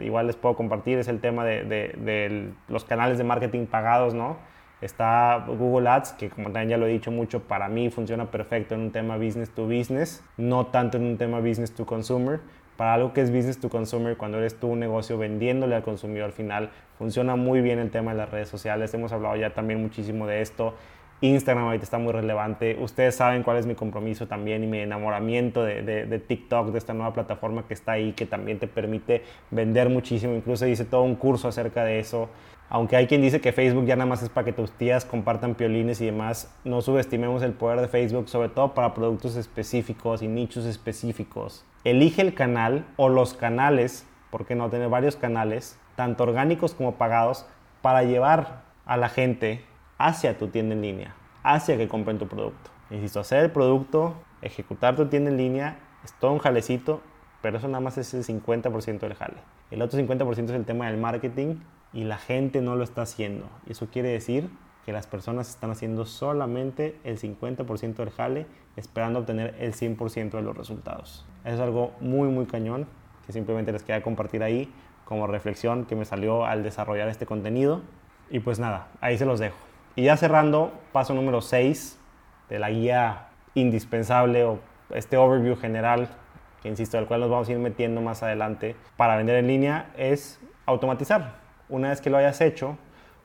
igual 0.00 0.26
les 0.26 0.36
puedo 0.36 0.54
compartir 0.54 0.98
es 0.98 1.08
el 1.08 1.20
tema 1.20 1.44
de, 1.44 2.52
los 2.68 2.84
canales 2.84 3.16
de 3.16 3.24
marketing 3.24 3.66
pagados, 3.66 4.14
¿no? 4.14 4.36
Está 4.80 5.44
Google 5.48 5.88
Ads, 5.88 6.12
que 6.12 6.28
como 6.28 6.50
también 6.50 6.68
ya 6.68 6.76
lo 6.76 6.86
he 6.86 6.90
dicho 6.90 7.10
mucho, 7.10 7.42
para 7.42 7.68
mí 7.68 7.90
funciona 7.90 8.30
perfecto 8.30 8.74
en 8.74 8.82
un 8.82 8.92
tema 8.92 9.16
business 9.16 9.50
to 9.50 9.64
business, 9.64 10.22
no 10.36 10.66
tanto 10.66 10.98
en 10.98 11.04
un 11.04 11.16
tema 11.16 11.40
business 11.40 11.74
to 11.74 11.84
consumer. 11.84 12.40
Para 12.76 12.94
algo 12.94 13.12
que 13.12 13.22
es 13.22 13.32
business 13.32 13.58
to 13.58 13.70
consumer, 13.70 14.16
cuando 14.16 14.38
eres 14.38 14.60
tú 14.60 14.68
un 14.68 14.78
negocio 14.78 15.18
vendiéndole 15.18 15.74
al 15.74 15.82
consumidor 15.82 16.26
al 16.26 16.32
final, 16.32 16.70
funciona 16.96 17.34
muy 17.34 17.60
bien 17.60 17.80
el 17.80 17.90
tema 17.90 18.12
de 18.12 18.18
las 18.18 18.30
redes 18.30 18.48
sociales. 18.48 18.94
Hemos 18.94 19.10
hablado 19.10 19.34
ya 19.34 19.50
también 19.50 19.82
muchísimo 19.82 20.28
de 20.28 20.42
esto. 20.42 20.74
Instagram 21.20 21.64
ahorita 21.64 21.84
está 21.84 21.98
muy 21.98 22.12
relevante. 22.12 22.76
Ustedes 22.80 23.16
saben 23.16 23.42
cuál 23.42 23.56
es 23.56 23.66
mi 23.66 23.74
compromiso 23.74 24.28
también 24.28 24.62
y 24.62 24.66
mi 24.66 24.78
enamoramiento 24.78 25.64
de, 25.64 26.22
TikTok, 26.26 26.70
de 26.70 26.78
esta 26.78 26.94
nueva 26.94 27.12
plataforma 27.12 27.66
que 27.66 27.74
está 27.74 27.92
ahí, 27.92 28.12
que 28.12 28.26
también 28.26 28.58
te 28.58 28.68
permite 28.68 29.24
vender 29.50 29.88
muchísimo. 29.88 30.34
Incluso 30.34 30.66
hice 30.66 30.84
todo 30.84 31.02
un 31.02 31.16
curso 31.16 31.48
acerca 31.48 31.84
de 31.84 31.98
eso. 31.98 32.28
Aunque 32.70 32.96
hay 32.96 33.06
quien 33.06 33.22
dice 33.22 33.40
que 33.40 33.52
Facebook 33.52 33.86
ya 33.86 33.96
nada 33.96 34.08
más 34.08 34.22
es 34.22 34.28
para 34.28 34.44
que 34.44 34.52
tus 34.52 34.70
tías 34.72 35.04
compartan 35.04 35.54
piolines 35.54 36.00
y 36.02 36.06
demás, 36.06 36.54
no 36.64 36.82
subestimemos 36.82 37.42
el 37.42 37.52
poder 37.52 37.80
de 37.80 37.88
Facebook, 37.88 38.28
sobre 38.28 38.50
todo 38.50 38.74
para 38.74 38.94
productos 38.94 39.36
específicos 39.36 40.22
y 40.22 40.28
nichos 40.28 40.66
específicos. 40.66 41.64
Elige 41.84 42.20
el 42.20 42.34
canal 42.34 42.84
o 42.96 43.08
los 43.08 43.32
canales, 43.32 44.06
porque 44.30 44.54
no 44.54 44.68
tener 44.68 44.90
varios 44.90 45.16
canales, 45.16 45.78
tanto 45.96 46.24
orgánicos 46.24 46.74
como 46.74 46.96
pagados, 46.96 47.46
para 47.80 48.02
llevar 48.02 48.62
a 48.84 48.98
la 48.98 49.08
gente 49.08 49.64
hacia 49.98 50.38
tu 50.38 50.48
tienda 50.48 50.74
en 50.74 50.82
línea, 50.82 51.14
hacia 51.42 51.76
que 51.76 51.88
compren 51.88 52.18
tu 52.18 52.26
producto. 52.26 52.70
Insisto, 52.90 53.20
hacer 53.20 53.44
el 53.44 53.50
producto, 53.50 54.14
ejecutar 54.40 54.96
tu 54.96 55.06
tienda 55.06 55.30
en 55.30 55.36
línea, 55.36 55.78
es 56.04 56.12
todo 56.14 56.32
un 56.32 56.38
jalecito, 56.38 57.02
pero 57.42 57.58
eso 57.58 57.68
nada 57.68 57.80
más 57.80 57.98
es 57.98 58.14
el 58.14 58.24
50% 58.24 59.00
del 59.00 59.14
jale. 59.14 59.36
El 59.70 59.82
otro 59.82 60.00
50% 60.00 60.44
es 60.44 60.50
el 60.50 60.64
tema 60.64 60.86
del 60.86 60.96
marketing 60.96 61.56
y 61.92 62.04
la 62.04 62.18
gente 62.18 62.62
no 62.62 62.76
lo 62.76 62.84
está 62.84 63.02
haciendo. 63.02 63.46
Eso 63.66 63.88
quiere 63.90 64.08
decir 64.08 64.48
que 64.86 64.92
las 64.92 65.06
personas 65.06 65.50
están 65.50 65.70
haciendo 65.70 66.06
solamente 66.06 66.98
el 67.04 67.18
50% 67.18 67.96
del 67.96 68.10
jale, 68.10 68.46
esperando 68.76 69.18
obtener 69.18 69.54
el 69.58 69.74
100% 69.74 70.30
de 70.30 70.42
los 70.42 70.56
resultados. 70.56 71.26
Eso 71.44 71.54
es 71.56 71.60
algo 71.60 71.92
muy, 72.00 72.28
muy 72.28 72.46
cañón 72.46 72.86
que 73.26 73.32
simplemente 73.32 73.72
les 73.72 73.82
quería 73.82 74.02
compartir 74.02 74.42
ahí 74.42 74.72
como 75.04 75.26
reflexión 75.26 75.84
que 75.84 75.94
me 75.94 76.06
salió 76.06 76.46
al 76.46 76.62
desarrollar 76.62 77.08
este 77.08 77.26
contenido. 77.26 77.82
Y 78.30 78.40
pues 78.40 78.58
nada, 78.58 78.88
ahí 79.02 79.18
se 79.18 79.26
los 79.26 79.38
dejo. 79.38 79.67
Y 79.98 80.04
ya 80.04 80.16
cerrando, 80.16 80.70
paso 80.92 81.12
número 81.12 81.40
6 81.40 81.98
de 82.48 82.60
la 82.60 82.70
guía 82.70 83.30
indispensable 83.54 84.44
o 84.44 84.60
este 84.94 85.16
overview 85.16 85.56
general, 85.56 86.08
que 86.62 86.68
insisto, 86.68 86.98
del 86.98 87.06
cual 87.06 87.18
nos 87.18 87.30
vamos 87.30 87.48
a 87.48 87.50
ir 87.50 87.58
metiendo 87.58 88.00
más 88.00 88.22
adelante 88.22 88.76
para 88.96 89.16
vender 89.16 89.34
en 89.34 89.48
línea, 89.48 89.90
es 89.96 90.38
automatizar. 90.66 91.40
Una 91.68 91.88
vez 91.88 92.00
que 92.00 92.10
lo 92.10 92.16
hayas 92.16 92.40
hecho, 92.40 92.78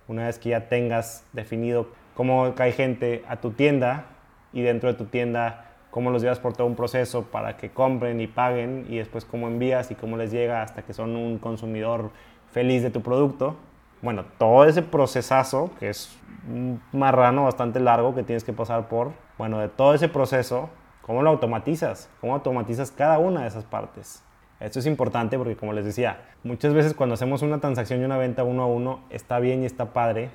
una 0.08 0.26
vez 0.26 0.40
que 0.40 0.50
ya 0.50 0.68
tengas 0.68 1.28
definido 1.32 1.90
cómo 2.16 2.56
cae 2.56 2.72
gente 2.72 3.24
a 3.28 3.36
tu 3.36 3.52
tienda 3.52 4.06
y 4.52 4.64
dentro 4.64 4.92
de 4.92 4.98
tu 4.98 5.06
tienda 5.06 5.76
cómo 5.92 6.10
los 6.10 6.24
llevas 6.24 6.40
por 6.40 6.54
todo 6.54 6.66
un 6.66 6.76
proceso 6.76 7.26
para 7.26 7.56
que 7.56 7.70
compren 7.70 8.20
y 8.20 8.26
paguen 8.26 8.88
y 8.90 8.98
después 8.98 9.26
cómo 9.26 9.48
envías 9.48 9.92
y 9.92 9.96
cómo 9.96 10.18
les 10.18 10.32
llega 10.32 10.64
hasta 10.64 10.82
que 10.82 10.94
son 10.94 11.16
un 11.16 11.38
consumidor 11.38 12.10
feliz 12.52 12.82
de 12.82 12.90
tu 12.90 13.04
producto, 13.04 13.58
Bueno, 14.04 14.26
todo 14.38 14.66
ese 14.66 14.82
procesazo, 14.82 15.72
que 15.80 15.90
es 15.90 16.14
un 16.46 16.82
marrano 16.92 17.46
bastante 17.46 17.80
largo 17.80 18.14
que 18.14 18.22
tienes 18.22 18.44
que 18.44 18.52
pasar 18.52 18.90
por, 18.90 19.14
bueno, 19.38 19.60
de 19.60 19.70
todo 19.70 19.94
ese 19.94 20.10
proceso, 20.10 20.70
¿cómo 21.04 21.24
lo 21.24 21.30
automatizas? 21.30 22.10
¿Cómo 22.20 22.34
automatizas 22.34 22.92
cada 22.92 23.18
una 23.18 23.44
de 23.44 23.48
esas 23.48 23.64
partes? 23.64 24.22
Esto 24.60 24.80
es 24.80 24.88
importante 24.88 25.38
porque, 25.38 25.56
como 25.56 25.72
les 25.72 25.86
decía, 25.86 26.20
muchas 26.44 26.74
veces 26.74 26.94
cuando 26.94 27.14
hacemos 27.14 27.44
una 27.44 27.62
transacción 27.62 28.02
y 28.02 28.04
una 28.04 28.18
venta 28.18 28.44
uno 28.44 28.64
a 28.64 28.66
uno, 28.66 29.00
está 29.10 29.40
bien 29.40 29.64
y 29.64 29.66
está 29.66 29.94
padre, 29.94 30.32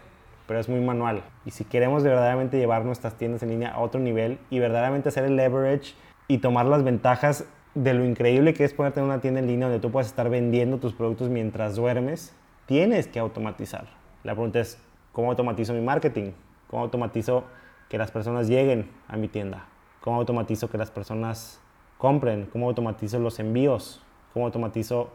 pero 0.46 0.58
es 0.58 0.70
muy 0.70 0.80
manual. 0.80 1.22
Y 1.44 1.50
si 1.50 1.64
queremos 1.64 2.02
de 2.02 2.08
verdaderamente 2.08 2.56
llevar 2.56 2.86
nuestras 2.86 3.18
tiendas 3.18 3.42
en 3.42 3.50
línea 3.50 3.72
a 3.72 3.80
otro 3.80 4.00
nivel 4.00 4.38
y 4.48 4.60
verdaderamente 4.60 5.10
hacer 5.10 5.24
el 5.24 5.36
leverage 5.36 5.92
y 6.26 6.38
tomar 6.38 6.64
las 6.64 6.84
ventajas 6.84 7.44
de 7.74 7.92
lo 7.92 8.06
increíble 8.06 8.54
que 8.54 8.64
es 8.64 8.72
ponerte 8.72 9.00
en 9.00 9.06
una 9.06 9.20
tienda 9.20 9.40
en 9.40 9.46
línea 9.46 9.68
donde 9.68 9.80
tú 9.80 9.90
puedes 9.90 10.06
estar 10.06 10.30
vendiendo 10.30 10.78
tus 10.78 10.94
productos 10.94 11.28
mientras 11.28 11.76
duermes, 11.76 12.34
tienes 12.68 13.08
que 13.08 13.18
automatizar. 13.18 13.86
La 14.24 14.34
pregunta 14.34 14.60
es, 14.60 14.78
¿cómo 15.12 15.30
automatizo 15.30 15.72
mi 15.72 15.80
marketing? 15.80 16.32
¿Cómo 16.68 16.82
automatizo 16.82 17.44
que 17.88 17.96
las 17.96 18.10
personas 18.10 18.46
lleguen 18.46 18.90
a 19.08 19.16
mi 19.16 19.26
tienda? 19.26 19.64
¿Cómo 20.02 20.18
automatizo 20.18 20.68
que 20.68 20.76
las 20.76 20.90
personas 20.90 21.62
compren? 21.96 22.44
¿Cómo 22.52 22.68
automatizo 22.68 23.18
los 23.20 23.38
envíos? 23.38 24.02
¿Cómo 24.34 24.44
automatizo 24.44 25.08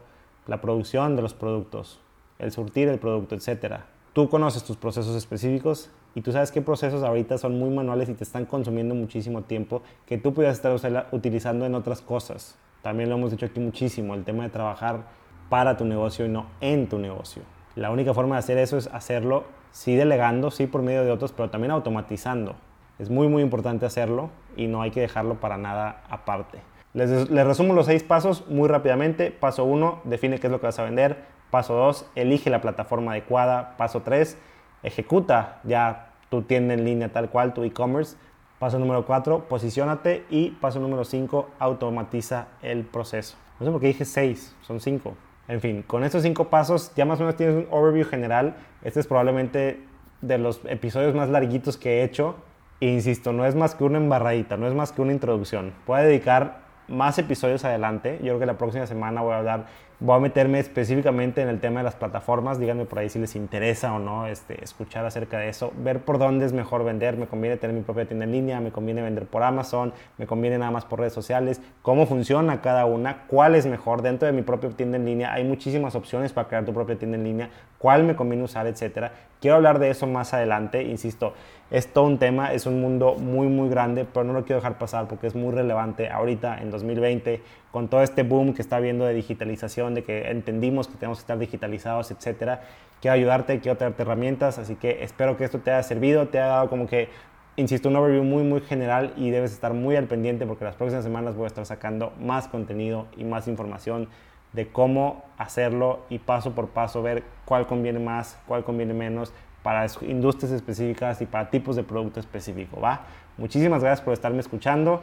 la 0.48 0.60
producción 0.60 1.14
de 1.14 1.22
los 1.22 1.32
productos? 1.32 2.00
El 2.40 2.50
surtir 2.50 2.88
el 2.88 2.98
producto, 2.98 3.36
etcétera. 3.36 3.86
Tú 4.14 4.28
conoces 4.28 4.64
tus 4.64 4.76
procesos 4.76 5.14
específicos 5.14 5.92
y 6.16 6.22
tú 6.22 6.32
sabes 6.32 6.50
qué 6.50 6.60
procesos 6.60 7.04
ahorita 7.04 7.38
son 7.38 7.56
muy 7.56 7.70
manuales 7.70 8.08
y 8.08 8.14
te 8.14 8.24
están 8.24 8.46
consumiendo 8.46 8.96
muchísimo 8.96 9.42
tiempo 9.42 9.80
que 10.06 10.18
tú 10.18 10.34
pudieras 10.34 10.56
estar 10.56 11.06
utilizando 11.12 11.66
en 11.66 11.76
otras 11.76 12.00
cosas. 12.00 12.56
También 12.82 13.10
lo 13.10 13.14
hemos 13.14 13.30
dicho 13.30 13.46
aquí 13.46 13.60
muchísimo, 13.60 14.14
el 14.14 14.24
tema 14.24 14.42
de 14.42 14.50
trabajar 14.50 15.04
para 15.48 15.76
tu 15.76 15.84
negocio 15.84 16.26
y 16.26 16.28
no 16.28 16.46
en 16.60 16.88
tu 16.88 16.98
negocio. 16.98 17.42
La 17.76 17.90
única 17.90 18.14
forma 18.14 18.36
de 18.36 18.40
hacer 18.40 18.58
eso 18.58 18.76
es 18.76 18.88
hacerlo, 18.88 19.44
sí 19.72 19.96
delegando, 19.96 20.50
sí 20.50 20.66
por 20.66 20.82
medio 20.82 21.04
de 21.04 21.10
otros, 21.10 21.32
pero 21.32 21.50
también 21.50 21.72
automatizando. 21.72 22.54
Es 22.98 23.10
muy, 23.10 23.26
muy 23.28 23.42
importante 23.42 23.86
hacerlo 23.86 24.30
y 24.56 24.68
no 24.68 24.82
hay 24.82 24.90
que 24.92 25.00
dejarlo 25.00 25.40
para 25.40 25.56
nada 25.56 26.02
aparte. 26.08 26.60
Les, 26.92 27.28
les 27.28 27.46
resumo 27.46 27.74
los 27.74 27.86
seis 27.86 28.04
pasos 28.04 28.46
muy 28.48 28.68
rápidamente. 28.68 29.32
Paso 29.32 29.64
uno, 29.64 30.00
define 30.04 30.38
qué 30.38 30.46
es 30.46 30.50
lo 30.52 30.60
que 30.60 30.66
vas 30.66 30.78
a 30.78 30.84
vender. 30.84 31.24
Paso 31.50 31.74
dos, 31.74 32.06
elige 32.14 32.50
la 32.50 32.60
plataforma 32.60 33.12
adecuada. 33.12 33.76
Paso 33.76 34.02
tres, 34.02 34.38
ejecuta 34.84 35.60
ya 35.64 36.12
tu 36.30 36.42
tienda 36.42 36.74
en 36.74 36.84
línea 36.84 37.12
tal 37.12 37.30
cual, 37.30 37.52
tu 37.52 37.64
e-commerce. 37.64 38.16
Paso 38.60 38.78
número 38.78 39.04
4, 39.04 39.48
posicionate. 39.48 40.24
Y 40.30 40.50
paso 40.52 40.78
número 40.78 41.04
5, 41.04 41.50
automatiza 41.58 42.46
el 42.62 42.84
proceso. 42.84 43.36
No 43.58 43.66
sé 43.66 43.72
por 43.72 43.80
qué 43.80 43.88
dije 43.88 44.04
6, 44.04 44.56
son 44.62 44.80
5. 44.80 45.14
En 45.48 45.60
fin, 45.60 45.82
con 45.86 46.04
estos 46.04 46.22
5 46.22 46.48
pasos 46.48 46.92
ya 46.96 47.04
más 47.04 47.18
o 47.20 47.22
menos 47.22 47.36
tienes 47.36 47.56
un 47.56 47.66
overview 47.70 48.06
general. 48.06 48.56
Este 48.82 49.00
es 49.00 49.06
probablemente 49.06 49.80
de 50.22 50.38
los 50.38 50.60
episodios 50.64 51.14
más 51.14 51.28
larguitos 51.28 51.76
que 51.76 52.00
he 52.00 52.04
hecho. 52.04 52.36
E 52.80 52.88
insisto, 52.88 53.32
no 53.32 53.46
es 53.46 53.54
más 53.54 53.74
que 53.74 53.84
una 53.84 53.98
embarradita, 53.98 54.56
no 54.56 54.66
es 54.66 54.74
más 54.74 54.92
que 54.92 55.02
una 55.02 55.12
introducción. 55.12 55.72
Puedo 55.86 56.02
dedicar 56.02 56.64
más 56.88 57.18
episodios 57.18 57.64
adelante. 57.64 58.18
Yo 58.18 58.26
creo 58.26 58.40
que 58.40 58.46
la 58.46 58.58
próxima 58.58 58.86
semana 58.86 59.22
voy 59.22 59.32
a 59.32 59.38
hablar 59.38 59.66
Voy 60.04 60.16
a 60.16 60.20
meterme 60.20 60.58
específicamente 60.58 61.40
en 61.40 61.48
el 61.48 61.60
tema 61.60 61.80
de 61.80 61.84
las 61.84 61.94
plataformas. 61.94 62.58
Díganme 62.58 62.84
por 62.84 62.98
ahí 62.98 63.08
si 63.08 63.18
les 63.18 63.34
interesa 63.36 63.94
o 63.94 63.98
no 63.98 64.26
este, 64.26 64.62
escuchar 64.62 65.06
acerca 65.06 65.38
de 65.38 65.48
eso. 65.48 65.72
Ver 65.78 66.00
por 66.00 66.18
dónde 66.18 66.44
es 66.44 66.52
mejor 66.52 66.84
vender. 66.84 67.16
Me 67.16 67.26
conviene 67.26 67.56
tener 67.56 67.74
mi 67.74 67.80
propia 67.80 68.04
tienda 68.04 68.26
en 68.26 68.32
línea. 68.32 68.60
Me 68.60 68.70
conviene 68.70 69.00
vender 69.00 69.24
por 69.24 69.42
Amazon. 69.42 69.94
Me 70.18 70.26
conviene 70.26 70.58
nada 70.58 70.70
más 70.70 70.84
por 70.84 70.98
redes 70.98 71.14
sociales. 71.14 71.62
Cómo 71.80 72.04
funciona 72.04 72.60
cada 72.60 72.84
una. 72.84 73.22
Cuál 73.28 73.54
es 73.54 73.64
mejor. 73.64 74.02
Dentro 74.02 74.26
de 74.26 74.34
mi 74.34 74.42
propia 74.42 74.68
tienda 74.68 74.98
en 74.98 75.06
línea 75.06 75.32
hay 75.32 75.44
muchísimas 75.44 75.94
opciones 75.94 76.34
para 76.34 76.48
crear 76.48 76.66
tu 76.66 76.74
propia 76.74 76.98
tienda 76.98 77.16
en 77.16 77.24
línea. 77.24 77.48
Cuál 77.78 78.04
me 78.04 78.14
conviene 78.14 78.44
usar, 78.44 78.66
etcétera. 78.66 79.10
Quiero 79.40 79.56
hablar 79.56 79.78
de 79.78 79.88
eso 79.88 80.06
más 80.06 80.34
adelante. 80.34 80.82
Insisto, 80.82 81.32
es 81.70 81.90
todo 81.90 82.04
un 82.04 82.18
tema. 82.18 82.52
Es 82.52 82.66
un 82.66 82.78
mundo 82.78 83.14
muy, 83.14 83.46
muy 83.46 83.70
grande. 83.70 84.04
Pero 84.04 84.24
no 84.24 84.34
lo 84.34 84.44
quiero 84.44 84.60
dejar 84.60 84.76
pasar 84.76 85.08
porque 85.08 85.28
es 85.28 85.34
muy 85.34 85.54
relevante 85.54 86.10
ahorita 86.10 86.58
en 86.58 86.70
2020 86.70 87.63
con 87.74 87.88
todo 87.88 88.04
este 88.04 88.22
boom 88.22 88.54
que 88.54 88.62
está 88.62 88.76
habiendo 88.76 89.04
de 89.04 89.14
digitalización, 89.14 89.94
de 89.94 90.04
que 90.04 90.30
entendimos 90.30 90.86
que 90.86 90.94
tenemos 90.94 91.18
que 91.18 91.22
estar 91.22 91.40
digitalizados, 91.40 92.12
etcétera. 92.12 92.62
Quiero 93.00 93.16
ayudarte, 93.16 93.58
quiero 93.58 93.76
traerte 93.76 94.02
herramientas, 94.02 94.60
así 94.60 94.76
que 94.76 95.02
espero 95.02 95.36
que 95.36 95.42
esto 95.42 95.58
te 95.58 95.72
haya 95.72 95.82
servido, 95.82 96.28
te 96.28 96.38
haya 96.38 96.52
dado 96.52 96.70
como 96.70 96.86
que, 96.86 97.08
insisto, 97.56 97.88
un 97.88 97.96
overview 97.96 98.22
muy, 98.22 98.44
muy 98.44 98.60
general 98.60 99.12
y 99.16 99.30
debes 99.30 99.50
estar 99.50 99.74
muy 99.74 99.96
al 99.96 100.04
pendiente 100.04 100.46
porque 100.46 100.64
las 100.64 100.76
próximas 100.76 101.02
semanas 101.02 101.34
voy 101.34 101.46
a 101.46 101.48
estar 101.48 101.66
sacando 101.66 102.12
más 102.20 102.46
contenido 102.46 103.06
y 103.16 103.24
más 103.24 103.48
información 103.48 104.08
de 104.52 104.68
cómo 104.68 105.24
hacerlo 105.36 106.04
y 106.10 106.20
paso 106.20 106.52
por 106.52 106.68
paso 106.68 107.02
ver 107.02 107.24
cuál 107.44 107.66
conviene 107.66 107.98
más, 107.98 108.38
cuál 108.46 108.62
conviene 108.62 108.94
menos 108.94 109.32
para 109.64 109.84
industrias 110.02 110.52
específicas 110.52 111.20
y 111.22 111.26
para 111.26 111.50
tipos 111.50 111.74
de 111.74 111.82
producto 111.82 112.20
específico, 112.20 112.80
¿va? 112.80 113.00
Muchísimas 113.36 113.82
gracias 113.82 114.04
por 114.04 114.12
estarme 114.12 114.38
escuchando. 114.38 115.02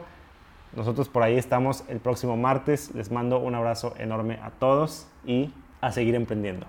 Nosotros 0.74 1.08
por 1.08 1.22
ahí 1.22 1.36
estamos 1.36 1.84
el 1.88 2.00
próximo 2.00 2.36
martes. 2.36 2.94
Les 2.94 3.10
mando 3.10 3.38
un 3.38 3.54
abrazo 3.54 3.94
enorme 3.98 4.38
a 4.42 4.50
todos 4.50 5.06
y 5.24 5.52
a 5.80 5.92
seguir 5.92 6.14
emprendiendo. 6.14 6.66